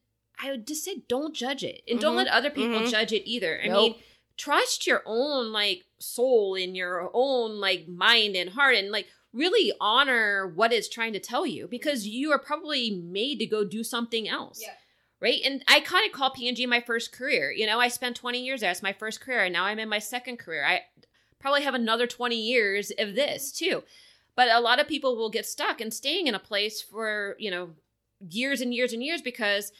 I 0.42 0.50
would 0.50 0.66
just 0.66 0.84
say 0.84 1.02
don't 1.06 1.34
judge 1.34 1.62
it 1.62 1.82
and 1.86 1.98
mm-hmm. 1.98 2.02
don't 2.02 2.16
let 2.16 2.28
other 2.28 2.50
people 2.50 2.80
mm-hmm. 2.80 2.90
judge 2.90 3.12
it 3.12 3.28
either. 3.28 3.60
I 3.62 3.68
nope. 3.68 3.76
mean, 3.76 3.94
trust 4.38 4.86
your 4.86 5.02
own 5.04 5.52
like 5.52 5.84
soul 5.98 6.54
in 6.54 6.74
your 6.74 7.10
own 7.12 7.60
like 7.60 7.88
mind 7.88 8.36
and 8.36 8.50
heart 8.50 8.76
and 8.76 8.90
like 8.90 9.06
really 9.34 9.72
honor 9.80 10.46
what 10.46 10.72
it's 10.72 10.88
trying 10.88 11.12
to 11.12 11.20
tell 11.20 11.44
you 11.44 11.66
because 11.66 12.04
mm-hmm. 12.04 12.14
you 12.14 12.32
are 12.32 12.38
probably 12.38 12.90
made 12.90 13.38
to 13.40 13.46
go 13.46 13.64
do 13.64 13.84
something 13.84 14.28
else. 14.28 14.60
Yeah. 14.62 14.74
Right. 15.20 15.40
And 15.44 15.62
I 15.68 15.80
kind 15.80 16.06
of 16.06 16.12
call 16.12 16.30
P&G 16.30 16.66
my 16.66 16.80
first 16.80 17.10
career. 17.10 17.50
You 17.50 17.66
know, 17.66 17.80
I 17.80 17.88
spent 17.88 18.16
20 18.16 18.40
years 18.40 18.60
there. 18.60 18.70
It's 18.70 18.82
my 18.82 18.92
first 18.92 19.20
career. 19.20 19.44
And 19.44 19.54
now 19.54 19.64
I'm 19.64 19.78
in 19.78 19.88
my 19.88 19.98
second 19.98 20.38
career. 20.38 20.64
I 20.66 20.82
probably 21.38 21.62
have 21.62 21.74
another 21.74 22.06
20 22.06 22.36
years 22.36 22.90
of 22.90 23.08
mm-hmm. 23.08 23.16
this 23.16 23.50
too. 23.50 23.82
But 24.36 24.48
a 24.50 24.60
lot 24.60 24.80
of 24.80 24.88
people 24.88 25.16
will 25.16 25.30
get 25.30 25.46
stuck 25.46 25.80
and 25.80 25.94
staying 25.94 26.26
in 26.26 26.34
a 26.34 26.40
place 26.40 26.82
for, 26.82 27.36
you 27.38 27.50
know, 27.50 27.70
years 28.28 28.60
and 28.60 28.74
years 28.74 28.92
and 28.92 29.02
years 29.02 29.22
because 29.22 29.72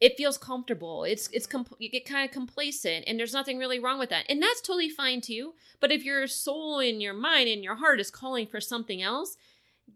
it 0.00 0.16
feels 0.16 0.38
comfortable. 0.38 1.04
It's 1.04 1.28
it's 1.32 1.46
you 1.78 1.90
get 1.90 2.06
kind 2.06 2.24
of 2.24 2.32
complacent, 2.32 3.04
and 3.06 3.18
there's 3.18 3.34
nothing 3.34 3.58
really 3.58 3.78
wrong 3.78 3.98
with 3.98 4.10
that, 4.10 4.24
and 4.28 4.42
that's 4.42 4.60
totally 4.60 4.88
fine 4.88 5.20
too. 5.20 5.54
But 5.78 5.92
if 5.92 6.04
your 6.04 6.26
soul 6.26 6.78
and 6.78 7.02
your 7.02 7.12
mind 7.12 7.48
and 7.48 7.62
your 7.62 7.76
heart 7.76 8.00
is 8.00 8.10
calling 8.10 8.46
for 8.46 8.60
something 8.60 9.02
else, 9.02 9.36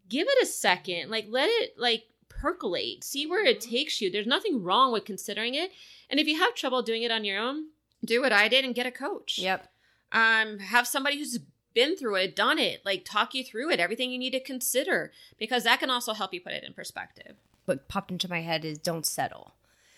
give 0.09 0.27
it 0.29 0.43
a 0.43 0.47
second. 0.47 1.11
Like 1.11 1.27
let 1.29 1.49
it 1.49 1.79
like 1.79 2.05
percolate. 2.29 3.03
See 3.03 3.27
where 3.27 3.45
it 3.45 3.61
mm-hmm. 3.61 3.71
takes 3.71 4.01
you. 4.01 4.11
There's 4.11 4.27
nothing 4.27 4.63
wrong 4.63 4.93
with 4.93 5.07
considering 5.07 5.55
it. 5.55 5.73
And 6.11 6.21
if 6.21 6.27
you 6.27 6.39
have 6.39 6.55
trouble 6.55 6.83
doing 6.83 7.03
it 7.03 7.11
on 7.11 7.25
your 7.25 7.41
own, 7.41 7.69
do 8.05 8.21
what 8.21 8.33
I 8.33 8.49
did 8.49 8.65
and 8.65 8.75
get 8.75 8.87
a 8.87 8.91
coach. 8.91 9.39
Yep. 9.39 9.67
Um, 10.13 10.59
have 10.59 10.87
somebody 10.87 11.19
who's 11.19 11.41
been 11.73 11.97
through 11.97 12.17
it, 12.17 12.37
done 12.37 12.59
it, 12.59 12.85
like 12.85 13.05
talk 13.05 13.35
you 13.35 13.43
through 13.43 13.71
it, 13.71 13.81
everything 13.81 14.13
you 14.13 14.19
need 14.19 14.31
to 14.31 14.41
consider, 14.41 15.11
because 15.39 15.65
that 15.65 15.81
can 15.81 15.91
also 15.91 16.13
help 16.13 16.33
you 16.33 16.41
put 16.41 16.53
it 16.53 16.63
in 16.63 16.73
perspective. 16.73 17.37
What 17.65 17.89
popped 17.89 18.13
into 18.13 18.31
my 18.31 18.43
head 18.43 18.65
is 18.65 18.79
don't 18.79 19.07
settle 19.07 19.55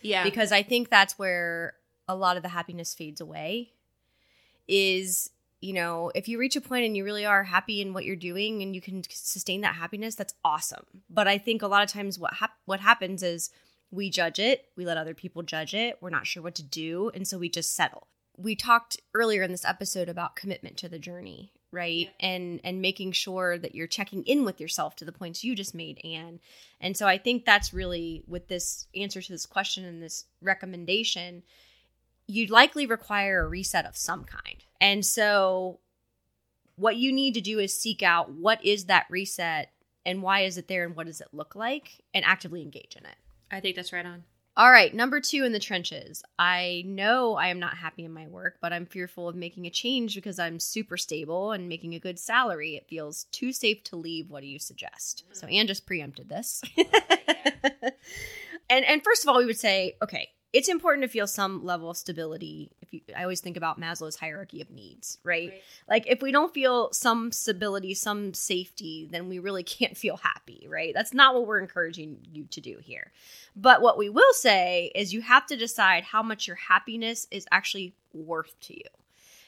yeah. 0.06 0.24
Because 0.24 0.52
I 0.52 0.62
think 0.62 0.90
that's 0.90 1.18
where 1.18 1.74
a 2.08 2.14
lot 2.14 2.36
of 2.36 2.42
the 2.42 2.48
happiness 2.48 2.94
fades 2.94 3.20
away 3.20 3.72
is 4.68 5.30
you 5.60 5.72
know, 5.72 6.12
if 6.14 6.28
you 6.28 6.38
reach 6.38 6.54
a 6.54 6.60
point 6.60 6.84
and 6.84 6.96
you 6.96 7.04
really 7.04 7.24
are 7.24 7.42
happy 7.42 7.80
in 7.80 7.94
what 7.94 8.04
you're 8.04 8.14
doing 8.14 8.62
and 8.62 8.74
you 8.74 8.80
can 8.80 9.02
sustain 9.08 9.62
that 9.62 9.74
happiness, 9.74 10.14
that's 10.14 10.34
awesome. 10.44 10.84
But 11.08 11.26
I 11.26 11.38
think 11.38 11.62
a 11.62 11.66
lot 11.66 11.82
of 11.82 11.90
times 11.90 12.18
what 12.18 12.34
hap- 12.34 12.58
what 12.66 12.80
happens 12.80 13.22
is 13.22 13.50
we 13.90 14.10
judge 14.10 14.38
it, 14.38 14.66
we 14.76 14.84
let 14.84 14.98
other 14.98 15.14
people 15.14 15.42
judge 15.42 15.74
it, 15.74 15.96
we're 16.00 16.10
not 16.10 16.26
sure 16.26 16.42
what 16.42 16.54
to 16.56 16.62
do, 16.62 17.10
and 17.14 17.26
so 17.26 17.38
we 17.38 17.48
just 17.48 17.74
settle. 17.74 18.06
We 18.36 18.54
talked 18.54 18.98
earlier 19.14 19.42
in 19.42 19.50
this 19.50 19.64
episode 19.64 20.08
about 20.08 20.36
commitment 20.36 20.76
to 20.78 20.88
the 20.88 20.98
journey 20.98 21.52
right? 21.72 22.10
Yeah. 22.20 22.28
and 22.28 22.60
and 22.64 22.80
making 22.80 23.12
sure 23.12 23.58
that 23.58 23.74
you're 23.74 23.86
checking 23.86 24.22
in 24.24 24.44
with 24.44 24.60
yourself 24.60 24.96
to 24.96 25.04
the 25.04 25.12
points 25.12 25.44
you 25.44 25.54
just 25.54 25.74
made 25.74 26.00
anne. 26.04 26.40
And 26.80 26.96
so 26.96 27.06
i 27.06 27.18
think 27.18 27.44
that's 27.44 27.74
really 27.74 28.22
with 28.26 28.48
this 28.48 28.86
answer 28.94 29.20
to 29.20 29.32
this 29.32 29.46
question 29.46 29.84
and 29.84 30.02
this 30.02 30.24
recommendation 30.40 31.42
you'd 32.26 32.50
likely 32.50 32.86
require 32.86 33.44
a 33.44 33.48
reset 33.48 33.86
of 33.86 33.96
some 33.96 34.24
kind. 34.24 34.64
And 34.80 35.04
so 35.04 35.78
what 36.76 36.96
you 36.96 37.12
need 37.12 37.34
to 37.34 37.40
do 37.40 37.58
is 37.58 37.78
seek 37.78 38.02
out 38.02 38.30
what 38.32 38.64
is 38.64 38.86
that 38.86 39.06
reset 39.08 39.70
and 40.04 40.22
why 40.22 40.40
is 40.40 40.58
it 40.58 40.68
there 40.68 40.84
and 40.84 40.94
what 40.94 41.06
does 41.06 41.20
it 41.20 41.28
look 41.32 41.54
like 41.54 42.02
and 42.12 42.24
actively 42.24 42.62
engage 42.62 42.96
in 42.96 43.04
it. 43.04 43.16
I 43.50 43.60
think 43.60 43.76
that's 43.76 43.92
right 43.92 44.04
on 44.04 44.24
All 44.58 44.70
right, 44.70 44.94
number 44.94 45.20
two 45.20 45.44
in 45.44 45.52
the 45.52 45.58
trenches. 45.58 46.22
I 46.38 46.82
know 46.86 47.34
I 47.34 47.48
am 47.48 47.58
not 47.58 47.76
happy 47.76 48.06
in 48.06 48.14
my 48.14 48.26
work, 48.26 48.56
but 48.62 48.72
I'm 48.72 48.86
fearful 48.86 49.28
of 49.28 49.36
making 49.36 49.66
a 49.66 49.70
change 49.70 50.14
because 50.14 50.38
I'm 50.38 50.58
super 50.58 50.96
stable 50.96 51.52
and 51.52 51.68
making 51.68 51.94
a 51.94 51.98
good 51.98 52.18
salary. 52.18 52.74
It 52.74 52.88
feels 52.88 53.24
too 53.24 53.52
safe 53.52 53.84
to 53.84 53.96
leave. 53.96 54.30
What 54.30 54.40
do 54.40 54.46
you 54.46 54.58
suggest? 54.58 55.24
So 55.32 55.46
Anne 55.46 55.66
just 55.66 55.86
preempted 55.86 56.30
this. 56.30 56.62
and 58.70 58.84
and 58.84 59.04
first 59.04 59.24
of 59.24 59.28
all, 59.28 59.38
we 59.38 59.44
would 59.44 59.58
say, 59.58 59.96
okay, 60.02 60.30
it's 60.56 60.70
important 60.70 61.02
to 61.02 61.08
feel 61.08 61.26
some 61.26 61.66
level 61.66 61.90
of 61.90 61.98
stability. 61.98 62.70
If 62.80 62.94
you, 62.94 63.02
I 63.14 63.24
always 63.24 63.42
think 63.42 63.58
about 63.58 63.78
Maslow's 63.78 64.16
hierarchy 64.16 64.62
of 64.62 64.70
needs, 64.70 65.18
right? 65.22 65.50
right? 65.50 65.62
Like 65.86 66.06
if 66.06 66.22
we 66.22 66.32
don't 66.32 66.54
feel 66.54 66.90
some 66.94 67.30
stability, 67.30 67.92
some 67.92 68.32
safety, 68.32 69.06
then 69.10 69.28
we 69.28 69.38
really 69.38 69.62
can't 69.76 69.98
feel 69.98 70.16
happy, 70.16 70.66
right? 70.66 70.94
That's 70.94 71.12
not 71.12 71.34
what 71.34 71.46
we're 71.46 71.58
encouraging 71.58 72.20
you 72.32 72.46
to 72.46 72.62
do 72.62 72.78
here. 72.80 73.12
But 73.54 73.82
what 73.82 73.98
we 73.98 74.08
will 74.08 74.32
say 74.32 74.90
is 74.94 75.12
you 75.12 75.20
have 75.20 75.44
to 75.48 75.56
decide 75.58 76.04
how 76.04 76.22
much 76.22 76.46
your 76.46 76.56
happiness 76.56 77.26
is 77.30 77.46
actually 77.52 77.94
worth 78.14 78.58
to 78.60 78.74
you. 78.74 78.88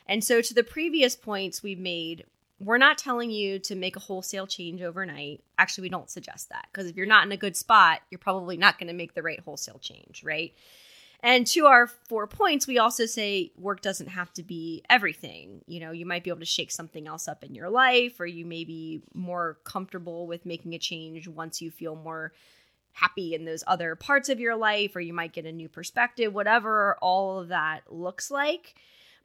And 0.06 0.22
so 0.22 0.42
to 0.42 0.52
the 0.52 0.62
previous 0.62 1.16
points 1.16 1.62
we've 1.62 1.78
made, 1.78 2.26
we're 2.60 2.76
not 2.76 2.98
telling 2.98 3.30
you 3.30 3.58
to 3.60 3.74
make 3.74 3.96
a 3.96 4.00
wholesale 4.00 4.46
change 4.46 4.82
overnight. 4.82 5.42
Actually, 5.56 5.82
we 5.82 5.88
don't 5.88 6.10
suggest 6.10 6.50
that 6.50 6.68
because 6.70 6.86
if 6.86 6.96
you're 6.96 7.06
not 7.06 7.24
in 7.24 7.32
a 7.32 7.36
good 7.38 7.56
spot, 7.56 8.00
you're 8.10 8.18
probably 8.18 8.58
not 8.58 8.78
going 8.78 8.88
to 8.88 8.94
make 8.94 9.14
the 9.14 9.22
right 9.22 9.40
wholesale 9.40 9.78
change, 9.78 10.22
right? 10.22 10.52
And 11.20 11.46
to 11.48 11.66
our 11.66 11.88
four 11.88 12.28
points, 12.28 12.66
we 12.66 12.78
also 12.78 13.04
say 13.04 13.50
work 13.56 13.80
doesn't 13.80 14.06
have 14.06 14.32
to 14.34 14.44
be 14.44 14.84
everything. 14.88 15.62
You 15.66 15.80
know, 15.80 15.90
you 15.90 16.06
might 16.06 16.22
be 16.22 16.30
able 16.30 16.40
to 16.40 16.46
shake 16.46 16.70
something 16.70 17.08
else 17.08 17.26
up 17.26 17.42
in 17.42 17.54
your 17.54 17.70
life, 17.70 18.20
or 18.20 18.26
you 18.26 18.46
may 18.46 18.64
be 18.64 19.02
more 19.14 19.58
comfortable 19.64 20.28
with 20.28 20.46
making 20.46 20.74
a 20.74 20.78
change 20.78 21.26
once 21.26 21.60
you 21.60 21.70
feel 21.72 21.96
more 21.96 22.32
happy 22.92 23.34
in 23.34 23.44
those 23.44 23.64
other 23.66 23.96
parts 23.96 24.28
of 24.28 24.38
your 24.38 24.56
life, 24.56 24.94
or 24.94 25.00
you 25.00 25.12
might 25.12 25.32
get 25.32 25.44
a 25.44 25.52
new 25.52 25.68
perspective, 25.68 26.32
whatever 26.32 26.96
all 27.02 27.40
of 27.40 27.48
that 27.48 27.92
looks 27.92 28.30
like. 28.30 28.76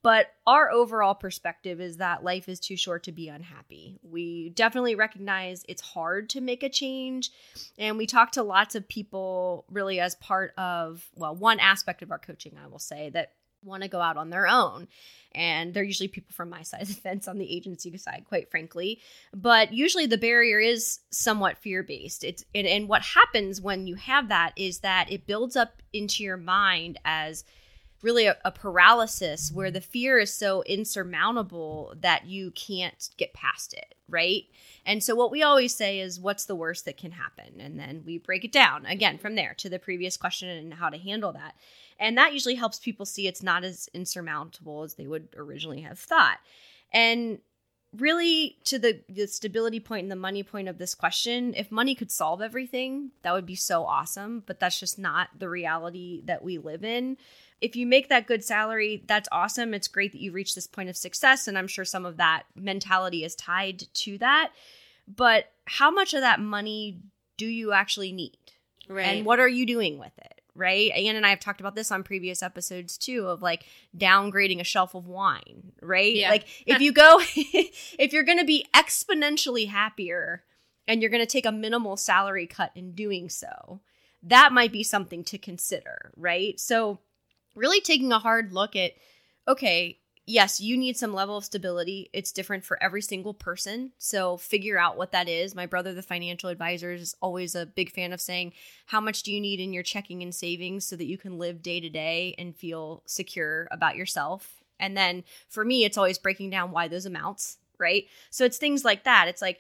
But 0.04 0.28
our 0.46 0.70
overall 0.70 1.16
perspective 1.16 1.80
is 1.80 1.98
that 1.98 2.26
life 2.26 2.50
is 2.50 2.60
too 2.60 2.76
short 2.76 3.04
to 3.04 3.14
be 3.14 3.30
unhappy. 3.30 4.00
We 4.04 4.50
definitely 4.50 4.96
recognize 4.96 5.64
it's 5.70 5.82
hard 5.82 6.30
to 6.32 6.42
make 6.42 6.62
a 6.62 6.70
change. 6.70 7.32
And 7.78 7.98
we 7.98 8.06
talk 8.06 8.34
to 8.34 8.44
lots 8.44 8.76
of 8.76 8.88
people 8.88 9.64
really 9.72 10.02
as 10.02 10.16
part 10.16 10.54
of, 10.58 11.10
well, 11.16 11.34
one 11.34 11.60
aspect 11.60 12.02
of 12.02 12.12
our 12.12 12.20
coaching, 12.20 12.58
I 12.62 12.68
will 12.68 12.80
say, 12.80 13.12
that 13.12 13.32
want 13.64 13.84
to 13.84 13.88
go 13.88 14.02
out 14.02 14.18
on 14.18 14.30
their 14.30 14.46
own. 14.46 14.90
And 15.34 15.74
they're 15.74 15.84
usually 15.84 16.10
people 16.10 16.34
from 16.34 16.50
my 16.50 16.62
side 16.64 16.82
of 16.82 16.90
the 16.90 16.94
fence 16.96 17.30
on 17.30 17.38
the 17.38 17.56
agency 17.56 17.96
side, 17.98 18.26
quite 18.28 18.52
frankly. 18.52 19.00
But 19.34 19.74
usually 19.74 20.06
the 20.06 20.18
barrier 20.18 20.60
is 20.60 21.00
somewhat 21.12 21.58
fear 21.58 21.82
based. 21.82 22.26
It's 22.26 22.44
and, 22.54 22.68
and 22.68 22.90
what 22.90 23.04
happens 23.04 23.62
when 23.62 23.88
you 23.88 23.96
have 23.96 24.28
that 24.28 24.52
is 24.58 24.80
that 24.80 25.10
it 25.10 25.26
builds 25.26 25.56
up 25.56 25.82
into 25.94 26.24
your 26.24 26.38
mind 26.38 27.00
as 27.06 27.46
really 28.04 28.26
a, 28.28 28.38
a, 28.44 28.52
paralysis 28.52 29.52
where 29.52 29.72
the 29.72 29.82
fear 29.82 30.20
is 30.20 30.32
so 30.32 30.62
insurmountable 30.64 31.94
that 32.02 32.26
you 32.26 32.52
can't 32.52 33.10
get 33.18 33.34
past 33.34 33.74
it, 33.74 33.96
right? 34.10 34.44
And 34.86 35.02
so 35.02 35.16
what 35.16 35.32
we 35.32 35.42
always 35.42 35.74
say 35.74 36.00
is 36.00 36.20
what's 36.20 36.46
the 36.46 36.56
worst 36.56 36.86
that 36.86 36.98
can 36.98 37.12
happen? 37.12 37.60
And 37.60 37.80
then 37.80 38.04
we 38.06 38.18
break 38.18 38.44
it 38.44 38.52
down 38.52 38.86
again 38.86 39.18
from 39.18 39.36
there 39.36 39.54
to 39.58 39.70
the 39.70 39.80
previous 39.80 40.18
question 40.18 40.50
and 40.50 40.74
how 40.74 40.90
to 40.90 40.98
handle 40.98 41.32
that. 41.34 41.56
And 41.98 42.18
that 42.18 42.34
usually 42.34 42.56
helps 42.56 42.80
people 42.80 43.06
see 43.06 43.28
it's 43.28 43.42
not 43.42 43.64
as 43.64 43.90
insurmountable 43.94 44.84
as 44.84 44.96
they 44.96 45.08
would 45.08 45.30
originally 45.38 45.82
have 45.82 45.98
thought. 45.98 46.40
And 46.92 47.40
really 47.98 48.58
to 48.64 48.80
the, 48.80 49.02
the 49.08 49.28
stability 49.28 49.80
point 49.80 50.04
and 50.04 50.12
the 50.12 50.16
money 50.16 50.44
point 50.44 50.68
of 50.68 50.78
this 50.78 50.96
question 50.96 51.54
if 51.56 51.72
money 51.72 51.94
could 51.94 52.12
solve 52.12 52.42
everything 52.42 53.12
that 53.22 53.34
would 53.34 53.46
be 53.46 53.56
so 53.56 53.86
awesome 53.86 54.44
but 54.46 54.60
that's 54.60 54.80
just 54.80 54.98
not 54.98 55.30
the 55.38 55.50
reality 55.50 56.22
that 56.26 56.44
we 56.44 56.58
live 56.58 56.84
in 56.84 57.18
if 57.64 57.78
you 57.78 57.88
make 57.88 58.10
that 58.10 58.28
good 58.28 58.44
salary, 58.44 59.06
that's 59.08 59.30
awesome. 59.32 59.74
It's 59.74 59.88
great 59.88 60.12
that 60.12 60.20
you 60.20 60.34
reached 60.34 60.54
this 60.54 60.68
point 60.68 60.90
of 60.90 60.98
success. 60.98 61.48
And 61.48 61.58
I'm 61.58 61.70
sure 61.70 61.86
some 61.86 62.06
of 62.06 62.18
that 62.18 62.44
mentality 62.58 63.24
is 63.24 63.36
tied 63.36 63.86
to 63.94 64.18
that. 64.18 64.52
But 65.08 65.46
how 65.64 65.90
much 65.90 66.14
of 66.14 66.20
that 66.20 66.42
money 66.42 67.00
do 67.38 67.46
you 67.46 67.72
actually 67.72 68.12
need? 68.12 68.38
Right. 68.90 69.04
And 69.04 69.26
what 69.26 69.40
are 69.40 69.48
you 69.48 69.66
doing 69.66 69.98
with 69.98 70.12
it? 70.18 70.42
Right. 70.56 70.92
Anne 70.92 71.16
and 71.16 71.26
I 71.26 71.30
have 71.30 71.40
talked 71.40 71.62
about 71.62 71.76
this 71.76 71.92
on 71.92 72.04
previous 72.04 72.44
episodes 72.44 72.98
too 72.98 73.28
of 73.28 73.42
like 73.42 73.66
downgrading 73.98 74.60
a 74.60 74.64
shelf 74.64 74.94
of 74.94 75.08
wine. 75.08 75.72
Right. 75.82 76.14
Yeah. 76.14 76.30
Like 76.30 76.46
if 76.68 76.80
you 76.80 76.92
go, 76.92 77.20
if 77.36 78.14
you're 78.14 78.24
going 78.24 78.38
to 78.38 78.46
be 78.46 78.68
exponentially 78.74 79.68
happier 79.68 80.44
and 80.88 81.02
you're 81.02 81.10
going 81.10 81.24
to 81.24 81.28
take 81.32 81.48
a 81.48 81.52
minimal 81.52 81.98
salary 81.98 82.46
cut 82.46 82.72
in 82.76 82.94
doing 82.94 83.30
so, 83.30 83.82
that 84.22 84.54
might 84.54 84.72
be 84.72 84.84
something 84.84 85.24
to 85.26 85.38
consider. 85.38 86.12
Right. 86.16 86.60
So, 86.60 87.00
really 87.56 87.82
taking 87.82 88.12
a 88.12 88.20
hard 88.20 88.54
look 88.54 88.76
at 88.76 88.94
okay, 89.48 90.00
yes, 90.26 90.60
you 90.60 90.78
need 90.78 90.98
some 90.98 91.14
level 91.14 91.38
of 91.38 91.46
stability. 91.46 92.10
It's 92.14 92.32
different 92.32 92.64
for 92.64 92.82
every 92.82 93.02
single 93.02 93.34
person. 93.34 93.92
So 93.98 94.38
figure 94.38 94.78
out 94.78 94.98
what 94.98 95.12
that 95.12 95.28
is. 95.28 95.56
My 95.56 95.66
brother, 95.66 95.94
the 95.94 96.02
financial 96.02 96.50
advisor, 96.50 96.92
is 96.92 97.16
always 97.22 97.56
a 97.56 97.66
big 97.66 97.92
fan 97.92 98.14
of 98.14 98.22
saying, 98.22 98.54
How 98.88 99.02
much 99.02 99.24
do 99.24 99.32
you 99.32 99.42
need 99.42 99.60
in 99.60 99.74
your 99.74 99.84
checking 99.84 100.24
and 100.24 100.34
savings 100.34 100.86
so 100.86 100.96
that 100.96 101.06
you 101.06 101.18
can 101.18 101.38
live 101.38 101.62
day 101.62 101.80
to 101.80 101.90
day 101.90 102.36
and 102.38 102.56
feel 102.56 103.04
secure 103.06 103.68
about 103.72 103.96
yourself? 103.96 104.62
And 104.80 104.98
then 104.98 105.24
for 105.50 105.64
me, 105.64 105.86
it's 105.86 105.98
always 105.98 106.18
breaking 106.18 106.50
down 106.50 106.72
why 106.72 106.88
those 106.88 107.06
amounts, 107.06 107.58
right? 107.78 108.06
So 108.30 108.46
it's 108.46 108.58
things 108.58 108.84
like 108.84 109.04
that. 109.04 109.28
It's 109.28 109.42
like, 109.42 109.60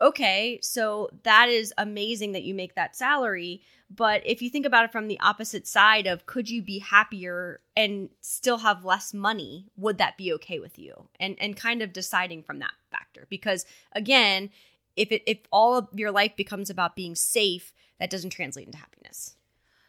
okay, 0.00 0.58
so 0.62 1.08
that 1.22 1.48
is 1.48 1.72
amazing 1.78 2.32
that 2.32 2.42
you 2.42 2.54
make 2.54 2.74
that 2.74 2.96
salary. 2.96 3.62
But 3.90 4.22
if 4.26 4.42
you 4.42 4.50
think 4.50 4.66
about 4.66 4.86
it 4.86 4.92
from 4.92 5.08
the 5.08 5.20
opposite 5.20 5.66
side 5.66 6.06
of 6.06 6.26
could 6.26 6.50
you 6.50 6.62
be 6.62 6.80
happier 6.80 7.60
and 7.76 8.08
still 8.20 8.58
have 8.58 8.84
less 8.84 9.14
money, 9.14 9.66
would 9.76 9.98
that 9.98 10.16
be 10.16 10.32
okay 10.34 10.58
with 10.58 10.78
you? 10.78 11.08
And 11.20 11.36
and 11.38 11.56
kind 11.56 11.82
of 11.82 11.92
deciding 11.92 12.42
from 12.42 12.58
that 12.58 12.72
factor. 12.90 13.26
Because 13.28 13.66
again, 13.92 14.50
if 14.96 15.12
it 15.12 15.22
if 15.26 15.38
all 15.50 15.76
of 15.76 15.88
your 15.92 16.10
life 16.10 16.36
becomes 16.36 16.70
about 16.70 16.96
being 16.96 17.14
safe, 17.14 17.72
that 18.00 18.10
doesn't 18.10 18.30
translate 18.30 18.66
into 18.66 18.78
happiness. 18.78 19.36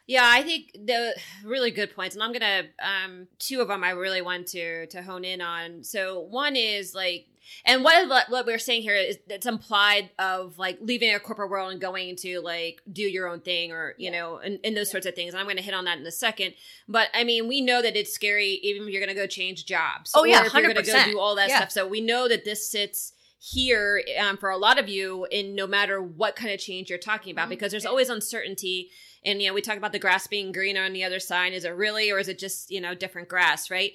Yeah, 0.08 0.30
I 0.32 0.44
think 0.44 0.72
the 0.74 1.15
really 1.44 1.72
good 1.72 1.96
points, 1.96 2.15
and 2.15 2.24
I'm 2.24 2.32
gonna 2.32 2.63
um 2.80 3.28
two 3.39 3.62
of 3.62 3.70
them 3.70 3.84
I 3.84 3.91
really 3.91 4.22
want 4.22 4.48
to 4.48 4.86
to 4.88 5.02
hone 5.02 5.26
in 5.26 5.41
on. 5.41 5.84
So 5.84 6.20
one 6.20 6.56
is 6.56 6.94
like 6.94 7.28
and 7.65 7.84
what 7.84 8.29
what 8.29 8.45
we're 8.45 8.60
saying 8.60 8.81
here 8.81 8.95
is 8.95 9.17
it's 9.27 9.45
implied 9.45 10.10
of 10.19 10.58
like 10.58 10.77
leaving 10.81 11.13
a 11.13 11.19
corporate 11.19 11.49
world 11.49 11.71
and 11.71 11.81
going 11.81 12.15
to 12.17 12.41
like 12.41 12.81
do 12.91 13.03
your 13.03 13.27
own 13.27 13.39
thing 13.41 13.71
or 13.71 13.95
you 13.97 14.12
yeah. 14.12 14.19
know 14.19 14.38
and, 14.38 14.60
and 14.63 14.75
those 14.75 14.88
yeah. 14.88 14.91
sorts 14.91 15.05
of 15.05 15.15
things. 15.15 15.34
And 15.34 15.39
I'm 15.39 15.45
going 15.45 15.58
to 15.58 15.63
hit 15.63 15.73
on 15.73 15.86
that 15.86 15.97
in 15.97 16.05
a 16.05 16.12
second. 16.12 16.53
But 16.88 17.10
I 17.13 17.23
mean, 17.23 17.47
we 17.47 17.62
know 17.62 17.81
that 17.81 17.95
it's 17.95 18.13
scary 18.13 18.60
even 18.63 18.84
if 18.84 18.89
you're 18.89 19.01
going 19.01 19.15
to 19.15 19.19
go 19.19 19.27
change 19.27 19.65
jobs. 19.65 20.12
Oh 20.15 20.23
yeah, 20.23 20.45
if 20.45 20.53
you 20.53 20.60
are 20.60 20.63
going 20.63 20.75
to 20.75 20.84
go 20.84 21.03
do 21.05 21.19
all 21.19 21.36
that 21.36 21.49
yeah. 21.49 21.58
stuff. 21.58 21.71
So 21.71 21.88
we 21.88 22.01
know 22.01 22.27
that 22.27 22.45
this 22.45 22.69
sits 22.69 23.13
here 23.39 24.01
um, 24.19 24.38
for 24.38 24.49
a 24.49 24.58
lot 24.58 24.79
of 24.79 24.89
you 24.89 25.27
in 25.29 25.53
no 25.53 25.67
matter 25.67 26.01
what 26.01 26.36
kind 26.36 26.51
of 26.51 26.60
change 26.60 26.89
you're 26.89 26.97
talking 26.97 27.31
about 27.31 27.43
mm-hmm. 27.43 27.51
because 27.51 27.71
there's 27.71 27.86
always 27.86 28.10
uncertainty 28.10 28.89
and 29.23 29.39
you 29.39 29.47
know 29.47 29.53
we 29.53 29.62
talk 29.62 29.77
about 29.77 29.91
the 29.91 29.99
grass 29.99 30.25
being 30.25 30.51
greener 30.51 30.84
on 30.84 30.93
the 30.93 31.03
other 31.03 31.19
side 31.19 31.53
is 31.53 31.63
it 31.63 31.69
really 31.69 32.10
or 32.12 32.17
is 32.17 32.27
it 32.27 32.39
just 32.39 32.71
you 32.71 32.81
know 32.81 32.95
different 32.95 33.29
grass 33.29 33.69
right 33.69 33.91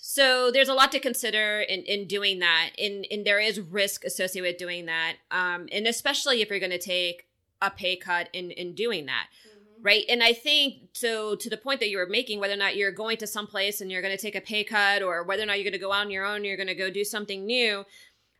so 0.00 0.50
there's 0.50 0.68
a 0.68 0.74
lot 0.74 0.92
to 0.92 1.00
consider 1.00 1.60
in, 1.60 1.82
in 1.82 2.06
doing 2.06 2.38
that, 2.38 2.70
and, 2.78 3.06
and 3.10 3.26
there 3.26 3.40
is 3.40 3.60
risk 3.60 4.04
associated 4.04 4.48
with 4.48 4.58
doing 4.58 4.86
that, 4.86 5.16
um, 5.30 5.68
and 5.72 5.86
especially 5.86 6.40
if 6.42 6.50
you're 6.50 6.58
going 6.58 6.70
to 6.70 6.78
take 6.78 7.26
a 7.60 7.70
pay 7.70 7.96
cut 7.96 8.28
in 8.32 8.50
in 8.52 8.74
doing 8.74 9.06
that, 9.06 9.26
mm-hmm. 9.46 9.82
right? 9.82 10.04
And 10.08 10.22
I 10.22 10.32
think 10.32 10.90
so 10.92 11.34
to 11.34 11.50
the 11.50 11.56
point 11.56 11.80
that 11.80 11.88
you 11.88 11.98
were 11.98 12.06
making, 12.06 12.40
whether 12.40 12.54
or 12.54 12.58
not 12.58 12.76
you're 12.76 12.92
going 12.92 13.16
to 13.18 13.26
some 13.26 13.46
place 13.46 13.80
and 13.80 13.90
you're 13.90 14.02
going 14.02 14.16
to 14.16 14.22
take 14.22 14.36
a 14.36 14.40
pay 14.40 14.64
cut, 14.64 15.02
or 15.02 15.24
whether 15.24 15.42
or 15.42 15.46
not 15.46 15.58
you're 15.58 15.64
going 15.64 15.72
to 15.72 15.78
go 15.78 15.92
out 15.92 16.06
on 16.06 16.10
your 16.10 16.24
own, 16.24 16.44
you're 16.44 16.56
going 16.56 16.68
to 16.68 16.74
go 16.74 16.90
do 16.90 17.04
something 17.04 17.44
new. 17.44 17.84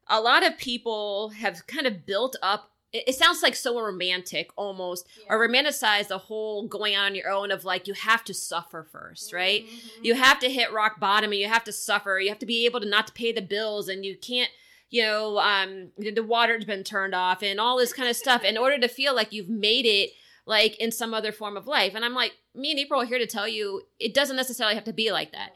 A 0.08 0.20
lot 0.20 0.46
of 0.46 0.56
people 0.56 1.30
have 1.30 1.66
kind 1.66 1.86
of 1.86 2.06
built 2.06 2.36
up 2.42 2.70
it, 2.92 3.04
it 3.08 3.14
sounds 3.14 3.42
like 3.42 3.54
so 3.54 3.80
romantic 3.80 4.50
almost 4.56 5.06
yeah. 5.18 5.34
or 5.34 5.48
romanticize 5.48 6.08
the 6.08 6.18
whole 6.18 6.66
going 6.66 6.96
on 6.96 7.14
your 7.14 7.30
own 7.30 7.50
of 7.50 7.64
like 7.64 7.86
you 7.86 7.94
have 7.94 8.24
to 8.24 8.34
suffer 8.34 8.86
first 8.90 9.32
right? 9.32 9.64
Mm-hmm. 9.66 10.04
you 10.04 10.14
have 10.14 10.38
to 10.40 10.50
hit 10.50 10.72
rock 10.72 11.00
bottom 11.00 11.30
and 11.30 11.40
you 11.40 11.48
have 11.48 11.64
to 11.64 11.72
suffer. 11.72 12.18
You 12.18 12.28
have 12.28 12.38
to 12.38 12.46
be 12.46 12.66
able 12.66 12.80
to 12.80 12.88
not 12.88 13.08
to 13.08 13.12
pay 13.12 13.32
the 13.32 13.42
bills 13.42 13.88
and 13.88 14.04
you 14.04 14.16
can't 14.16 14.50
you 14.90 15.02
know 15.02 15.38
um 15.38 15.88
the 15.98 16.22
water's 16.22 16.64
been 16.64 16.82
turned 16.82 17.14
off 17.14 17.42
and 17.42 17.60
all 17.60 17.76
this 17.76 17.92
kind 17.92 18.08
of 18.08 18.16
stuff 18.16 18.42
in 18.42 18.56
order 18.56 18.78
to 18.78 18.88
feel 18.88 19.14
like 19.14 19.32
you've 19.32 19.48
made 19.48 19.84
it 19.84 20.10
like 20.46 20.76
in 20.76 20.90
some 20.90 21.12
other 21.12 21.32
form 21.32 21.56
of 21.56 21.66
life. 21.66 21.94
And 21.94 22.04
i'm 22.04 22.14
like 22.14 22.32
me 22.54 22.70
and 22.70 22.80
april 22.80 23.02
are 23.02 23.06
here 23.06 23.18
to 23.18 23.26
tell 23.26 23.48
you 23.48 23.82
it 24.00 24.14
doesn't 24.14 24.36
necessarily 24.36 24.74
have 24.74 24.84
to 24.84 24.92
be 24.92 25.12
like 25.12 25.32
that. 25.32 25.50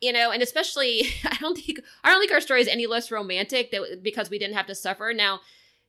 You 0.00 0.12
know 0.12 0.30
and 0.30 0.42
especially 0.42 1.02
i 1.24 1.36
don't 1.40 1.58
think 1.58 1.80
i 2.04 2.10
don't 2.10 2.20
think 2.20 2.32
our 2.32 2.40
story 2.40 2.60
is 2.60 2.68
any 2.68 2.86
less 2.86 3.10
romantic 3.10 3.72
that 3.72 4.02
because 4.02 4.30
we 4.30 4.38
didn't 4.38 4.54
have 4.54 4.66
to 4.66 4.74
suffer. 4.74 5.12
Now 5.12 5.40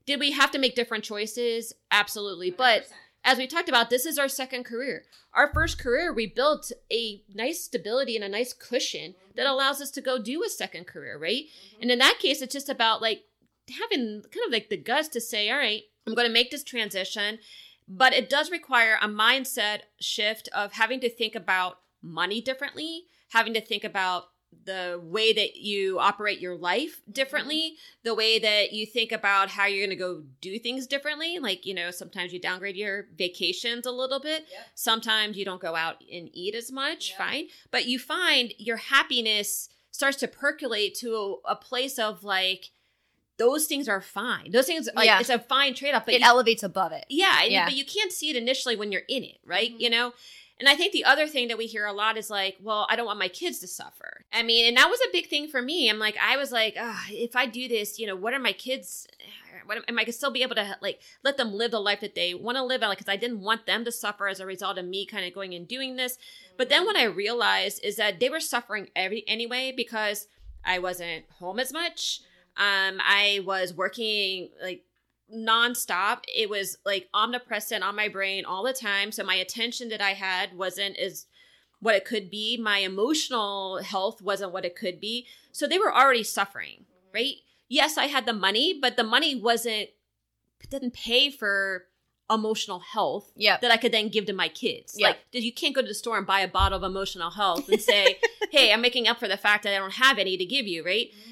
did 0.06 0.20
we 0.20 0.32
have 0.32 0.52
to 0.52 0.60
make 0.60 0.76
different 0.76 1.04
choices? 1.04 1.74
Absolutely. 1.92 2.52
100%. 2.52 2.58
But 2.58 2.88
as 3.24 3.38
we 3.38 3.48
talked 3.48 3.70
about, 3.70 3.90
this 3.90 4.06
is 4.06 4.18
our 4.18 4.28
second 4.28 4.64
career. 4.64 5.04
Our 5.34 5.52
first 5.54 5.80
career, 5.80 6.12
we 6.14 6.28
built 6.28 6.72
a 6.92 7.22
nice 7.34 7.64
stability 7.64 8.16
and 8.16 8.26
a 8.26 8.30
nice 8.30 8.54
cushion 8.54 9.12
mm-hmm. 9.12 9.32
that 9.36 9.46
allows 9.46 9.82
us 9.82 9.92
to 9.92 10.02
go 10.02 10.22
do 10.22 10.44
a 10.44 10.50
second 10.50 10.88
career, 10.88 11.18
right? 11.18 11.44
Mm-hmm. 11.44 11.82
And 11.84 11.92
in 11.92 12.00
that 12.00 12.20
case, 12.20 12.42
it's 12.42 12.54
just 12.54 12.70
about 12.70 13.02
like 13.02 13.24
having 13.70 14.24
kind 14.24 14.46
of 14.46 14.52
like 14.52 14.70
the 14.70 14.78
guts 14.78 15.08
to 15.10 15.22
say, 15.22 15.50
all 15.50 15.58
right, 15.58 15.84
I'm 16.06 16.16
going 16.16 16.28
to 16.28 16.34
make 16.34 16.52
this 16.52 16.64
transition 16.64 17.38
but 17.92 18.14
it 18.14 18.30
does 18.30 18.50
require 18.50 18.98
a 19.02 19.08
mindset 19.08 19.82
shift 20.00 20.48
of 20.56 20.72
having 20.72 21.02
to 21.02 21.10
think 21.10 21.36
about 21.36 21.80
money 22.02 22.40
differently, 22.40 23.04
having 23.32 23.54
to 23.54 23.62
think 23.62 23.84
about 23.84 24.30
the 24.66 25.00
way 25.04 25.34
that 25.34 25.56
you 25.56 25.98
operate 26.00 26.40
your 26.40 26.56
life 26.56 27.02
differently, 27.12 27.76
the 28.04 28.14
way 28.14 28.38
that 28.38 28.74
you 28.74 28.86
think 28.86 29.12
about 29.12 29.50
how 29.50 29.66
you're 29.66 29.80
going 29.86 29.90
to 29.90 29.96
go 29.96 30.24
do 30.40 30.60
things 30.60 30.86
differently. 30.88 31.40
Like, 31.40 31.66
you 31.66 31.74
know, 31.74 31.90
sometimes 31.92 32.32
you 32.32 32.40
downgrade 32.40 32.76
your 32.76 33.08
vacations 33.18 33.86
a 33.86 33.92
little 33.92 34.20
bit. 34.20 34.46
Yep. 34.52 34.68
Sometimes 34.76 35.36
you 35.38 35.46
don't 35.46 35.62
go 35.62 35.76
out 35.76 36.04
and 36.12 36.30
eat 36.34 36.54
as 36.54 36.72
much, 36.72 37.10
Yep. 37.10 37.18
fine. 37.18 37.48
But 37.72 37.86
you 37.86 37.98
find 37.98 38.54
your 38.58 38.78
happiness 38.78 39.70
starts 39.92 40.18
to 40.18 40.28
percolate 40.28 40.96
to 40.96 41.40
a, 41.46 41.52
a 41.54 41.56
place 41.56 41.98
of 41.98 42.24
like, 42.24 42.70
those 43.38 43.66
things 43.66 43.90
are 43.90 44.02
fine. 44.02 44.52
Those 44.52 44.68
things, 44.68 44.88
like, 44.96 45.06
Yeah. 45.08 45.20
it's 45.20 45.30
a 45.30 45.40
fine 45.40 45.74
trade 45.74 45.96
off. 45.96 46.06
But 46.06 46.14
it 46.14 46.22
you 46.22 46.28
elevates 46.28 46.62
above 46.62 46.92
it. 46.92 47.06
yeah, 47.10 47.44
Yeah. 47.44 47.66
but 47.66 47.76
you 47.76 47.84
can't 47.86 48.12
see 48.12 48.30
it 48.30 48.36
initially 48.36 48.76
when 48.76 48.92
you're 48.92 49.02
in 49.10 49.24
it, 49.24 49.40
right? 49.44 49.72
Mhm. 49.74 49.80
You 49.82 49.90
know? 49.90 50.14
And 50.62 50.70
I 50.70 50.76
think 50.76 50.94
the 50.94 51.06
other 51.06 51.26
thing 51.26 51.48
that 51.48 51.58
we 51.58 51.66
hear 51.66 51.88
a 51.88 51.92
lot 51.92 52.18
is 52.18 52.30
like, 52.30 52.58
well, 52.62 52.86
I 52.88 52.96
don't 52.96 53.08
want 53.08 53.18
my 53.18 53.30
kids 53.30 53.58
to 53.60 53.68
suffer. 53.68 54.26
I 54.32 54.44
mean, 54.44 54.68
and 54.68 54.78
that 54.78 54.92
was 54.92 55.00
a 55.02 55.12
big 55.12 55.28
thing 55.28 55.48
for 55.48 55.60
me. 55.60 55.90
I'm 55.90 55.98
like, 55.98 56.16
I 56.22 56.38
was 56.38 56.52
like, 56.52 56.76
if 57.10 57.36
I 57.36 57.48
do 57.48 57.68
this, 57.68 57.98
you 57.98 58.06
know, 58.06 58.16
what 58.16 58.36
are 58.36 58.40
my 58.40 58.54
kids? 58.54 59.08
What 59.66 59.78
am, 59.78 59.84
am 59.88 59.98
I 59.98 60.06
still 60.12 60.30
be 60.30 60.44
able 60.44 60.54
to 60.54 60.78
like 60.80 61.00
let 61.24 61.38
them 61.38 61.52
live 61.52 61.72
the 61.72 61.80
life 61.80 62.02
that 62.02 62.14
they 62.14 62.36
want 62.36 62.60
to 62.60 62.64
live? 62.64 62.82
Like, 62.82 63.00
because 63.00 63.12
I 63.12 63.16
didn't 63.16 63.42
want 63.42 63.66
them 63.66 63.84
to 63.86 63.92
suffer 63.92 64.28
as 64.28 64.40
a 64.40 64.46
result 64.46 64.78
of 64.78 64.86
me 64.86 65.08
kind 65.08 65.26
of 65.26 65.34
going 65.34 65.56
and 65.56 65.68
doing 65.68 65.96
this. 65.96 66.20
But 66.58 66.70
then 66.70 66.86
what 66.86 66.96
I 66.96 67.06
realized 67.06 67.84
is 67.84 67.96
that 67.96 68.20
they 68.20 68.30
were 68.30 68.40
suffering 68.40 68.90
every 68.96 69.24
anyway 69.28 69.74
because 69.76 70.28
I 70.64 70.78
wasn't 70.78 71.26
home 71.40 71.60
as 71.60 71.74
much. 71.74 72.22
Um, 72.56 73.00
I 73.00 73.42
was 73.48 73.74
working 73.74 74.50
like 74.62 74.84
nonstop. 75.34 76.20
It 76.28 76.50
was 76.50 76.78
like 76.86 77.10
omnipresent 77.14 77.84
on 77.84 77.96
my 77.96 78.08
brain 78.08 78.46
all 78.46 78.64
the 78.64 78.74
time. 78.74 79.12
So 79.12 79.24
my 79.24 79.36
attention 79.36 79.90
that 79.90 80.02
I 80.02 80.12
had 80.12 80.58
wasn't 80.58 80.98
as 80.98 81.26
what 81.80 81.96
it 81.96 82.06
could 82.06 82.30
be. 82.30 82.58
My 82.58 82.80
emotional 82.80 83.82
health 83.84 84.22
wasn't 84.22 84.54
what 84.54 84.66
it 84.66 84.76
could 84.76 85.00
be. 85.00 85.26
So 85.52 85.68
they 85.68 85.80
were 85.80 85.94
already 85.94 86.24
suffering, 86.24 86.86
mm-hmm. 86.86 87.16
right? 87.16 87.36
Yes, 87.68 87.98
I 87.98 88.06
had 88.06 88.26
the 88.26 88.34
money, 88.34 88.78
but 88.80 88.98
the 88.98 89.04
money 89.04 89.36
wasn't 89.36 89.90
didn't 90.70 90.94
pay 90.94 91.32
for 91.32 91.86
emotional 92.30 92.80
health 92.80 93.32
Yep. 93.36 93.62
that 93.62 93.72
I 93.72 93.78
could 93.78 93.92
then 93.92 94.08
give 94.08 94.26
to 94.28 94.34
my 94.34 94.48
kids. 94.48 94.96
Yeah. 94.98 95.08
Like 95.08 95.18
you 95.32 95.52
can't 95.52 95.76
go 95.76 95.82
to 95.82 95.88
the 95.88 95.94
store 95.94 96.18
and 96.18 96.26
buy 96.26 96.42
a 96.42 96.48
bottle 96.48 96.78
of 96.78 96.84
emotional 96.84 97.32
health 97.32 97.68
and 97.68 97.82
say, 97.92 98.20
"Hey, 98.52 98.72
I'm 98.72 98.82
making 98.82 99.08
up 99.08 99.20
for 99.20 99.28
the 99.28 99.38
fact 99.38 99.64
that 99.64 99.74
I 99.76 99.80
don't 99.80 99.94
have 99.94 100.18
any 100.18 100.38
to 100.38 100.46
give 100.46 100.68
you," 100.68 100.86
right? 100.86 101.10
Mm-hmm. 101.12 101.31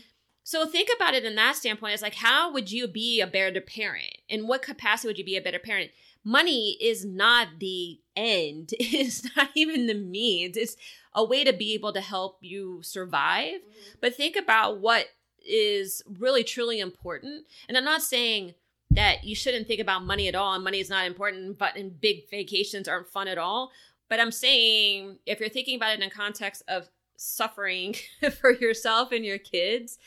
So 0.49 0.65
think 0.65 0.89
about 0.95 1.13
it 1.13 1.25
in 1.25 1.35
that 1.35 1.57
standpoint. 1.57 1.93
It's 1.93 2.01
like, 2.01 2.15
how 2.15 2.51
would 2.51 2.71
you 2.71 2.87
be 2.87 3.21
a 3.21 3.27
better 3.27 3.61
parent? 3.61 4.17
In 4.27 4.47
what 4.47 4.63
capacity 4.63 5.07
would 5.07 5.19
you 5.19 5.23
be 5.23 5.37
a 5.37 5.41
better 5.43 5.59
parent? 5.59 5.91
Money 6.23 6.75
is 6.81 7.05
not 7.05 7.59
the 7.59 7.99
end. 8.15 8.73
It's 8.79 9.23
not 9.35 9.49
even 9.53 9.85
the 9.85 9.93
means. 9.93 10.57
It's 10.57 10.75
a 11.13 11.23
way 11.23 11.43
to 11.43 11.53
be 11.53 11.75
able 11.75 11.93
to 11.93 12.01
help 12.01 12.39
you 12.41 12.81
survive. 12.81 13.59
Mm-hmm. 13.61 13.97
But 14.01 14.15
think 14.15 14.35
about 14.35 14.79
what 14.79 15.09
is 15.47 16.01
really 16.17 16.43
truly 16.43 16.79
important. 16.79 17.45
And 17.67 17.77
I'm 17.77 17.85
not 17.85 18.01
saying 18.01 18.55
that 18.89 19.23
you 19.23 19.35
shouldn't 19.35 19.67
think 19.67 19.79
about 19.79 20.03
money 20.03 20.27
at 20.27 20.33
all 20.33 20.55
and 20.55 20.63
money 20.63 20.79
is 20.79 20.89
not 20.89 21.05
important, 21.05 21.59
but 21.59 21.75
and 21.75 22.01
big 22.01 22.27
vacations 22.27 22.87
aren't 22.87 23.07
fun 23.07 23.27
at 23.27 23.37
all. 23.37 23.69
But 24.09 24.19
I'm 24.19 24.31
saying 24.31 25.19
if 25.27 25.39
you're 25.39 25.47
thinking 25.47 25.75
about 25.75 25.93
it 25.93 26.01
in 26.01 26.09
context 26.09 26.63
of 26.67 26.89
suffering 27.17 27.93
for 28.41 28.51
yourself 28.51 29.11
and 29.11 29.23
your 29.23 29.37
kids, 29.37 29.99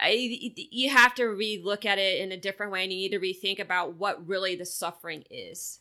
I, 0.00 0.10
you 0.70 0.90
have 0.90 1.14
to 1.16 1.24
re-look 1.26 1.84
at 1.84 1.98
it 1.98 2.20
in 2.20 2.32
a 2.32 2.36
different 2.36 2.72
way 2.72 2.82
and 2.82 2.92
you 2.92 2.98
need 2.98 3.10
to 3.10 3.20
rethink 3.20 3.58
about 3.60 3.94
what 3.94 4.26
really 4.26 4.56
the 4.56 4.64
suffering 4.64 5.24
is. 5.30 5.80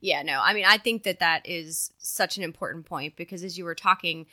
Yeah, 0.00 0.22
no. 0.22 0.40
I 0.42 0.54
mean, 0.54 0.64
I 0.66 0.78
think 0.78 1.02
that 1.04 1.20
that 1.20 1.42
is 1.44 1.92
such 1.98 2.36
an 2.36 2.42
important 2.42 2.86
point 2.86 3.16
because 3.16 3.42
as 3.42 3.58
you 3.58 3.64
were 3.64 3.74
talking, 3.74 4.26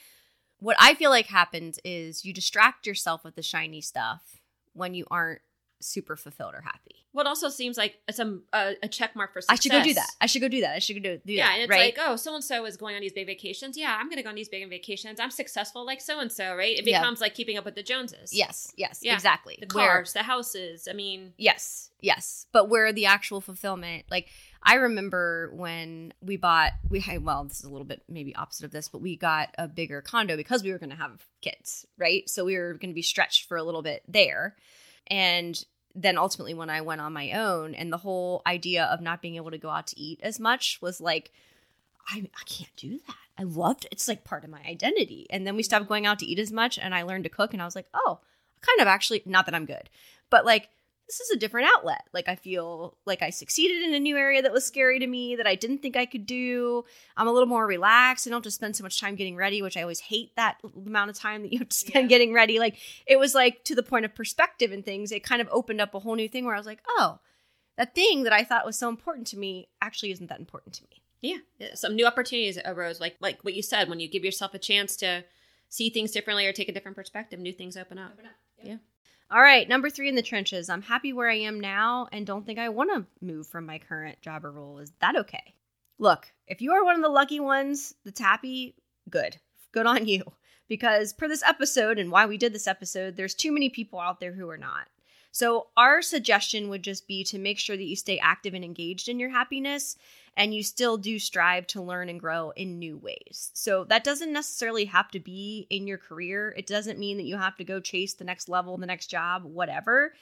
what 0.59 0.77
I 0.79 0.93
feel 0.93 1.09
like 1.09 1.27
happens 1.27 1.79
is 1.83 2.25
you 2.25 2.33
distract 2.33 2.87
yourself 2.87 3.23
with 3.23 3.35
the 3.35 3.41
shiny 3.41 3.81
stuff 3.81 4.41
when 4.73 4.93
you 4.93 5.05
aren't 5.09 5.41
super 5.81 6.15
fulfilled 6.15 6.53
or 6.55 6.61
happy. 6.61 7.05
What 7.11 7.27
also 7.27 7.47
seems 7.49 7.77
like 7.77 7.97
it's 8.07 8.19
a, 8.19 8.39
a, 8.51 8.73
a 8.83 8.87
check 8.89 9.15
mark 9.15 9.31
for 9.33 9.41
I 9.47 9.55
should 9.55 9.71
go 9.71 9.81
do 9.83 9.93
that. 9.93 10.09
I 10.19 10.25
should 10.25 10.41
go 10.41 10.49
do 10.49 10.61
that. 10.61 10.75
I 10.75 10.79
should 10.79 10.95
go 10.95 11.01
do, 11.01 11.21
do 11.25 11.33
Yeah, 11.33 11.47
that. 11.47 11.53
and 11.53 11.61
it's 11.63 11.69
right? 11.69 11.95
like, 11.97 12.07
oh, 12.09 12.15
so 12.17 12.35
and 12.35 12.43
so 12.43 12.65
is 12.65 12.75
going 12.75 12.95
on 12.95 13.01
these 13.01 13.13
big 13.13 13.27
vacations. 13.27 13.77
Yeah, 13.77 13.95
I'm 13.97 14.07
going 14.07 14.17
to 14.17 14.23
go 14.23 14.29
on 14.29 14.35
these 14.35 14.49
big 14.49 14.67
vacations. 14.69 15.19
I'm 15.19 15.31
successful 15.31 15.85
like 15.85 16.01
so 16.01 16.19
and 16.19 16.31
so, 16.31 16.55
right? 16.55 16.77
It 16.77 16.85
Yeah. 16.85 16.99
becomes 16.99 17.21
like 17.21 17.33
keeping 17.35 17.57
up 17.57 17.63
with 17.65 17.75
the 17.75 17.83
Joneses. 17.83 18.33
yes, 18.33 18.73
yes, 18.75 18.99
Yeah. 19.01 19.13
exactly. 19.13 19.57
The 19.61 19.73
Where- 19.73 19.87
cars, 19.87 20.13
the 20.13 20.23
houses. 20.23 20.87
I 20.89 20.93
mean, 20.93 21.33
Yes, 21.37 21.89
yes. 22.01 22.47
But 22.51 22.67
where 22.69 22.91
the 22.91 23.05
actual 23.05 23.39
fulfillment, 23.39 24.05
like 24.11 24.27
I 24.61 24.75
remember 24.75 25.51
when 25.53 26.13
we 26.21 26.35
bought, 26.37 26.71
we 26.89 26.99
had, 26.99 27.23
well, 27.23 27.43
this 27.45 27.59
is 27.59 27.65
a 27.65 27.69
little 27.69 27.85
bit 27.85 28.01
maybe 28.09 28.35
opposite 28.35 28.65
of 28.65 28.71
this, 28.71 28.89
but 28.89 28.99
we 28.99 29.15
got 29.15 29.53
a 29.57 29.67
bigger 29.69 30.01
condo 30.01 30.35
because 30.35 30.63
we 30.63 30.71
were 30.71 30.79
going 30.79 30.89
to 30.89 30.95
have 30.95 31.23
kids, 31.41 31.85
right? 31.97 32.27
So 32.29 32.43
we 32.43 32.57
were 32.57 32.73
going 32.73 32.89
to 32.89 32.95
be 32.95 33.03
stretched 33.03 33.47
for 33.47 33.55
a 33.57 33.63
little 33.63 33.83
bit 33.83 34.01
there. 34.07 34.55
And 35.07 35.63
then 35.93 36.17
ultimately, 36.17 36.53
when 36.53 36.69
I 36.69 36.81
went 36.81 37.01
on 37.01 37.13
my 37.13 37.31
own, 37.31 37.73
and 37.73 37.91
the 37.91 37.97
whole 37.97 38.41
idea 38.45 38.85
of 38.85 39.01
not 39.01 39.21
being 39.21 39.35
able 39.35 39.51
to 39.51 39.57
go 39.57 39.69
out 39.69 39.87
to 39.87 39.99
eat 39.99 40.19
as 40.21 40.39
much 40.39 40.79
was 40.81 40.99
like, 40.99 41.31
I, 42.09 42.29
I 42.35 42.43
can't 42.45 42.75
do 42.75 42.99
that. 43.07 43.15
I 43.37 43.43
loved 43.43 43.85
it. 43.85 43.93
It's 43.93 44.07
like 44.07 44.23
part 44.23 44.43
of 44.43 44.49
my 44.49 44.61
identity. 44.67 45.25
And 45.29 45.45
then 45.45 45.55
we 45.55 45.63
stopped 45.63 45.87
going 45.87 46.05
out 46.05 46.19
to 46.19 46.25
eat 46.25 46.39
as 46.39 46.51
much, 46.51 46.77
and 46.77 46.93
I 46.93 47.03
learned 47.03 47.23
to 47.23 47.29
cook, 47.29 47.53
and 47.53 47.61
I 47.61 47.65
was 47.65 47.75
like, 47.75 47.87
oh, 47.93 48.19
kind 48.61 48.81
of 48.81 48.87
actually, 48.87 49.21
not 49.25 49.45
that 49.45 49.55
I'm 49.55 49.65
good, 49.65 49.89
but 50.29 50.45
like, 50.45 50.69
this 51.07 51.19
is 51.19 51.29
a 51.29 51.37
different 51.37 51.67
outlet. 51.75 52.01
Like, 52.13 52.27
I 52.27 52.35
feel 52.35 52.97
like 53.05 53.21
I 53.21 53.29
succeeded 53.29 53.83
in 53.83 53.93
a 53.93 53.99
new 53.99 54.17
area 54.17 54.41
that 54.41 54.51
was 54.51 54.65
scary 54.65 54.97
to 54.99 55.05
me 55.07 55.35
that 55.35 55.45
I 55.45 55.53
didn't 55.55 55.79
think 55.83 55.95
I 55.95 56.05
could 56.07 56.25
do. 56.25 56.83
I'm 57.15 57.27
a 57.27 57.31
little 57.31 57.47
more 57.47 57.67
relaxed. 57.67 58.25
I 58.25 58.31
don't 58.31 58.37
have 58.37 58.43
to 58.43 58.51
spend 58.51 58.75
so 58.75 58.83
much 58.83 58.99
time 58.99 59.15
getting 59.15 59.35
ready, 59.35 59.61
which 59.61 59.77
I 59.77 59.81
always 59.83 59.99
hate 59.99 60.35
that 60.35 60.57
amount 60.85 61.11
of 61.11 61.15
time 61.17 61.43
that 61.43 61.53
you 61.53 61.59
have 61.59 61.69
to 61.69 61.77
spend 61.77 62.05
Yeah. 62.05 62.17
getting 62.17 62.33
ready. 62.33 62.57
Like, 62.57 62.77
it 63.05 63.19
was 63.19 63.35
like 63.35 63.63
to 63.65 63.75
the 63.75 63.83
point 63.83 64.05
of 64.05 64.15
perspective 64.15 64.71
and 64.71 64.83
things, 64.83 65.11
it 65.11 65.23
kind 65.23 65.41
of 65.41 65.47
opened 65.51 65.79
up 65.81 65.93
a 65.93 65.99
whole 65.99 66.15
new 66.15 66.27
thing 66.27 66.43
where 66.45 66.55
I 66.55 66.57
was 66.57 66.65
like, 66.67 66.81
oh, 66.87 67.19
that 67.77 67.93
thing 67.93 68.23
that 68.23 68.33
I 68.33 68.43
thought 68.43 68.65
was 68.65 68.77
so 68.79 68.89
important 68.89 69.27
to 69.27 69.37
me 69.37 69.67
actually 69.81 70.11
isn't 70.11 70.27
that 70.27 70.39
important 70.39 70.73
to 70.75 70.83
me. 70.89 71.03
yeah, 71.21 71.37
yeah, 71.59 71.75
some 71.75 71.95
new 71.95 72.05
opportunities 72.07 72.57
arose. 72.65 72.99
Like 72.99 73.15
like 73.19 73.43
what 73.43 73.53
you 73.53 73.61
said, 73.61 73.89
when 73.89 73.99
you 73.99 74.07
give 74.09 74.23
yourself 74.25 74.53
a 74.53 74.59
chance 74.59 74.95
to 74.97 75.23
see 75.69 75.89
things 75.89 76.11
differently 76.11 76.45
or 76.47 76.53
take 76.53 76.69
a 76.69 76.71
different 76.71 76.95
perspective, 76.97 77.39
new 77.39 77.51
things 77.53 77.75
open 77.77 77.97
up. 77.99 78.17
Yeah. 78.63 78.77
All 79.31 79.41
right, 79.41 79.67
number 79.67 79.89
three 79.89 80.07
in 80.07 80.15
the 80.15 80.21
trenches. 80.21 80.69
I'm 80.69 80.83
happy 80.83 81.11
where 81.11 81.29
I 81.29 81.39
am 81.39 81.59
now 81.59 82.07
and 82.11 82.27
don't 82.27 82.45
think 82.45 82.59
I 82.59 82.69
want 82.69 82.91
to 82.93 83.25
move 83.25 83.47
from 83.47 83.65
my 83.65 83.79
current 83.79 84.21
job 84.21 84.45
or 84.45 84.51
role. 84.51 84.77
Is 84.77 84.93
that 85.01 85.15
okay? 85.15 85.55
Look, 85.97 86.31
if 86.47 86.61
you 86.61 86.73
are 86.73 86.83
one 86.83 86.95
of 86.95 87.01
the 87.01 87.09
lucky 87.09 87.39
ones 87.39 87.95
that's 88.03 88.19
happy, 88.19 88.75
good. 89.09 89.37
Good 89.71 89.87
on 89.87 90.07
you. 90.07 90.23
Because 90.67 91.11
per 91.13 91.27
this 91.27 91.43
episode 91.43 91.97
and 91.97 92.11
why 92.11 92.27
we 92.27 92.37
did 92.37 92.53
this 92.53 92.67
episode, 92.67 93.15
there's 93.15 93.33
too 93.33 93.51
many 93.51 93.69
people 93.69 93.99
out 93.99 94.19
there 94.19 94.33
who 94.33 94.47
are 94.49 94.57
not. 94.57 94.87
So, 95.35 95.67
our 95.75 96.01
suggestion 96.01 96.69
would 96.69 96.81
just 96.81 97.09
be 97.09 97.25
to 97.25 97.37
make 97.37 97.59
sure 97.59 97.75
that 97.75 97.83
you 97.83 97.97
stay 97.97 98.17
active 98.19 98.53
and 98.53 98.63
engaged 98.63 99.09
in 99.09 99.19
your 99.19 99.31
happiness 99.31 99.97
and 100.37 100.55
you 100.55 100.63
still 100.63 100.95
do 100.95 101.19
strive 101.19 101.67
to 101.67 101.81
learn 101.81 102.07
and 102.07 102.21
grow 102.21 102.51
in 102.51 102.79
new 102.79 102.95
ways. 102.95 103.51
So, 103.53 103.83
that 103.89 104.05
doesn't 104.05 104.31
necessarily 104.31 104.85
have 104.85 105.11
to 105.11 105.19
be 105.19 105.67
in 105.69 105.87
your 105.87 105.97
career. 105.97 106.55
It 106.55 106.67
doesn't 106.67 106.99
mean 106.99 107.17
that 107.17 107.25
you 107.25 107.35
have 107.35 107.57
to 107.57 107.65
go 107.65 107.81
chase 107.81 108.13
the 108.13 108.23
next 108.23 108.47
level, 108.47 108.77
the 108.77 108.85
next 108.85 109.07
job, 109.07 109.43
whatever. 109.43 110.13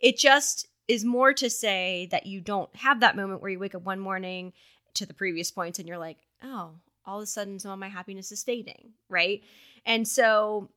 It 0.00 0.18
just 0.18 0.66
is 0.88 1.04
more 1.04 1.32
to 1.34 1.48
say 1.48 2.08
that 2.10 2.26
you 2.26 2.40
don't 2.40 2.74
have 2.74 2.98
that 2.98 3.14
moment 3.14 3.40
where 3.40 3.52
you 3.52 3.60
wake 3.60 3.76
up 3.76 3.82
one 3.82 4.00
morning 4.00 4.52
to 4.94 5.06
the 5.06 5.14
previous 5.14 5.52
points 5.52 5.78
and 5.78 5.86
you're 5.86 5.98
like, 5.98 6.18
oh, 6.42 6.72
all 7.06 7.18
of 7.18 7.22
a 7.22 7.26
sudden 7.26 7.60
some 7.60 7.70
of 7.70 7.78
my 7.78 7.90
happiness 7.90 8.32
is 8.32 8.42
fading, 8.42 8.90
right? 9.08 9.40
And 9.86 10.08
so 10.08 10.68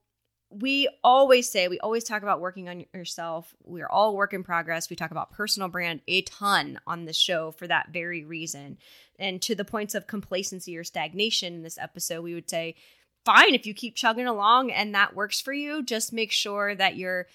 we 0.52 0.90
always 1.04 1.50
say, 1.50 1.68
we 1.68 1.80
always 1.80 2.04
talk 2.04 2.24
about 2.24 2.42
working 2.42 2.68
on 2.68 2.86
yourself. 2.94 3.56
We 3.64 3.82
are 3.82 3.90
all 3.90 4.16
work 4.16 4.34
in 4.34 4.44
progress. 4.44 4.90
We 4.90 4.96
talk 4.96 5.12
about 5.12 5.32
personal 5.32 5.70
brand 5.70 6.02
a 6.08 6.22
ton 6.24 6.80
on 6.86 7.06
the 7.06 7.14
show 7.14 7.52
for 7.52 7.68
that 7.68 7.90
very 7.92 8.26
reason. 8.26 8.78
And 9.18 9.42
to 9.44 9.56
the 9.56 9.66
points 9.66 9.96
of 9.96 10.08
complacency 10.08 10.78
or 10.78 10.84
stagnation 10.84 11.54
in 11.54 11.64
this 11.64 11.78
episode, 11.78 12.22
we 12.22 12.34
would 12.34 12.50
say, 12.50 12.76
fine, 13.24 13.56
if 13.56 13.66
you 13.66 13.74
keep 13.74 13.96
chugging 13.96 14.28
along 14.28 14.72
and 14.72 14.94
that 14.94 15.16
works 15.16 15.40
for 15.40 15.54
you, 15.54 15.84
just 15.84 16.12
make 16.12 16.32
sure 16.32 16.76
that 16.76 16.98
you're 16.98 17.28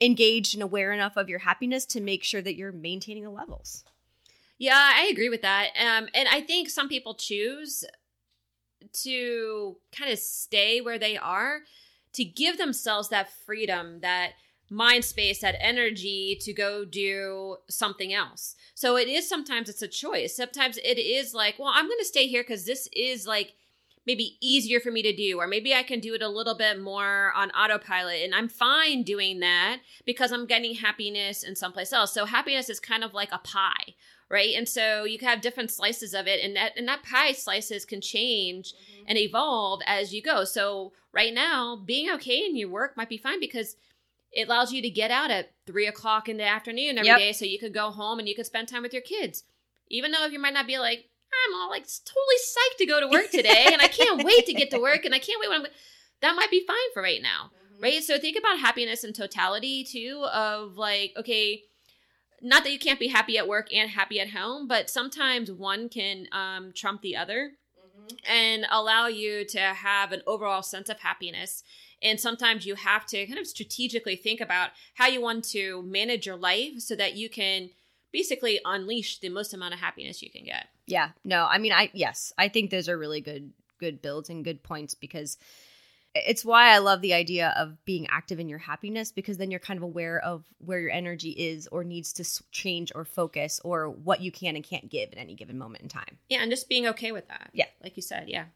engaged 0.00 0.54
and 0.54 0.62
aware 0.62 0.92
enough 0.92 1.16
of 1.16 1.28
your 1.28 1.40
happiness 1.40 1.84
to 1.86 2.00
make 2.00 2.22
sure 2.22 2.40
that 2.40 2.54
you're 2.54 2.72
maintaining 2.72 3.24
the 3.24 3.30
levels. 3.30 3.84
Yeah, 4.58 4.92
I 4.94 5.08
agree 5.12 5.28
with 5.28 5.42
that. 5.42 5.70
Um, 5.76 6.08
and 6.14 6.28
I 6.28 6.40
think 6.40 6.70
some 6.70 6.88
people 6.88 7.14
choose 7.14 7.84
to 8.92 9.76
kind 9.92 10.12
of 10.12 10.18
stay 10.18 10.80
where 10.80 10.98
they 10.98 11.16
are 11.16 11.60
to 12.18 12.24
give 12.24 12.58
themselves 12.58 13.10
that 13.10 13.30
freedom, 13.46 14.00
that 14.00 14.32
mind 14.68 15.04
space, 15.04 15.40
that 15.40 15.54
energy 15.60 16.36
to 16.40 16.52
go 16.52 16.84
do 16.84 17.56
something 17.70 18.12
else. 18.12 18.56
So 18.74 18.96
it 18.96 19.06
is 19.06 19.28
sometimes 19.28 19.68
it's 19.68 19.82
a 19.82 19.88
choice. 19.88 20.34
Sometimes 20.34 20.78
it 20.78 20.98
is 20.98 21.32
like, 21.32 21.60
well, 21.60 21.70
I'm 21.72 21.86
going 21.86 22.00
to 22.00 22.04
stay 22.04 22.26
here 22.26 22.42
because 22.42 22.66
this 22.66 22.88
is 22.92 23.24
like 23.24 23.54
maybe 24.04 24.36
easier 24.40 24.80
for 24.80 24.90
me 24.90 25.00
to 25.02 25.14
do, 25.14 25.38
or 25.38 25.46
maybe 25.46 25.72
I 25.72 25.84
can 25.84 26.00
do 26.00 26.12
it 26.12 26.22
a 26.22 26.28
little 26.28 26.56
bit 26.56 26.80
more 26.80 27.32
on 27.36 27.50
autopilot. 27.52 28.24
And 28.24 28.34
I'm 28.34 28.48
fine 28.48 29.04
doing 29.04 29.38
that 29.38 29.78
because 30.04 30.32
I'm 30.32 30.46
getting 30.46 30.74
happiness 30.74 31.44
in 31.44 31.54
someplace 31.54 31.92
else. 31.92 32.12
So 32.12 32.24
happiness 32.24 32.68
is 32.68 32.80
kind 32.80 33.04
of 33.04 33.14
like 33.14 33.30
a 33.30 33.38
pie 33.38 33.94
right? 34.30 34.54
And 34.56 34.68
so 34.68 35.04
you 35.04 35.18
can 35.18 35.28
have 35.28 35.40
different 35.40 35.70
slices 35.70 36.14
of 36.14 36.26
it, 36.26 36.42
and 36.42 36.56
that 36.56 36.72
and 36.76 36.86
that 36.88 37.02
pie 37.02 37.32
slices 37.32 37.84
can 37.84 38.00
change 38.00 38.72
mm-hmm. 38.72 39.04
and 39.08 39.18
evolve 39.18 39.80
as 39.86 40.12
you 40.12 40.22
go. 40.22 40.44
So 40.44 40.92
right 41.12 41.32
now, 41.32 41.76
being 41.76 42.10
okay 42.14 42.44
in 42.44 42.56
your 42.56 42.68
work 42.68 42.96
might 42.96 43.08
be 43.08 43.18
fine 43.18 43.40
because 43.40 43.76
it 44.32 44.46
allows 44.48 44.72
you 44.72 44.82
to 44.82 44.90
get 44.90 45.10
out 45.10 45.30
at 45.30 45.52
three 45.66 45.86
o'clock 45.86 46.28
in 46.28 46.36
the 46.36 46.44
afternoon 46.44 46.98
every 46.98 47.08
yep. 47.08 47.18
day, 47.18 47.32
so 47.32 47.44
you 47.44 47.58
could 47.58 47.74
go 47.74 47.90
home 47.90 48.18
and 48.18 48.28
you 48.28 48.34
could 48.34 48.46
spend 48.46 48.68
time 48.68 48.82
with 48.82 48.92
your 48.92 49.02
kids. 49.02 49.44
Even 49.88 50.12
though 50.12 50.26
you 50.26 50.38
might 50.38 50.52
not 50.52 50.66
be 50.66 50.78
like, 50.78 51.08
I'm 51.46 51.54
all 51.54 51.70
like 51.70 51.84
totally 51.84 52.36
psyched 52.36 52.78
to 52.78 52.86
go 52.86 53.00
to 53.00 53.08
work 53.08 53.30
today, 53.30 53.68
and 53.72 53.80
I 53.80 53.88
can't 53.88 54.22
wait 54.22 54.46
to 54.46 54.52
get 54.52 54.70
to 54.70 54.78
work, 54.78 55.04
and 55.04 55.14
I 55.14 55.18
can't 55.18 55.40
wait 55.40 55.48
when 55.48 55.60
I'm. 55.62 55.66
That 56.20 56.36
might 56.36 56.50
be 56.50 56.64
fine 56.66 56.76
for 56.92 57.02
right 57.02 57.22
now, 57.22 57.50
mm-hmm. 57.72 57.82
right? 57.82 58.02
So 58.02 58.18
think 58.18 58.36
about 58.36 58.58
happiness 58.58 59.04
and 59.04 59.14
totality 59.14 59.84
too. 59.84 60.26
Of 60.32 60.76
like, 60.76 61.14
okay, 61.16 61.62
not 62.40 62.64
that 62.64 62.72
you 62.72 62.78
can't 62.78 63.00
be 63.00 63.08
happy 63.08 63.38
at 63.38 63.48
work 63.48 63.72
and 63.72 63.90
happy 63.90 64.20
at 64.20 64.30
home, 64.30 64.68
but 64.68 64.90
sometimes 64.90 65.50
one 65.50 65.88
can 65.88 66.26
um, 66.32 66.72
trump 66.74 67.02
the 67.02 67.16
other 67.16 67.52
mm-hmm. 67.78 68.16
and 68.30 68.66
allow 68.70 69.06
you 69.06 69.44
to 69.46 69.60
have 69.60 70.12
an 70.12 70.22
overall 70.26 70.62
sense 70.62 70.88
of 70.88 71.00
happiness. 71.00 71.62
And 72.02 72.20
sometimes 72.20 72.64
you 72.64 72.76
have 72.76 73.06
to 73.06 73.26
kind 73.26 73.38
of 73.38 73.46
strategically 73.46 74.14
think 74.14 74.40
about 74.40 74.70
how 74.94 75.08
you 75.08 75.20
want 75.20 75.44
to 75.46 75.82
manage 75.82 76.26
your 76.26 76.36
life 76.36 76.78
so 76.78 76.94
that 76.94 77.16
you 77.16 77.28
can 77.28 77.70
basically 78.12 78.60
unleash 78.64 79.18
the 79.18 79.28
most 79.28 79.52
amount 79.52 79.74
of 79.74 79.80
happiness 79.80 80.22
you 80.22 80.30
can 80.30 80.44
get. 80.44 80.68
Yeah. 80.86 81.10
No, 81.24 81.46
I 81.46 81.58
mean, 81.58 81.72
I, 81.72 81.90
yes, 81.92 82.32
I 82.38 82.48
think 82.48 82.70
those 82.70 82.88
are 82.88 82.96
really 82.96 83.20
good, 83.20 83.52
good 83.78 84.00
builds 84.00 84.30
and 84.30 84.44
good 84.44 84.62
points 84.62 84.94
because 84.94 85.38
it's 86.14 86.44
why 86.44 86.74
I 86.74 86.78
love 86.78 87.00
the 87.00 87.14
idea 87.14 87.54
of 87.56 87.84
being 87.84 88.06
active 88.08 88.40
in 88.40 88.48
your 88.48 88.58
happiness 88.58 89.12
because 89.12 89.36
then 89.36 89.50
you're 89.50 89.60
kind 89.60 89.76
of 89.76 89.82
aware 89.82 90.18
of 90.18 90.44
where 90.58 90.80
your 90.80 90.90
energy 90.90 91.30
is 91.30 91.66
or 91.68 91.84
needs 91.84 92.12
to 92.14 92.44
change 92.50 92.92
or 92.94 93.04
focus 93.04 93.60
or 93.64 93.90
what 93.90 94.20
you 94.20 94.32
can 94.32 94.56
and 94.56 94.64
can't 94.64 94.90
give 94.90 95.10
at 95.12 95.18
any 95.18 95.34
given 95.34 95.58
moment 95.58 95.82
in 95.82 95.88
time. 95.88 96.18
Yeah, 96.28 96.40
and 96.42 96.50
just 96.50 96.68
being 96.68 96.86
okay 96.88 97.12
with 97.12 97.28
that. 97.28 97.50
Yeah. 97.52 97.66
Like 97.82 97.96
you 97.96 98.02
said, 98.02 98.28
yeah. 98.28 98.46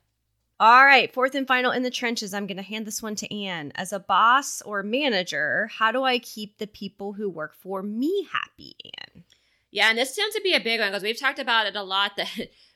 All 0.61 0.84
right, 0.84 1.12
fourth 1.12 1.34
and 1.34 1.48
final 1.48 1.72
in 1.72 1.82
the 1.82 1.90
trenches. 1.90 2.32
I'm 2.32 2.46
going 2.46 2.57
to 2.57 2.62
hand 2.62 2.86
this 2.86 3.03
one 3.03 3.16
to 3.16 3.34
Anne. 3.34 3.72
As 3.74 3.92
a 3.92 3.98
boss 3.98 4.62
or 4.62 4.82
manager, 4.82 5.68
how 5.76 5.90
do 5.90 6.05
I 6.05 6.18
keep 6.20 6.59
the 6.59 6.68
people 6.68 7.14
who 7.14 7.28
work 7.28 7.55
for 7.55 7.82
me 7.82 8.28
happy, 8.30 8.76
Anne? 8.84 9.24
Yeah, 9.72 9.88
and 9.88 9.98
this 9.98 10.14
tends 10.14 10.36
to 10.36 10.42
be 10.42 10.55
a 10.55 10.61
big 10.61 10.78
one 10.78 10.90
because 10.90 11.03
we've 11.03 11.18
talked 11.18 11.40
about 11.40 11.66
it 11.66 11.74
a 11.74 11.82
lot 11.82 12.12
that 12.16 12.28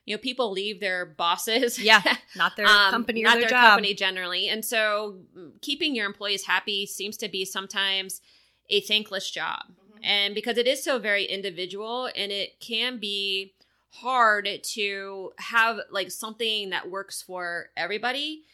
you 0.06 0.14
know 0.14 0.18
people 0.18 0.50
leave 0.50 0.80
their 0.80 1.04
bosses. 1.04 1.78
Yeah 1.86 2.02
not 2.36 2.56
their 2.56 2.66
um, 2.66 2.90
company 2.90 3.22
not 3.22 3.38
their, 3.38 3.48
their 3.48 3.58
company 3.58 3.92
generally. 3.92 4.48
And 4.48 4.64
so 4.64 5.18
mm, 5.36 5.60
keeping 5.60 5.94
your 5.94 6.06
employees 6.06 6.46
happy 6.46 6.86
seems 6.86 7.16
to 7.18 7.28
be 7.28 7.44
sometimes 7.44 8.22
a 8.70 8.80
thankless 8.80 9.30
job. 9.30 9.64
Mm-hmm. 9.68 10.04
and 10.04 10.34
because 10.34 10.56
it 10.58 10.66
is 10.66 10.82
so 10.82 10.98
very 10.98 11.24
individual 11.24 12.08
and 12.16 12.32
it 12.32 12.60
can 12.60 12.98
be 12.98 13.54
hard 13.90 14.48
to 14.62 15.32
have 15.38 15.78
like 15.90 16.10
something 16.10 16.70
that 16.70 16.90
works 16.90 17.22
for 17.22 17.70
everybody. 17.76 18.44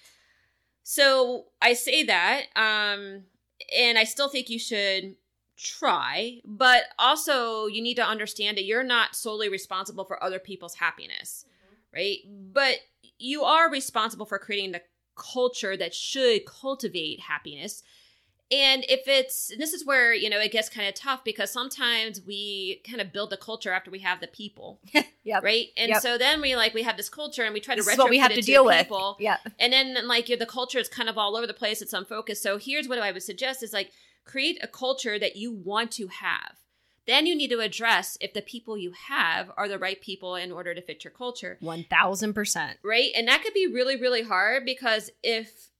So 0.82 1.46
i 1.60 1.74
say 1.74 2.02
that 2.04 2.46
um 2.56 3.22
and 3.76 3.96
i 3.96 4.04
still 4.04 4.28
think 4.28 4.50
you 4.50 4.58
should 4.58 5.14
try, 5.62 6.40
but 6.44 6.84
also 6.98 7.66
you 7.66 7.82
need 7.82 7.94
to 7.94 8.04
understand 8.04 8.56
that 8.56 8.64
you're 8.64 8.82
not 8.82 9.14
solely 9.14 9.48
responsible 9.48 10.04
for 10.04 10.22
other 10.22 10.38
people's 10.38 10.74
happiness, 10.74 11.44
mm-hmm. 11.48 11.96
right? 11.96 12.18
But 12.52 12.78
you 13.18 13.44
are 13.44 13.70
responsible 13.70 14.26
for 14.26 14.38
creating 14.38 14.72
the 14.72 14.82
culture 15.16 15.76
that 15.76 15.94
should 15.94 16.44
cultivate 16.46 17.20
happiness. 17.20 17.82
And 18.50 18.84
if 18.86 19.08
it's, 19.08 19.50
this 19.56 19.72
is 19.72 19.86
where, 19.86 20.12
you 20.12 20.28
know, 20.28 20.38
it 20.38 20.52
gets 20.52 20.68
kind 20.68 20.86
of 20.86 20.94
tough 20.94 21.24
because 21.24 21.50
sometimes 21.50 22.20
we 22.20 22.82
kind 22.86 23.00
of 23.00 23.10
build 23.10 23.30
the 23.30 23.38
culture 23.38 23.72
after 23.72 23.90
we 23.90 24.00
have 24.00 24.20
the 24.20 24.26
people. 24.26 24.80
yeah. 25.24 25.40
Right. 25.42 25.68
And 25.76 25.88
yep. 25.88 26.02
so 26.02 26.18
then 26.18 26.42
we 26.42 26.54
like, 26.54 26.74
we 26.74 26.82
have 26.82 26.98
this 26.98 27.08
culture 27.08 27.44
and 27.44 27.54
we 27.54 27.60
try 27.60 27.76
this 27.76 27.86
to 27.86 27.92
retrofit 27.92 27.98
what 27.98 28.10
we 28.10 28.18
have 28.18 28.34
to 28.34 28.42
deal 28.42 28.66
with. 28.66 28.82
People. 28.82 29.16
Yeah. 29.18 29.38
And 29.58 29.72
then 29.72 30.06
like 30.06 30.26
the 30.26 30.44
culture 30.44 30.78
is 30.78 30.88
kind 30.88 31.08
of 31.08 31.16
all 31.16 31.34
over 31.34 31.46
the 31.46 31.54
place. 31.54 31.80
It's 31.80 31.94
unfocused. 31.94 32.42
So 32.42 32.58
here's 32.58 32.88
what 32.88 32.98
I 32.98 33.10
would 33.10 33.22
suggest 33.22 33.62
is 33.62 33.72
like, 33.72 33.90
create 34.24 34.58
a 34.62 34.68
culture 34.68 35.18
that 35.18 35.36
you 35.36 35.52
want 35.52 35.90
to 35.92 36.08
have. 36.08 36.56
Then 37.06 37.26
you 37.26 37.34
need 37.34 37.50
to 37.50 37.60
address 37.60 38.16
if 38.20 38.32
the 38.32 38.42
people 38.42 38.78
you 38.78 38.92
have 39.08 39.50
are 39.56 39.66
the 39.66 39.78
right 39.78 40.00
people 40.00 40.36
in 40.36 40.52
order 40.52 40.72
to 40.72 40.80
fit 40.80 41.02
your 41.02 41.10
culture. 41.10 41.58
1000%. 41.60 42.74
Right? 42.84 43.10
And 43.16 43.26
that 43.26 43.42
could 43.42 43.54
be 43.54 43.66
really, 43.66 44.00
really 44.00 44.22
hard 44.22 44.64
because 44.64 45.10
if 45.22 45.70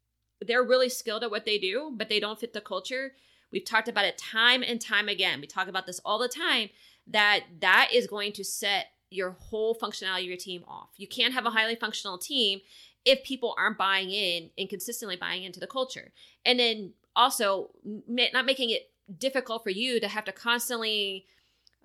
they're 0.40 0.64
really 0.64 0.88
skilled 0.88 1.22
at 1.22 1.30
what 1.30 1.45
they 1.45 1.59
do, 1.59 1.93
but 1.97 2.09
they 2.09 2.18
don't 2.18 2.40
fit 2.40 2.53
the 2.53 2.61
culture, 2.61 3.12
we've 3.53 3.64
talked 3.64 3.88
about 3.88 4.05
it 4.05 4.18
time 4.18 4.64
and 4.66 4.80
time 4.80 5.09
again. 5.09 5.40
We 5.40 5.47
talk 5.47 5.68
about 5.68 5.86
this 5.86 6.01
all 6.05 6.18
the 6.18 6.28
time 6.28 6.70
that 7.07 7.45
that 7.61 7.90
is 7.93 8.07
going 8.07 8.32
to 8.32 8.45
set 8.45 8.86
your 9.11 9.36
whole 9.38 9.76
functionality 9.76 10.20
of 10.20 10.26
your 10.26 10.36
team 10.36 10.64
off. 10.66 10.90
You 10.97 11.07
can't 11.07 11.34
have 11.34 11.47
a 11.47 11.51
highly 11.51 11.76
functional 11.76 12.18
team 12.18 12.61
if 13.05 13.22
people 13.24 13.55
aren't 13.59 13.78
buying 13.78 14.11
in 14.11 14.51
and 14.57 14.68
consistently 14.68 15.16
buying 15.16 15.45
into 15.45 15.61
the 15.61 15.66
culture. 15.66 16.12
And 16.45 16.59
then 16.59 16.95
also 17.15 17.71
not 18.09 18.47
making 18.47 18.71
it 18.71 18.91
difficult 19.19 19.63
for 19.63 19.71
you 19.71 20.01
to 20.01 20.09
have 20.09 20.25
to 20.25 20.33
constantly 20.33 21.27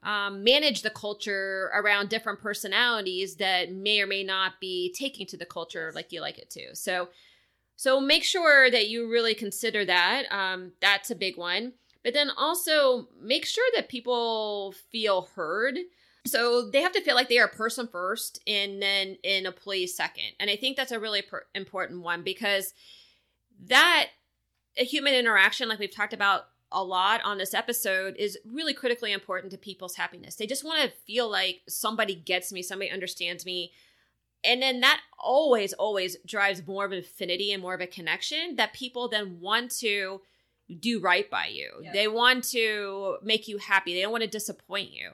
um, 0.03 0.43
manage 0.43 0.83
the 0.83 0.89
culture 0.89 1.71
around 1.73 2.09
different 2.09 2.39
personalities 2.39 3.35
that 3.37 3.71
may 3.71 3.99
or 4.01 4.07
may 4.07 4.23
not 4.23 4.59
be 4.59 4.93
taking 4.97 5.25
to 5.27 5.37
the 5.37 5.45
culture 5.45 5.91
like 5.95 6.11
you 6.11 6.21
like 6.21 6.37
it 6.37 6.49
to. 6.51 6.75
So, 6.75 7.09
so 7.75 7.99
make 7.99 8.23
sure 8.23 8.69
that 8.69 8.87
you 8.87 9.09
really 9.09 9.33
consider 9.33 9.85
that. 9.85 10.31
Um, 10.31 10.73
that's 10.81 11.11
a 11.11 11.15
big 11.15 11.37
one. 11.37 11.73
But 12.03 12.13
then 12.13 12.29
also 12.37 13.09
make 13.21 13.45
sure 13.45 13.67
that 13.75 13.89
people 13.89 14.73
feel 14.91 15.29
heard. 15.35 15.77
So 16.25 16.69
they 16.69 16.81
have 16.81 16.91
to 16.93 17.01
feel 17.01 17.15
like 17.15 17.27
they 17.27 17.39
are 17.39 17.47
a 17.47 17.55
person 17.55 17.87
first 17.87 18.39
and 18.47 18.81
then 18.81 19.17
an 19.23 19.45
employee 19.45 19.87
second. 19.87 20.31
And 20.39 20.49
I 20.49 20.55
think 20.55 20.77
that's 20.77 20.91
a 20.91 20.99
really 20.99 21.21
per- 21.21 21.45
important 21.53 22.03
one 22.03 22.23
because 22.23 22.73
that 23.65 24.07
human 24.83 25.13
interaction, 25.13 25.69
like 25.69 25.79
we've 25.79 25.95
talked 25.95 26.13
about 26.13 26.47
a 26.71 26.83
lot 26.83 27.21
on 27.23 27.37
this 27.37 27.53
episode, 27.53 28.15
is 28.17 28.37
really 28.45 28.73
critically 28.73 29.11
important 29.11 29.51
to 29.51 29.57
people's 29.57 29.95
happiness. 29.95 30.35
They 30.35 30.47
just 30.47 30.65
want 30.65 30.81
to 30.81 30.97
feel 31.05 31.29
like 31.29 31.61
somebody 31.67 32.15
gets 32.15 32.51
me, 32.51 32.61
somebody 32.61 32.91
understands 32.91 33.45
me. 33.45 33.71
And 34.43 34.61
then 34.61 34.81
that 34.81 35.01
always, 35.17 35.73
always 35.73 36.17
drives 36.25 36.65
more 36.65 36.85
of 36.85 36.91
an 36.91 36.99
affinity 36.99 37.51
and 37.51 37.61
more 37.61 37.73
of 37.73 37.81
a 37.81 37.87
connection 37.87 38.55
that 38.57 38.73
people 38.73 39.07
then 39.07 39.39
want 39.39 39.71
to 39.79 40.21
do 40.79 40.99
right 40.99 41.29
by 41.29 41.47
you. 41.47 41.71
They 41.93 42.07
want 42.07 42.43
to 42.45 43.17
make 43.23 43.47
you 43.47 43.57
happy. 43.57 43.93
They 43.93 44.01
don't 44.01 44.11
want 44.11 44.23
to 44.23 44.29
disappoint 44.29 44.91
you. 44.91 45.11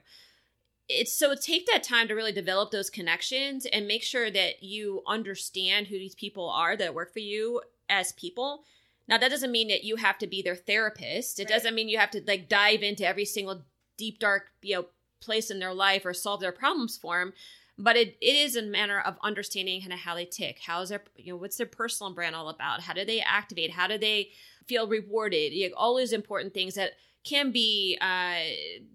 It's 0.90 1.14
so 1.14 1.36
take 1.36 1.68
that 1.68 1.84
time 1.84 2.08
to 2.08 2.16
really 2.16 2.32
develop 2.32 2.72
those 2.72 2.90
connections 2.90 3.66
and 3.68 3.88
make 3.88 4.04
sure 4.04 4.30
that 4.30 4.64
you 4.64 5.02
understand 5.08 5.88
who 5.88 5.98
these 5.98 6.16
people 6.16 6.50
are 6.50 6.76
that 6.76 6.94
work 6.94 7.14
for 7.14 7.20
you 7.20 7.62
as 7.88 8.12
people 8.14 8.64
now 9.08 9.18
that 9.18 9.30
doesn't 9.30 9.52
mean 9.52 9.68
that 9.68 9.84
you 9.84 9.98
have 9.98 10.18
to 10.20 10.28
be 10.28 10.42
their 10.42 10.56
therapist. 10.56 11.40
It 11.40 11.44
right. 11.44 11.50
doesn't 11.50 11.76
mean 11.76 11.90
you 11.90 11.98
have 11.98 12.12
to 12.12 12.22
like 12.26 12.50
dive 12.50 12.84
into 12.84 13.06
every 13.06 13.26
single 13.26 13.64
deep 13.98 14.20
dark, 14.20 14.44
you 14.62 14.76
know, 14.76 14.86
place 15.22 15.50
in 15.52 15.60
their 15.60 15.74
life 15.74 16.06
or 16.06 16.14
solve 16.14 16.42
their 16.42 16.52
problems 16.52 16.98
for 16.98 17.20
them. 17.20 17.34
But 17.78 17.96
it, 17.96 18.18
it 18.22 18.36
is 18.36 18.56
a 18.56 18.62
manner 18.62 19.00
of 19.00 19.18
understanding 19.24 19.82
kind 19.82 19.94
of 19.94 20.00
how 20.00 20.16
they 20.16 20.26
tick. 20.26 20.60
How 20.66 20.82
is 20.82 20.90
their 20.90 21.04
you 21.16 21.34
know 21.34 21.38
what's 21.38 21.58
their 21.58 21.68
personal 21.68 22.14
brand 22.14 22.36
all 22.36 22.50
about? 22.50 22.82
How 22.82 22.94
do 22.94 23.04
they 23.04 23.20
activate? 23.20 23.72
How 23.72 23.88
do 23.88 23.98
they 23.98 24.30
feel 24.68 24.88
rewarded? 24.88 25.54
You 25.54 25.70
know, 25.70 25.76
all 25.76 25.98
those 25.98 26.14
important 26.14 26.54
things 26.54 26.76
that 26.76 26.92
can 27.24 27.52
be 27.52 27.98
uh, 28.02 28.36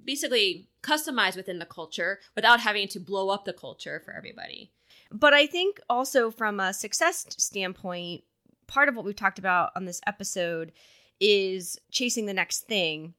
basically 0.04 0.68
customized 0.82 1.36
within 1.36 1.58
the 1.58 1.66
culture 1.66 2.20
without 2.34 2.60
having 2.60 2.86
to 2.88 3.00
blow 3.00 3.30
up 3.30 3.44
the 3.44 3.52
culture 3.52 4.00
for 4.04 4.14
everybody. 4.14 4.70
But 5.10 5.32
I 5.32 5.46
think 5.46 5.80
also 5.88 6.30
from 6.30 6.60
a 6.60 6.74
success 6.74 7.26
standpoint, 7.30 8.24
part 8.68 8.88
of 8.88 8.94
what 8.94 9.04
we've 9.04 9.16
talked 9.16 9.38
about 9.38 9.70
on 9.74 9.84
this 9.84 10.00
episode 10.06 10.72
is 11.20 11.78
chasing 11.90 12.26
the 12.26 12.34
next 12.34 12.68
thing. 12.68 13.14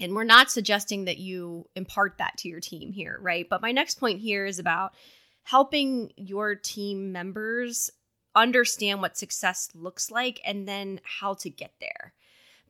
And 0.00 0.14
we're 0.14 0.24
not 0.24 0.50
suggesting 0.50 1.06
that 1.06 1.18
you 1.18 1.66
impart 1.74 2.18
that 2.18 2.36
to 2.38 2.48
your 2.48 2.60
team 2.60 2.92
here, 2.92 3.18
right? 3.20 3.46
But 3.48 3.62
my 3.62 3.72
next 3.72 3.96
point 3.96 4.20
here 4.20 4.44
is 4.44 4.58
about 4.58 4.94
helping 5.42 6.12
your 6.16 6.54
team 6.54 7.12
members 7.12 7.90
understand 8.34 9.00
what 9.00 9.16
success 9.16 9.70
looks 9.74 10.10
like 10.10 10.40
and 10.44 10.68
then 10.68 11.00
how 11.02 11.34
to 11.34 11.50
get 11.50 11.72
there 11.80 12.12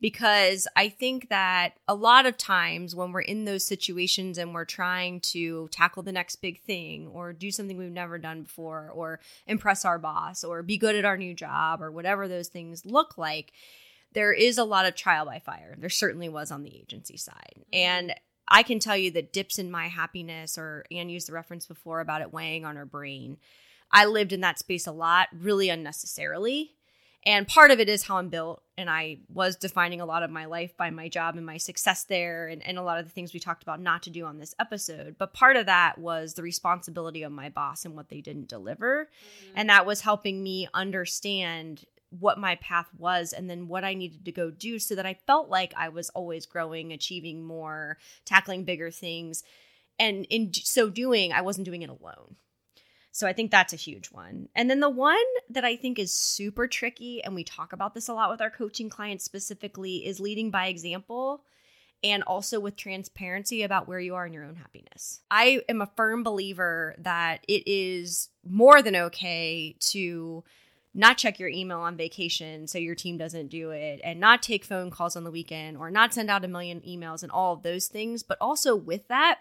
because 0.01 0.67
I 0.75 0.89
think 0.89 1.29
that 1.29 1.75
a 1.87 1.93
lot 1.93 2.25
of 2.25 2.35
times 2.35 2.95
when 2.95 3.11
we're 3.11 3.21
in 3.21 3.45
those 3.45 3.65
situations 3.65 4.39
and 4.39 4.53
we're 4.53 4.65
trying 4.65 5.21
to 5.21 5.69
tackle 5.71 6.01
the 6.01 6.11
next 6.11 6.37
big 6.37 6.59
thing 6.61 7.07
or 7.07 7.31
do 7.31 7.51
something 7.51 7.77
we've 7.77 7.91
never 7.91 8.17
done 8.17 8.41
before 8.41 8.91
or 8.93 9.19
impress 9.45 9.85
our 9.85 9.99
boss 9.99 10.43
or 10.43 10.63
be 10.63 10.77
good 10.77 10.95
at 10.95 11.05
our 11.05 11.17
new 11.17 11.35
job 11.35 11.83
or 11.83 11.91
whatever 11.91 12.27
those 12.27 12.47
things 12.47 12.83
look 12.83 13.17
like, 13.17 13.53
there 14.13 14.33
is 14.33 14.57
a 14.57 14.63
lot 14.63 14.87
of 14.87 14.95
trial 14.95 15.25
by 15.25 15.37
fire. 15.37 15.75
There 15.77 15.89
certainly 15.89 16.29
was 16.29 16.51
on 16.51 16.63
the 16.63 16.75
agency 16.75 17.17
side. 17.17 17.53
Mm-hmm. 17.59 17.75
And 17.75 18.15
I 18.47 18.63
can 18.63 18.79
tell 18.79 18.97
you 18.97 19.11
that 19.11 19.31
dips 19.31 19.59
in 19.59 19.71
my 19.71 19.87
happiness, 19.87 20.57
or 20.57 20.83
Anne 20.91 21.09
used 21.09 21.27
the 21.27 21.33
reference 21.33 21.67
before 21.67 22.01
about 22.01 22.21
it 22.21 22.33
weighing 22.33 22.65
on 22.65 22.75
her 22.75 22.85
brain. 22.85 23.37
I 23.91 24.05
lived 24.05 24.33
in 24.33 24.41
that 24.41 24.59
space 24.59 24.87
a 24.87 24.91
lot, 24.91 25.29
really 25.33 25.69
unnecessarily 25.69 26.71
And 27.23 27.47
part 27.47 27.69
of 27.69 27.79
it 27.79 27.87
is 27.87 28.03
how 28.03 28.17
I'm 28.17 28.29
built. 28.29 28.63
And 28.77 28.89
I 28.89 29.19
was 29.31 29.55
defining 29.55 30.01
a 30.01 30.05
lot 30.05 30.23
of 30.23 30.31
my 30.31 30.45
life 30.45 30.75
by 30.75 30.89
my 30.89 31.07
job 31.07 31.35
and 31.35 31.45
my 31.45 31.57
success 31.57 32.03
there, 32.03 32.47
and, 32.47 32.65
and 32.65 32.79
a 32.79 32.81
lot 32.81 32.97
of 32.97 33.05
the 33.05 33.11
things 33.11 33.33
we 33.33 33.39
talked 33.39 33.61
about 33.61 33.79
not 33.79 34.03
to 34.03 34.09
do 34.09 34.25
on 34.25 34.39
this 34.39 34.55
episode. 34.59 35.17
But 35.19 35.33
part 35.33 35.55
of 35.55 35.67
that 35.67 35.99
was 35.99 36.33
the 36.33 36.41
responsibility 36.41 37.21
of 37.21 37.31
my 37.31 37.49
boss 37.49 37.85
and 37.85 37.95
what 37.95 38.09
they 38.09 38.21
didn't 38.21 38.47
deliver. 38.47 39.05
Mm-hmm. 39.05 39.53
And 39.55 39.69
that 39.69 39.85
was 39.85 40.01
helping 40.01 40.41
me 40.41 40.67
understand 40.73 41.85
what 42.09 42.37
my 42.37 42.55
path 42.55 42.89
was 42.97 43.33
and 43.33 43.49
then 43.49 43.67
what 43.67 43.83
I 43.83 43.93
needed 43.93 44.25
to 44.25 44.31
go 44.31 44.51
do 44.51 44.79
so 44.79 44.95
that 44.95 45.05
I 45.05 45.17
felt 45.27 45.49
like 45.49 45.73
I 45.77 45.89
was 45.89 46.09
always 46.09 46.45
growing, 46.45 46.91
achieving 46.91 47.43
more, 47.43 47.97
tackling 48.25 48.65
bigger 48.65 48.91
things. 48.91 49.43
And 49.97 50.25
in 50.25 50.53
so 50.53 50.89
doing, 50.89 51.31
I 51.31 51.41
wasn't 51.41 51.65
doing 51.65 51.83
it 51.83 51.89
alone. 51.89 52.35
So 53.11 53.27
I 53.27 53.33
think 53.33 53.51
that's 53.51 53.73
a 53.73 53.77
huge 53.77 54.07
one. 54.07 54.47
And 54.55 54.69
then 54.69 54.79
the 54.79 54.89
one 54.89 55.17
that 55.49 55.65
I 55.65 55.75
think 55.75 55.99
is 55.99 56.13
super 56.13 56.67
tricky, 56.67 57.21
and 57.23 57.35
we 57.35 57.43
talk 57.43 57.73
about 57.73 57.93
this 57.93 58.07
a 58.07 58.13
lot 58.13 58.31
with 58.31 58.41
our 58.41 58.49
coaching 58.49 58.89
clients 58.89 59.25
specifically, 59.25 60.05
is 60.05 60.19
leading 60.19 60.49
by 60.49 60.67
example 60.67 61.43
and 62.03 62.23
also 62.23 62.59
with 62.59 62.75
transparency 62.75 63.63
about 63.63 63.87
where 63.87 63.99
you 63.99 64.15
are 64.15 64.25
in 64.25 64.33
your 64.33 64.45
own 64.45 64.55
happiness. 64.55 65.21
I 65.29 65.61
am 65.69 65.81
a 65.81 65.91
firm 65.95 66.23
believer 66.23 66.95
that 66.99 67.43
it 67.47 67.63
is 67.67 68.29
more 68.43 68.81
than 68.81 68.95
okay 68.95 69.75
to 69.91 70.43
not 70.93 71.17
check 71.17 71.39
your 71.39 71.49
email 71.49 71.79
on 71.79 71.95
vacation 71.95 72.67
so 72.67 72.77
your 72.77 72.95
team 72.95 73.17
doesn't 73.17 73.47
do 73.47 73.71
it 73.71 74.01
and 74.03 74.19
not 74.19 74.41
take 74.41 74.65
phone 74.65 74.89
calls 74.89 75.15
on 75.15 75.23
the 75.23 75.31
weekend 75.31 75.77
or 75.77 75.89
not 75.89 76.13
send 76.13 76.29
out 76.29 76.43
a 76.43 76.47
million 76.47 76.81
emails 76.81 77.23
and 77.23 77.31
all 77.31 77.53
of 77.53 77.63
those 77.63 77.87
things 77.87 78.23
but 78.23 78.37
also 78.41 78.75
with 78.75 79.07
that 79.07 79.39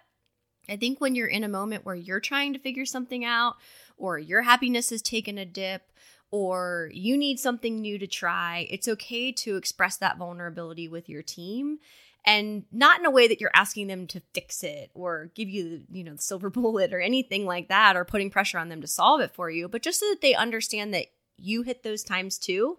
I 0.68 0.76
think 0.76 1.00
when 1.00 1.14
you're 1.14 1.26
in 1.26 1.44
a 1.44 1.48
moment 1.48 1.84
where 1.84 1.94
you're 1.94 2.20
trying 2.20 2.52
to 2.52 2.58
figure 2.58 2.86
something 2.86 3.24
out, 3.24 3.56
or 3.96 4.18
your 4.18 4.42
happiness 4.42 4.90
has 4.90 5.02
taken 5.02 5.38
a 5.38 5.44
dip, 5.44 5.82
or 6.30 6.90
you 6.92 7.16
need 7.16 7.38
something 7.40 7.80
new 7.80 7.98
to 7.98 8.06
try, 8.06 8.66
it's 8.70 8.88
okay 8.88 9.32
to 9.32 9.56
express 9.56 9.96
that 9.96 10.16
vulnerability 10.16 10.88
with 10.88 11.08
your 11.08 11.22
team 11.22 11.78
and 12.24 12.64
not 12.70 13.00
in 13.00 13.06
a 13.06 13.10
way 13.10 13.26
that 13.26 13.40
you're 13.40 13.50
asking 13.54 13.86
them 13.86 14.06
to 14.06 14.22
fix 14.34 14.62
it 14.62 14.90
or 14.94 15.30
give 15.34 15.48
you 15.48 15.82
you 15.90 16.04
know, 16.04 16.14
the 16.14 16.22
silver 16.22 16.50
bullet 16.50 16.92
or 16.92 17.00
anything 17.00 17.46
like 17.46 17.68
that 17.68 17.96
or 17.96 18.04
putting 18.04 18.30
pressure 18.30 18.58
on 18.58 18.68
them 18.68 18.80
to 18.80 18.86
solve 18.86 19.20
it 19.20 19.34
for 19.34 19.50
you, 19.50 19.68
but 19.68 19.82
just 19.82 20.00
so 20.00 20.06
that 20.10 20.20
they 20.20 20.34
understand 20.34 20.92
that 20.94 21.06
you 21.36 21.62
hit 21.62 21.82
those 21.82 22.04
times 22.04 22.38
too 22.38 22.78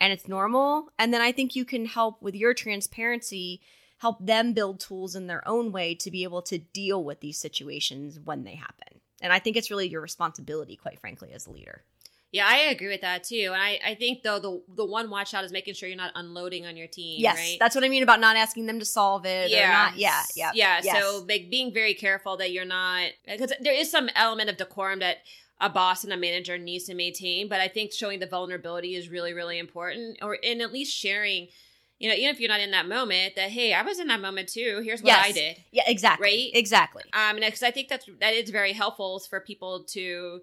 and 0.00 0.12
it's 0.12 0.28
normal. 0.28 0.88
And 0.98 1.12
then 1.12 1.20
I 1.20 1.32
think 1.32 1.56
you 1.56 1.64
can 1.64 1.86
help 1.86 2.22
with 2.22 2.34
your 2.34 2.54
transparency 2.54 3.60
help 3.98 4.24
them 4.24 4.52
build 4.52 4.80
tools 4.80 5.14
in 5.14 5.26
their 5.26 5.46
own 5.46 5.72
way 5.72 5.94
to 5.96 6.10
be 6.10 6.22
able 6.22 6.42
to 6.42 6.58
deal 6.58 7.02
with 7.02 7.20
these 7.20 7.38
situations 7.38 8.18
when 8.24 8.44
they 8.44 8.54
happen. 8.54 9.00
And 9.20 9.32
I 9.32 9.38
think 9.38 9.56
it's 9.56 9.70
really 9.70 9.88
your 9.88 10.00
responsibility, 10.00 10.76
quite 10.76 11.00
frankly, 11.00 11.32
as 11.32 11.46
a 11.46 11.50
leader. 11.50 11.82
Yeah, 12.30 12.46
I 12.46 12.58
agree 12.70 12.88
with 12.88 13.00
that 13.00 13.24
too. 13.24 13.50
And 13.52 13.62
I, 13.62 13.80
I 13.84 13.94
think 13.94 14.22
though 14.22 14.38
the 14.38 14.62
the 14.74 14.84
one 14.84 15.08
watch 15.08 15.32
out 15.32 15.44
is 15.44 15.52
making 15.52 15.74
sure 15.74 15.88
you're 15.88 15.96
not 15.96 16.12
unloading 16.14 16.66
on 16.66 16.76
your 16.76 16.86
team. 16.86 17.20
Yes, 17.20 17.36
right? 17.36 17.56
that's 17.58 17.74
what 17.74 17.84
I 17.84 17.88
mean 17.88 18.02
about 18.02 18.20
not 18.20 18.36
asking 18.36 18.66
them 18.66 18.78
to 18.80 18.84
solve 18.84 19.24
it. 19.24 19.50
Yeah, 19.50 19.72
not, 19.72 19.96
yeah, 19.96 20.22
yeah, 20.36 20.50
yeah. 20.54 20.80
Yes. 20.82 21.02
So 21.02 21.24
like 21.26 21.48
being 21.50 21.72
very 21.72 21.94
careful 21.94 22.36
that 22.36 22.52
you're 22.52 22.66
not 22.66 23.10
because 23.26 23.52
there 23.60 23.72
is 23.72 23.90
some 23.90 24.10
element 24.14 24.50
of 24.50 24.58
decorum 24.58 24.98
that 24.98 25.18
a 25.58 25.70
boss 25.70 26.04
and 26.04 26.12
a 26.12 26.18
manager 26.18 26.58
needs 26.58 26.84
to 26.84 26.94
maintain. 26.94 27.48
But 27.48 27.60
I 27.60 27.68
think 27.68 27.92
showing 27.92 28.20
the 28.20 28.26
vulnerability 28.26 28.94
is 28.94 29.08
really 29.08 29.32
really 29.32 29.58
important, 29.58 30.18
or 30.20 30.34
in 30.34 30.60
at 30.60 30.70
least 30.70 30.94
sharing 30.94 31.48
you 31.98 32.08
know, 32.08 32.14
even 32.14 32.30
if 32.30 32.40
you're 32.40 32.48
not 32.48 32.60
in 32.60 32.70
that 32.70 32.86
moment, 32.86 33.34
that 33.36 33.50
hey, 33.50 33.74
I 33.74 33.82
was 33.82 33.98
in 33.98 34.06
that 34.08 34.20
moment 34.20 34.48
too. 34.48 34.80
Here's 34.84 35.00
what 35.00 35.08
yes. 35.08 35.26
I 35.26 35.32
did. 35.32 35.56
Yeah, 35.72 35.82
exactly. 35.86 36.24
Right, 36.24 36.50
exactly. 36.54 37.02
Um, 37.12 37.36
because 37.36 37.62
I 37.62 37.70
think 37.70 37.88
that's 37.88 38.08
that 38.20 38.34
is 38.34 38.50
very 38.50 38.72
helpful 38.72 39.18
for 39.20 39.40
people 39.40 39.84
to 39.90 40.40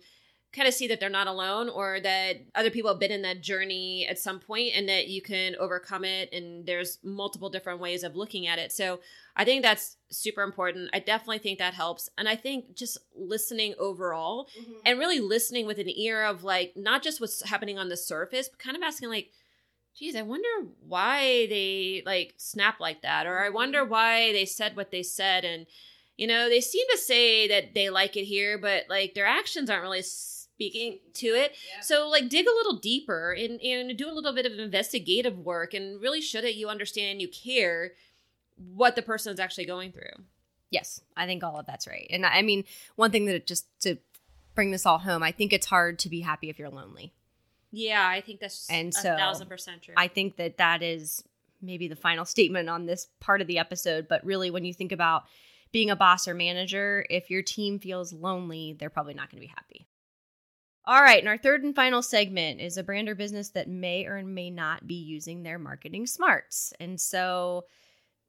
kind 0.56 0.68
of 0.68 0.74
see 0.74 0.88
that 0.88 1.00
they're 1.00 1.10
not 1.10 1.28
alone 1.28 1.68
or 1.70 2.00
that 2.00 2.38
other 2.56 2.70
people 2.70 2.90
have 2.90 3.00
been 3.00 3.12
in 3.12 3.22
that 3.24 3.42
journey 3.42 4.08
at 4.10 4.18
some 4.18 4.40
point 4.40 4.72
and 4.74 4.88
that 4.88 5.10
you 5.10 5.22
can 5.22 5.56
overcome 5.58 6.06
it 6.06 6.32
and 6.32 6.66
there's 6.66 6.98
multiple 7.04 7.50
different 7.50 7.80
ways 7.80 8.04
of 8.04 8.16
looking 8.16 8.48
at 8.48 8.58
it 8.58 8.72
so 8.72 9.02
i 9.36 9.44
think 9.44 9.62
that's 9.62 9.98
super 10.10 10.44
important 10.44 10.90
i 10.94 11.00
definitely 11.00 11.40
think 11.40 11.60
that 11.60 11.74
helps 11.74 12.10
and 12.18 12.30
i 12.30 12.38
think 12.38 12.74
just 12.74 12.98
listening 13.14 13.74
overall 13.78 14.48
mm-hmm. 14.58 14.72
and 14.86 14.98
really 14.98 15.20
listening 15.20 15.68
with 15.68 15.78
an 15.78 15.90
ear 15.90 16.24
of 16.24 16.46
like 16.46 16.72
not 16.78 17.04
just 17.04 17.20
what's 17.20 17.44
happening 17.50 17.78
on 17.78 17.90
the 17.90 17.98
surface 17.98 18.48
but 18.48 18.58
kind 18.58 18.78
of 18.78 18.84
asking 18.84 19.10
like 19.10 19.32
geez, 19.98 20.16
I 20.16 20.22
wonder 20.22 20.48
why 20.88 21.48
they 21.48 22.04
like 22.06 22.34
snap 22.38 22.80
like 22.80 23.02
that, 23.02 23.26
or 23.26 23.40
I 23.40 23.50
wonder 23.50 23.82
mm-hmm. 23.82 23.92
why 23.92 24.32
they 24.34 24.46
said 24.46 24.76
what 24.76 24.92
they 24.92 25.04
said. 25.04 25.46
And, 25.46 25.66
you 26.18 26.28
know, 26.28 26.50
they 26.50 26.62
seem 26.62 26.86
to 26.92 26.98
say 26.98 27.48
that 27.48 27.74
they 27.74 27.90
like 27.90 28.18
it 28.18 28.26
here, 28.26 28.58
but 28.58 28.84
like 28.90 29.14
their 29.14 29.26
actions 29.26 29.70
aren't 29.70 29.84
really 29.84 30.04
speaking 30.56 31.00
to 31.14 31.28
it. 31.28 31.56
Yeah. 31.74 31.82
So, 31.82 32.08
like, 32.10 32.30
dig 32.30 32.46
a 32.48 32.56
little 32.56 32.78
deeper 32.78 33.32
and, 33.32 33.60
and 33.62 33.98
do 33.98 34.10
a 34.10 34.14
little 34.14 34.34
bit 34.34 34.46
of 34.46 34.58
investigative 34.58 35.38
work 35.40 35.74
and 35.74 36.02
really 36.02 36.22
show 36.22 36.42
that 36.42 36.56
you 36.56 36.70
understand 36.70 37.12
and 37.12 37.22
you 37.22 37.28
care 37.28 37.94
what 38.58 38.96
the 38.96 39.02
person 39.02 39.34
is 39.34 39.40
actually 39.40 39.66
going 39.66 39.92
through. 39.92 40.24
Yes, 40.72 41.02
I 41.16 41.26
think 41.26 41.44
all 41.44 41.60
of 41.60 41.66
that's 41.66 41.88
right. 41.88 42.08
And 42.10 42.26
I 42.26 42.42
mean, 42.42 42.64
one 42.96 43.12
thing 43.12 43.26
that 43.26 43.46
just 43.46 43.66
to 43.82 43.98
bring 44.56 44.72
this 44.72 44.86
all 44.86 45.00
home, 45.00 45.24
I 45.24 45.32
think 45.32 45.54
it's 45.54 45.68
hard 45.68 46.00
to 46.00 46.10
be 46.10 46.22
happy 46.22 46.50
if 46.50 46.58
you're 46.58 46.70
lonely. 46.70 47.14
Yeah, 47.76 48.08
I 48.08 48.22
think 48.22 48.40
that's 48.40 48.70
and 48.70 48.94
so 48.94 49.18
thousand 49.18 49.50
percent 49.50 49.82
true. 49.82 49.94
I 49.98 50.08
think 50.08 50.38
that 50.38 50.58
that 50.58 50.82
is 50.82 51.22
maybe 51.62 51.90
the 51.90 51.96
final 51.96 52.24
statement 52.36 52.70
on 52.70 52.86
this 52.86 53.08
part 53.20 53.42
of 53.42 53.48
the 53.48 53.60
episode. 53.60 54.08
But 54.08 54.26
really, 54.26 54.50
when 54.50 54.64
you 54.64 54.74
think 54.74 54.94
about 54.94 55.26
being 55.74 55.90
a 55.90 55.96
boss 55.96 56.26
or 56.26 56.34
manager, 56.34 57.06
if 57.10 57.30
your 57.30 57.42
team 57.42 57.80
feels 57.80 58.14
lonely, 58.14 58.78
they're 58.80 58.90
probably 58.90 59.14
not 59.14 59.30
going 59.30 59.42
to 59.42 59.48
be 59.48 59.54
happy. 59.54 59.86
All 60.86 61.02
right, 61.02 61.20
and 61.20 61.28
our 61.28 61.38
third 61.38 61.64
and 61.64 61.76
final 61.76 62.02
segment 62.02 62.62
is 62.62 62.78
a 62.78 62.84
brand 62.84 63.10
or 63.10 63.16
business 63.16 63.50
that 63.50 63.68
may 63.68 64.06
or 64.06 64.24
may 64.24 64.52
not 64.52 64.88
be 64.88 64.96
using 64.96 65.44
their 65.44 65.60
marketing 65.60 66.08
smarts. 66.08 66.72
And 66.80 67.02
so 67.02 67.66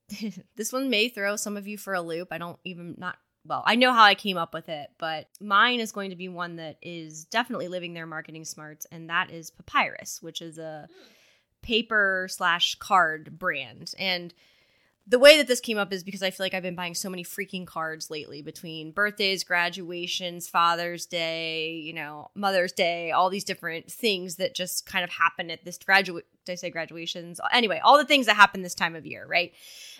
this 0.56 0.72
one 0.72 0.90
may 0.90 1.08
throw 1.08 1.36
some 1.36 1.56
of 1.56 1.68
you 1.68 1.78
for 1.78 1.94
a 1.94 2.00
loop. 2.00 2.28
I 2.32 2.38
don't 2.38 2.58
even 2.64 2.96
not 2.98 3.16
well, 3.48 3.62
I 3.66 3.76
know 3.76 3.92
how 3.92 4.04
I 4.04 4.14
came 4.14 4.36
up 4.36 4.54
with 4.54 4.68
it, 4.68 4.88
but 4.98 5.28
mine 5.40 5.80
is 5.80 5.92
going 5.92 6.10
to 6.10 6.16
be 6.16 6.28
one 6.28 6.56
that 6.56 6.76
is 6.82 7.24
definitely 7.24 7.68
living 7.68 7.94
their 7.94 8.06
marketing 8.06 8.44
smarts, 8.44 8.86
and 8.90 9.08
that 9.10 9.30
is 9.30 9.50
Papyrus, 9.50 10.22
which 10.22 10.42
is 10.42 10.58
a 10.58 10.88
paper 11.62 12.28
slash 12.30 12.76
card 12.76 13.38
brand. 13.38 13.92
And 13.98 14.32
the 15.08 15.18
way 15.20 15.36
that 15.36 15.46
this 15.46 15.60
came 15.60 15.78
up 15.78 15.92
is 15.92 16.02
because 16.02 16.22
I 16.22 16.30
feel 16.30 16.44
like 16.44 16.54
I've 16.54 16.64
been 16.64 16.74
buying 16.74 16.94
so 16.94 17.08
many 17.08 17.24
freaking 17.24 17.64
cards 17.64 18.10
lately 18.10 18.42
between 18.42 18.90
birthdays, 18.90 19.44
graduations, 19.44 20.48
Father's 20.48 21.06
Day, 21.06 21.74
you 21.74 21.92
know, 21.92 22.30
Mother's 22.34 22.72
Day, 22.72 23.12
all 23.12 23.30
these 23.30 23.44
different 23.44 23.90
things 23.90 24.36
that 24.36 24.54
just 24.54 24.84
kind 24.84 25.04
of 25.04 25.10
happen 25.10 25.50
at 25.50 25.64
this 25.64 25.78
graduate. 25.78 26.26
Did 26.44 26.52
I 26.52 26.56
say 26.56 26.70
graduations? 26.70 27.40
Anyway, 27.52 27.80
all 27.84 27.98
the 27.98 28.04
things 28.04 28.26
that 28.26 28.34
happen 28.34 28.62
this 28.62 28.74
time 28.74 28.96
of 28.96 29.06
year, 29.06 29.24
right? 29.28 29.52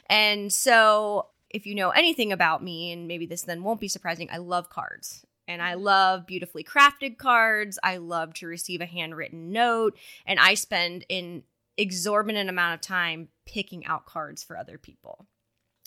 And 0.09 0.53
so 0.53 1.29
if 1.57 1.65
you 1.65 1.75
know 1.75 1.89
anything 1.89 2.33
about 2.33 2.63
me, 2.63 2.93
and 2.93 3.09
maybe 3.09 3.25
this 3.25 3.43
then 3.43 3.63
won't 3.63 3.81
be 3.81 3.89
surprising, 3.89 4.29
I 4.31 4.37
love 4.37 4.69
cards. 4.69 5.25
And 5.49 5.63
I 5.63 5.73
mm-hmm. 5.73 5.85
love 5.85 6.27
beautifully 6.27 6.63
crafted 6.63 7.17
cards. 7.17 7.79
I 7.83 7.97
love 7.97 8.35
to 8.35 8.47
receive 8.47 8.83
a 8.83 8.87
handwritten 8.87 9.53
note. 9.53 9.97
And 10.27 10.39
I 10.39 10.53
spend 10.53 11.07
an 11.09 11.45
exorbitant 11.79 12.51
amount 12.51 12.75
of 12.75 12.83
time 12.83 13.29
picking 13.47 13.87
out 13.87 14.05
cards 14.05 14.45
for 14.45 14.59
other 14.59 14.77
people. 14.77 15.27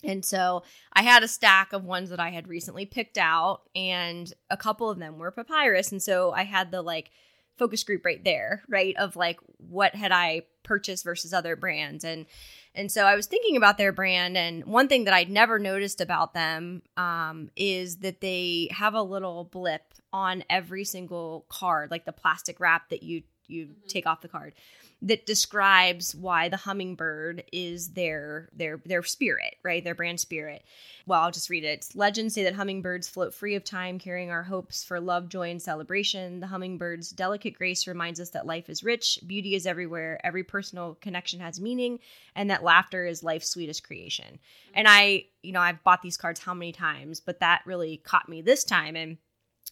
And 0.02 0.24
so 0.24 0.64
I 0.92 1.02
had 1.02 1.22
a 1.22 1.28
stack 1.28 1.72
of 1.72 1.84
ones 1.84 2.10
that 2.10 2.18
I 2.18 2.30
had 2.30 2.48
recently 2.48 2.84
picked 2.86 3.18
out, 3.18 3.60
and 3.76 4.32
a 4.48 4.56
couple 4.56 4.90
of 4.90 4.98
them 4.98 5.18
were 5.18 5.30
papyrus. 5.30 5.92
And 5.92 6.02
so 6.02 6.32
I 6.32 6.42
had 6.42 6.72
the 6.72 6.82
like 6.82 7.12
focus 7.58 7.84
group 7.84 8.04
right 8.04 8.24
there, 8.24 8.64
right? 8.68 8.96
Of 8.96 9.14
like 9.14 9.38
what 9.58 9.94
had 9.94 10.10
I 10.10 10.46
purchased 10.64 11.04
versus 11.04 11.32
other 11.32 11.54
brands. 11.54 12.02
And 12.02 12.26
and 12.74 12.90
so 12.90 13.04
I 13.04 13.16
was 13.16 13.26
thinking 13.26 13.56
about 13.56 13.78
their 13.78 13.92
brand, 13.92 14.36
and 14.36 14.64
one 14.64 14.88
thing 14.88 15.04
that 15.04 15.14
I'd 15.14 15.30
never 15.30 15.58
noticed 15.58 16.00
about 16.00 16.34
them 16.34 16.82
um, 16.96 17.50
is 17.56 17.98
that 17.98 18.20
they 18.20 18.68
have 18.70 18.94
a 18.94 19.02
little 19.02 19.44
blip 19.44 19.82
on 20.12 20.44
every 20.48 20.84
single 20.84 21.46
card, 21.48 21.90
like 21.90 22.04
the 22.04 22.12
plastic 22.12 22.60
wrap 22.60 22.88
that 22.90 23.02
you 23.02 23.22
you 23.50 23.66
mm-hmm. 23.66 23.88
take 23.88 24.06
off 24.06 24.20
the 24.20 24.28
card 24.28 24.54
that 25.02 25.24
describes 25.24 26.14
why 26.14 26.48
the 26.48 26.58
hummingbird 26.58 27.44
is 27.52 27.90
their 27.90 28.50
their 28.54 28.80
their 28.84 29.02
spirit, 29.02 29.56
right? 29.62 29.82
Their 29.82 29.94
brand 29.94 30.20
spirit. 30.20 30.62
Well, 31.06 31.22
I'll 31.22 31.30
just 31.30 31.48
read 31.48 31.64
it. 31.64 31.88
Legends 31.94 32.34
say 32.34 32.44
that 32.44 32.54
hummingbirds 32.54 33.08
float 33.08 33.32
free 33.32 33.54
of 33.54 33.64
time, 33.64 33.98
carrying 33.98 34.30
our 34.30 34.42
hopes 34.42 34.84
for 34.84 35.00
love, 35.00 35.28
joy, 35.30 35.50
and 35.50 35.60
celebration. 35.60 36.40
The 36.40 36.48
hummingbird's 36.48 37.10
delicate 37.10 37.56
grace 37.56 37.86
reminds 37.86 38.20
us 38.20 38.30
that 38.30 38.46
life 38.46 38.68
is 38.68 38.84
rich, 38.84 39.18
beauty 39.26 39.54
is 39.54 39.66
everywhere, 39.66 40.20
every 40.22 40.44
personal 40.44 40.98
connection 41.00 41.40
has 41.40 41.60
meaning, 41.60 41.98
and 42.36 42.50
that 42.50 42.62
laughter 42.62 43.06
is 43.06 43.22
life's 43.22 43.48
sweetest 43.48 43.82
creation. 43.82 44.38
And 44.74 44.86
I, 44.86 45.24
you 45.42 45.52
know, 45.52 45.60
I've 45.60 45.82
bought 45.82 46.02
these 46.02 46.18
cards 46.18 46.40
how 46.40 46.52
many 46.52 46.72
times, 46.72 47.20
but 47.20 47.40
that 47.40 47.62
really 47.64 47.96
caught 47.96 48.28
me 48.28 48.42
this 48.42 48.64
time. 48.64 48.96
And 48.96 49.16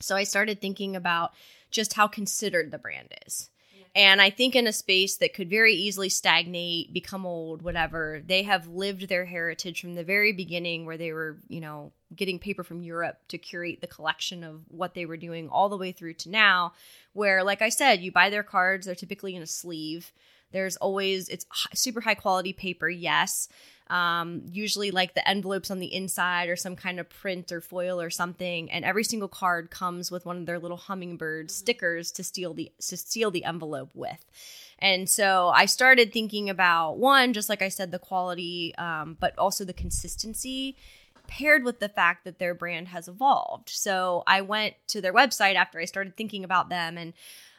so 0.01 0.17
I 0.17 0.25
started 0.25 0.61
thinking 0.61 0.97
about 0.97 1.33
just 1.71 1.93
how 1.93 2.07
considered 2.09 2.71
the 2.71 2.79
brand 2.79 3.13
is 3.27 3.51
And 3.99 4.23
I 4.23 4.31
think 4.31 4.55
in 4.55 4.69
a 4.69 4.73
space 4.73 5.17
that 5.17 5.35
could 5.35 5.51
very 5.51 5.75
easily 5.75 6.09
stagnate, 6.09 6.93
become 6.93 7.27
old, 7.27 7.63
whatever, 7.63 8.23
they 8.25 8.45
have 8.45 8.69
lived 8.69 9.09
their 9.09 9.25
heritage 9.25 9.81
from 9.81 9.97
the 9.97 10.05
very 10.05 10.33
beginning 10.33 10.87
where 10.87 10.97
they 10.97 11.13
were, 11.13 11.39
you 11.49 11.61
know, 11.61 11.91
getting 12.15 12.39
paper 12.39 12.63
from 12.63 12.85
Europe 12.85 13.19
to 13.27 13.39
curate 13.39 13.81
the 13.81 13.89
collection 13.89 14.45
of 14.45 14.61
what 14.69 14.95
they 14.95 15.05
were 15.05 15.17
doing 15.17 15.49
all 15.49 15.69
the 15.69 15.77
way 15.77 15.91
through 15.91 16.15
to 16.15 16.31
now, 16.31 16.75
where, 17.13 17.43
like 17.43 17.61
I 17.61 17.71
said, 17.71 18.01
you 18.01 18.13
buy 18.13 18.31
their 18.31 18.45
cards, 18.45 18.87
they're 18.87 18.95
typically 18.95 19.35
in 19.35 19.43
a 19.43 19.49
sleeve. 19.49 20.13
There's 20.53 20.77
always, 20.77 21.29
it's 21.29 21.45
super 21.75 22.03
high 22.03 22.15
quality 22.15 22.53
paper, 22.53 22.89
yes 22.89 23.49
um, 23.91 24.43
usually 24.53 24.91
like 24.91 25.15
the 25.15 25.27
envelopes 25.29 25.71
on 25.71 25.79
the 25.79 25.93
inside 25.93 26.49
or 26.49 26.57
some 26.57 26.77
kind 26.77 27.01
of 27.01 27.09
print 27.09 27.51
or 27.53 27.61
foil 27.61 28.01
or 28.01 28.11
something. 28.11 28.71
And 28.71 28.85
every 28.85 29.05
single 29.05 29.29
card 29.29 29.71
comes 29.71 30.11
with 30.11 30.27
one 30.27 30.39
of 30.39 30.47
their 30.47 30.59
little 30.59 30.77
hummingbird 30.77 31.51
stickers 31.51 32.13
to 32.13 32.25
seal 32.25 32.55
the 32.55 32.71
to 32.81 32.97
seal 32.97 33.31
the 33.31 33.45
envelope 33.45 33.91
with. 33.95 34.25
And 34.79 35.09
so 35.09 35.49
I 35.49 35.67
started 35.67 36.13
thinking 36.13 36.49
about 36.49 36.99
one, 36.99 37.33
just 37.33 37.49
like 37.49 37.63
I 37.63 37.69
said, 37.69 37.91
the 37.91 37.99
quality, 37.99 38.75
um, 38.77 39.17
but 39.19 39.37
also 39.37 39.65
the 39.65 39.73
consistency 39.73 40.77
paired 41.27 41.63
with 41.63 41.79
the 41.79 41.89
fact 41.89 42.25
that 42.25 42.39
their 42.39 42.55
brand 42.55 42.89
has 42.89 43.07
evolved. 43.07 43.69
So 43.69 44.23
I 44.27 44.41
went 44.41 44.75
to 44.89 45.01
their 45.01 45.13
website 45.13 45.57
after 45.57 45.79
I 45.79 45.85
started 45.85 46.17
thinking 46.17 46.43
about 46.43 46.69
them 46.69 46.97
and 46.97 47.13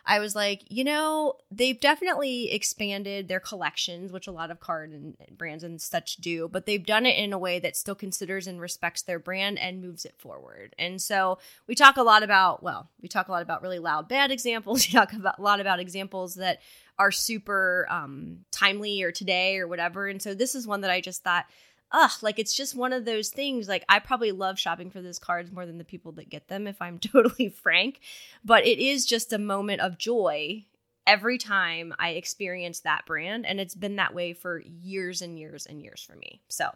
I 0.09 0.17
was 0.17 0.35
like, 0.35 0.63
you 0.69 0.83
know, 0.83 1.35
they've 1.51 1.79
definitely 1.79 2.51
expanded 2.51 3.27
their 3.27 3.39
collections, 3.39 4.11
which 4.11 4.25
a 4.25 4.31
lot 4.31 4.49
of 4.49 4.59
card 4.59 4.91
and 4.91 5.15
brands 5.37 5.63
and 5.63 5.79
such 5.79 6.17
do, 6.17 6.47
but 6.47 6.65
they've 6.65 6.83
done 6.83 7.05
it 7.05 7.15
in 7.15 7.31
a 7.31 7.37
way 7.37 7.59
that 7.59 7.77
still 7.77 7.93
considers 7.93 8.47
and 8.47 8.59
respects 8.59 9.03
their 9.03 9.19
brand 9.19 9.59
and 9.59 9.83
moves 9.83 10.05
it 10.05 10.15
forward. 10.17 10.73
And 10.79 10.99
so 10.99 11.37
we 11.67 11.75
talk 11.75 11.97
a 11.97 12.01
lot 12.01 12.23
about, 12.23 12.63
well, 12.63 12.89
we 13.03 13.07
talk 13.07 13.27
a 13.27 13.31
lot 13.31 13.43
about 13.43 13.61
really 13.61 13.77
loud 13.77 14.09
bad 14.09 14.31
examples. 14.39 14.87
We 14.87 14.93
talk 14.93 15.13
about 15.13 15.37
a 15.37 15.43
lot 15.43 15.59
about 15.59 15.79
examples 15.79 16.33
that 16.35 16.59
are 16.97 17.11
super 17.11 17.85
um, 17.87 18.39
timely 18.51 19.03
or 19.03 19.11
today 19.11 19.59
or 19.59 19.67
whatever. 19.67 20.07
And 20.07 20.19
so 20.19 20.33
this 20.33 20.55
is 20.55 20.65
one 20.65 20.81
that 20.81 20.89
I 20.89 21.01
just 21.01 21.23
thought 21.23 21.45
ugh, 21.91 22.11
like 22.21 22.39
it's 22.39 22.55
just 22.55 22.75
one 22.75 22.93
of 22.93 23.05
those 23.05 23.29
things. 23.29 23.67
Like 23.67 23.85
I 23.89 23.99
probably 23.99 24.31
love 24.31 24.59
shopping 24.59 24.89
for 24.89 25.01
those 25.01 25.19
cards 25.19 25.51
more 25.51 25.65
than 25.65 25.77
the 25.77 25.83
people 25.83 26.11
that 26.13 26.29
get 26.29 26.47
them, 26.47 26.67
if 26.67 26.81
I'm 26.81 26.99
totally 26.99 27.49
frank. 27.49 27.99
But 28.43 28.65
it 28.65 28.79
is 28.79 29.05
just 29.05 29.33
a 29.33 29.37
moment 29.37 29.81
of 29.81 29.97
joy 29.97 30.65
every 31.07 31.37
time 31.37 31.93
I 31.97 32.11
experience 32.11 32.81
that 32.81 33.05
brand. 33.05 33.45
And 33.45 33.59
it's 33.59 33.75
been 33.75 33.95
that 33.95 34.13
way 34.13 34.33
for 34.33 34.59
years 34.59 35.21
and 35.21 35.39
years 35.39 35.65
and 35.65 35.81
years 35.81 36.03
for 36.03 36.15
me. 36.15 36.41
So 36.49 36.69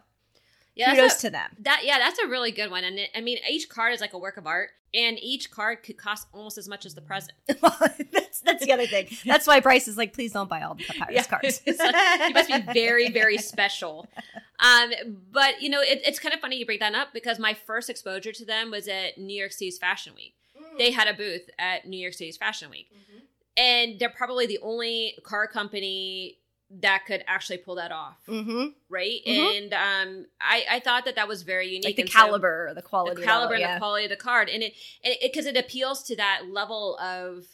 yeah, 0.74 0.94
kudos 0.94 1.18
a, 1.18 1.20
to 1.22 1.30
them. 1.30 1.50
That 1.60 1.82
yeah, 1.84 1.98
that's 1.98 2.18
a 2.18 2.26
really 2.26 2.50
good 2.50 2.70
one. 2.70 2.84
And 2.84 2.98
it, 2.98 3.10
I 3.14 3.20
mean, 3.20 3.38
each 3.48 3.68
card 3.68 3.94
is 3.94 4.00
like 4.00 4.12
a 4.12 4.18
work 4.18 4.36
of 4.36 4.46
art, 4.46 4.70
and 4.92 5.18
each 5.20 5.50
card 5.50 5.82
could 5.82 5.96
cost 5.96 6.26
almost 6.32 6.58
as 6.58 6.68
much 6.68 6.84
as 6.84 6.94
the 6.94 7.00
present. 7.00 7.32
that's 7.46 8.40
that's 8.40 8.64
the 8.64 8.72
other 8.72 8.86
thing. 8.86 9.08
That's 9.24 9.46
why 9.46 9.60
Bryce 9.60 9.88
is 9.88 9.96
like, 9.96 10.12
please 10.12 10.32
don't 10.32 10.48
buy 10.48 10.62
all 10.62 10.74
the 10.74 10.84
papyrus 10.84 11.14
yeah. 11.14 11.22
cards. 11.40 11.62
like, 11.66 12.28
you 12.28 12.34
must 12.34 12.48
be 12.48 12.72
very 12.72 13.10
very 13.10 13.38
special. 13.38 14.06
Um, 14.60 14.92
but 15.32 15.62
you 15.62 15.68
know, 15.68 15.80
it, 15.80 16.02
it's 16.04 16.18
kind 16.18 16.34
of 16.34 16.40
funny 16.40 16.56
you 16.56 16.66
bring 16.66 16.80
that 16.80 16.94
up 16.94 17.08
because 17.12 17.38
my 17.38 17.54
first 17.54 17.88
exposure 17.90 18.32
to 18.32 18.44
them 18.44 18.70
was 18.70 18.88
at 18.88 19.18
New 19.18 19.38
York 19.38 19.52
City's 19.52 19.78
Fashion 19.78 20.14
Week. 20.14 20.34
Mm. 20.56 20.78
They 20.78 20.90
had 20.90 21.08
a 21.08 21.14
booth 21.14 21.48
at 21.58 21.86
New 21.86 21.98
York 21.98 22.14
City's 22.14 22.36
Fashion 22.36 22.70
Week. 22.70 22.88
Mm-hmm. 22.92 23.18
And 23.56 24.00
they're 24.00 24.08
probably 24.10 24.46
the 24.46 24.58
only 24.62 25.16
car 25.22 25.46
company 25.46 26.38
that 26.80 27.04
could 27.06 27.24
actually 27.26 27.58
pull 27.58 27.76
that 27.76 27.92
off, 27.92 28.18
mm-hmm. 28.28 28.68
right? 28.88 29.20
Mm-hmm. 29.26 29.56
And 29.56 29.74
um, 29.74 30.26
I, 30.40 30.64
I 30.72 30.80
thought 30.80 31.04
that 31.04 31.16
that 31.16 31.28
was 31.28 31.42
very 31.42 31.68
unique. 31.68 31.84
Like 31.84 31.96
the 31.96 32.02
caliber, 32.04 32.66
so, 32.70 32.74
the 32.74 32.82
quality, 32.82 33.20
the 33.20 33.26
caliber, 33.26 33.52
level, 33.52 33.60
yeah. 33.60 33.66
and 33.66 33.76
the 33.76 33.80
quality 33.80 34.04
of 34.04 34.10
the 34.10 34.16
card, 34.16 34.48
and 34.48 34.62
it 34.62 34.74
because 35.22 35.46
it, 35.46 35.50
it, 35.50 35.56
it, 35.56 35.64
appeals 35.64 36.02
to 36.04 36.16
that 36.16 36.42
level 36.50 36.98
of 36.98 37.44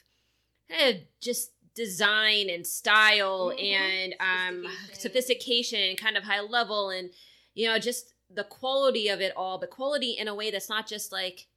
eh, 0.71 0.99
just 1.21 1.53
design 1.75 2.49
and 2.51 2.67
style 2.67 3.53
mm-hmm. 3.55 3.65
and 3.65 4.15
um, 4.21 4.71
sophistication. 4.93 5.01
sophistication, 5.01 5.97
kind 5.97 6.17
of 6.17 6.25
high 6.25 6.41
level, 6.41 6.91
and 6.91 7.11
you 7.55 7.67
know 7.67 7.79
just 7.79 8.15
the 8.33 8.45
quality 8.45 9.09
of 9.09 9.21
it 9.21 9.33
all, 9.37 9.59
but 9.59 9.71
quality 9.71 10.13
in 10.13 10.29
a 10.29 10.35
way 10.35 10.51
that's 10.51 10.69
not 10.69 10.87
just 10.87 11.13
like 11.13 11.49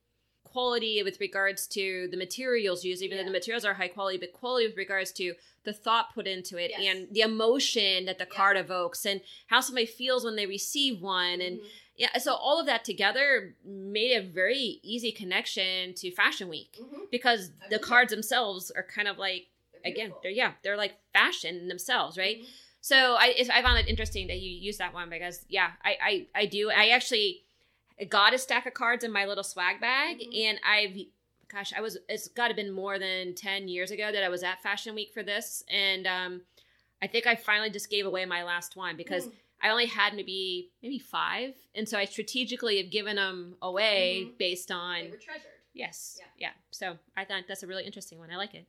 quality 0.54 1.02
with 1.04 1.20
regards 1.20 1.68
to 1.68 2.08
the 2.12 2.18
materials 2.18 2.86
used, 2.86 3.02
even 3.02 3.18
yeah. 3.18 3.24
though 3.24 3.30
the 3.30 3.34
materials 3.34 3.66
are 3.66 3.74
high 3.74 3.88
quality, 3.88 4.18
but 4.18 4.32
quality 4.32 4.68
with 4.68 4.78
regards 4.78 5.12
to 5.14 5.34
the 5.66 5.74
thought 5.74 6.14
put 6.14 6.28
into 6.28 6.58
it 6.58 6.72
yes. 6.72 6.96
and 6.96 7.08
the 7.12 7.22
emotion 7.22 8.06
that 8.06 8.20
the 8.20 8.28
yeah. 8.30 8.38
card 8.38 8.58
evokes 8.58 9.06
and 9.06 9.22
how 9.48 9.60
somebody 9.60 9.86
feels 9.86 10.24
when 10.24 10.36
they 10.36 10.46
receive 10.46 11.02
one. 11.02 11.42
And 11.42 11.58
mm-hmm. 11.58 11.68
yeah, 11.98 12.18
so 12.20 12.36
all 12.36 12.60
of 12.60 12.68
that 12.68 12.86
together 12.86 13.56
made 13.66 14.16
a 14.16 14.22
very 14.22 14.80
easy 14.84 15.12
connection 15.12 15.94
to 15.96 16.12
Fashion 16.12 16.48
Week 16.48 16.78
mm-hmm. 16.80 17.04
because 17.12 17.52
the 17.70 17.80
cards 17.80 18.12
themselves 18.12 18.72
are 18.72 18.84
kind 18.84 19.08
of 19.08 19.18
like, 19.18 19.48
they're 19.84 19.92
again, 19.92 20.14
they're, 20.22 20.32
yeah, 20.32 20.52
they're 20.64 20.78
like 20.78 20.94
fashion 21.14 21.68
themselves, 21.68 22.18
right? 22.18 22.38
Mm-hmm. 22.38 22.52
So 22.82 23.16
I, 23.18 23.34
I 23.54 23.62
found 23.62 23.80
it 23.80 23.88
interesting 23.88 24.28
that 24.28 24.40
you 24.40 24.52
use 24.52 24.78
that 24.78 24.94
one 24.94 25.10
because 25.10 25.46
yeah, 25.48 25.72
I, 25.84 25.98
I, 26.04 26.28
I 26.36 26.46
do. 26.46 26.70
I 26.70 26.90
actually, 26.90 27.43
got 28.10 28.34
a 28.34 28.38
stack 28.38 28.66
of 28.66 28.74
cards 28.74 29.04
in 29.04 29.12
my 29.12 29.26
little 29.26 29.44
swag 29.44 29.80
bag, 29.80 30.20
mm-hmm. 30.20 30.32
and 30.36 30.60
I've 30.68 30.98
gosh, 31.52 31.74
I 31.76 31.82
was 31.82 31.98
it's 32.10 32.28
got 32.28 32.50
to 32.50 32.54
been 32.54 32.72
more 32.72 33.00
than 33.00 33.36
ten 33.36 33.68
years 33.68 33.92
ago 33.92 34.12
that 34.12 34.24
I 34.24 34.30
was 34.30 34.44
at 34.44 34.62
Fashion 34.62 34.96
Week 34.96 35.12
for 35.14 35.24
this, 35.24 35.64
and 35.70 36.08
um, 36.08 36.42
I 37.02 37.08
think 37.08 37.28
I 37.28 37.36
finally 37.36 37.70
just 37.70 37.90
gave 37.90 38.06
away 38.06 38.26
my 38.26 38.44
last 38.44 38.76
one 38.76 38.98
because. 38.98 39.28
Mm. 39.28 39.32
I 39.66 39.70
only 39.70 39.86
had 39.86 40.14
maybe 40.14 40.72
maybe 40.82 41.00
five, 41.00 41.54
and 41.74 41.88
so 41.88 41.98
I 41.98 42.04
strategically 42.04 42.82
have 42.82 42.92
given 42.92 43.16
them 43.16 43.56
away 43.62 44.24
mm-hmm. 44.26 44.34
based 44.38 44.72
on 44.72 45.06
they 45.06 45.10
were 45.10 45.16
treasured. 45.16 45.52
Yes, 45.74 46.20
yeah. 46.20 46.50
yeah. 46.50 46.52
So 46.72 46.98
I 47.16 47.24
thought 47.24 47.44
that's 47.48 47.64
a 47.64 47.68
really 47.68 47.86
interesting 47.86 48.20
one. 48.20 48.30
I 48.30 48.36
like 48.36 48.56
it. 48.56 48.68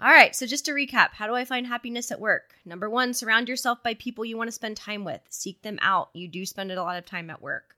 All 0.00 0.10
right, 0.10 0.34
so 0.34 0.46
just 0.46 0.64
to 0.66 0.72
recap, 0.72 1.10
how 1.12 1.26
do 1.26 1.34
I 1.34 1.44
find 1.44 1.66
happiness 1.66 2.10
at 2.10 2.20
work? 2.20 2.54
Number 2.64 2.90
one, 2.90 3.14
surround 3.14 3.48
yourself 3.48 3.82
by 3.82 3.94
people 3.94 4.24
you 4.24 4.36
want 4.36 4.48
to 4.48 4.52
spend 4.52 4.76
time 4.76 5.04
with. 5.04 5.20
Seek 5.28 5.62
them 5.62 5.78
out. 5.82 6.08
You 6.14 6.26
do 6.26 6.44
spend 6.44 6.72
a 6.72 6.82
lot 6.82 6.98
of 6.98 7.06
time 7.06 7.30
at 7.30 7.40
work. 7.40 7.73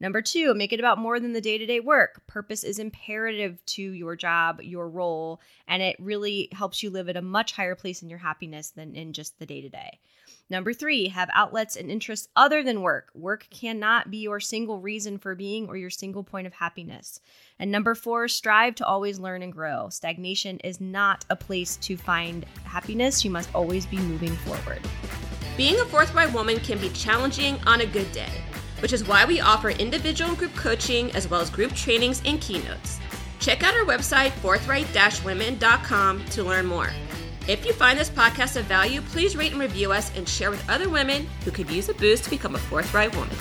Number 0.00 0.22
two, 0.22 0.54
make 0.54 0.72
it 0.72 0.78
about 0.78 0.98
more 0.98 1.18
than 1.18 1.32
the 1.32 1.40
day 1.40 1.58
to 1.58 1.66
day 1.66 1.80
work. 1.80 2.24
Purpose 2.28 2.62
is 2.62 2.78
imperative 2.78 3.64
to 3.66 3.82
your 3.82 4.14
job, 4.14 4.60
your 4.62 4.88
role, 4.88 5.40
and 5.66 5.82
it 5.82 5.96
really 5.98 6.48
helps 6.52 6.82
you 6.82 6.90
live 6.90 7.08
at 7.08 7.16
a 7.16 7.22
much 7.22 7.52
higher 7.52 7.74
place 7.74 8.02
in 8.02 8.08
your 8.08 8.20
happiness 8.20 8.70
than 8.70 8.94
in 8.94 9.12
just 9.12 9.38
the 9.38 9.46
day 9.46 9.60
to 9.60 9.68
day. 9.68 9.98
Number 10.50 10.72
three, 10.72 11.08
have 11.08 11.28
outlets 11.34 11.76
and 11.76 11.90
interests 11.90 12.28
other 12.36 12.62
than 12.62 12.80
work. 12.80 13.10
Work 13.14 13.48
cannot 13.50 14.10
be 14.10 14.18
your 14.18 14.40
single 14.40 14.80
reason 14.80 15.18
for 15.18 15.34
being 15.34 15.68
or 15.68 15.76
your 15.76 15.90
single 15.90 16.22
point 16.22 16.46
of 16.46 16.54
happiness. 16.54 17.20
And 17.58 17.70
number 17.70 17.94
four, 17.94 18.28
strive 18.28 18.76
to 18.76 18.86
always 18.86 19.18
learn 19.18 19.42
and 19.42 19.52
grow. 19.52 19.88
Stagnation 19.88 20.58
is 20.60 20.80
not 20.80 21.24
a 21.28 21.36
place 21.36 21.76
to 21.78 21.96
find 21.96 22.46
happiness. 22.64 23.24
You 23.24 23.30
must 23.30 23.54
always 23.54 23.84
be 23.84 23.98
moving 23.98 24.34
forward. 24.36 24.80
Being 25.56 25.80
a 25.80 25.84
forthright 25.86 26.32
woman 26.32 26.60
can 26.60 26.78
be 26.78 26.88
challenging 26.90 27.58
on 27.66 27.80
a 27.80 27.86
good 27.86 28.10
day 28.12 28.30
which 28.80 28.92
is 28.92 29.06
why 29.06 29.24
we 29.24 29.40
offer 29.40 29.70
individual 29.70 30.30
and 30.30 30.38
group 30.38 30.54
coaching 30.54 31.10
as 31.12 31.28
well 31.28 31.40
as 31.40 31.50
group 31.50 31.72
trainings 31.74 32.22
and 32.24 32.40
keynotes. 32.40 33.00
Check 33.40 33.62
out 33.62 33.74
our 33.74 33.84
website, 33.84 34.30
forthright-women.com, 34.30 36.24
to 36.26 36.44
learn 36.44 36.66
more. 36.66 36.90
If 37.46 37.64
you 37.64 37.72
find 37.72 37.98
this 37.98 38.10
podcast 38.10 38.56
of 38.56 38.66
value, 38.66 39.00
please 39.00 39.36
rate 39.36 39.52
and 39.52 39.60
review 39.60 39.92
us 39.92 40.14
and 40.16 40.28
share 40.28 40.50
with 40.50 40.68
other 40.68 40.88
women 40.88 41.26
who 41.44 41.50
could 41.50 41.70
use 41.70 41.88
a 41.88 41.94
boost 41.94 42.24
to 42.24 42.30
become 42.30 42.54
a 42.54 42.58
forthright 42.58 43.14
woman. 43.16 43.36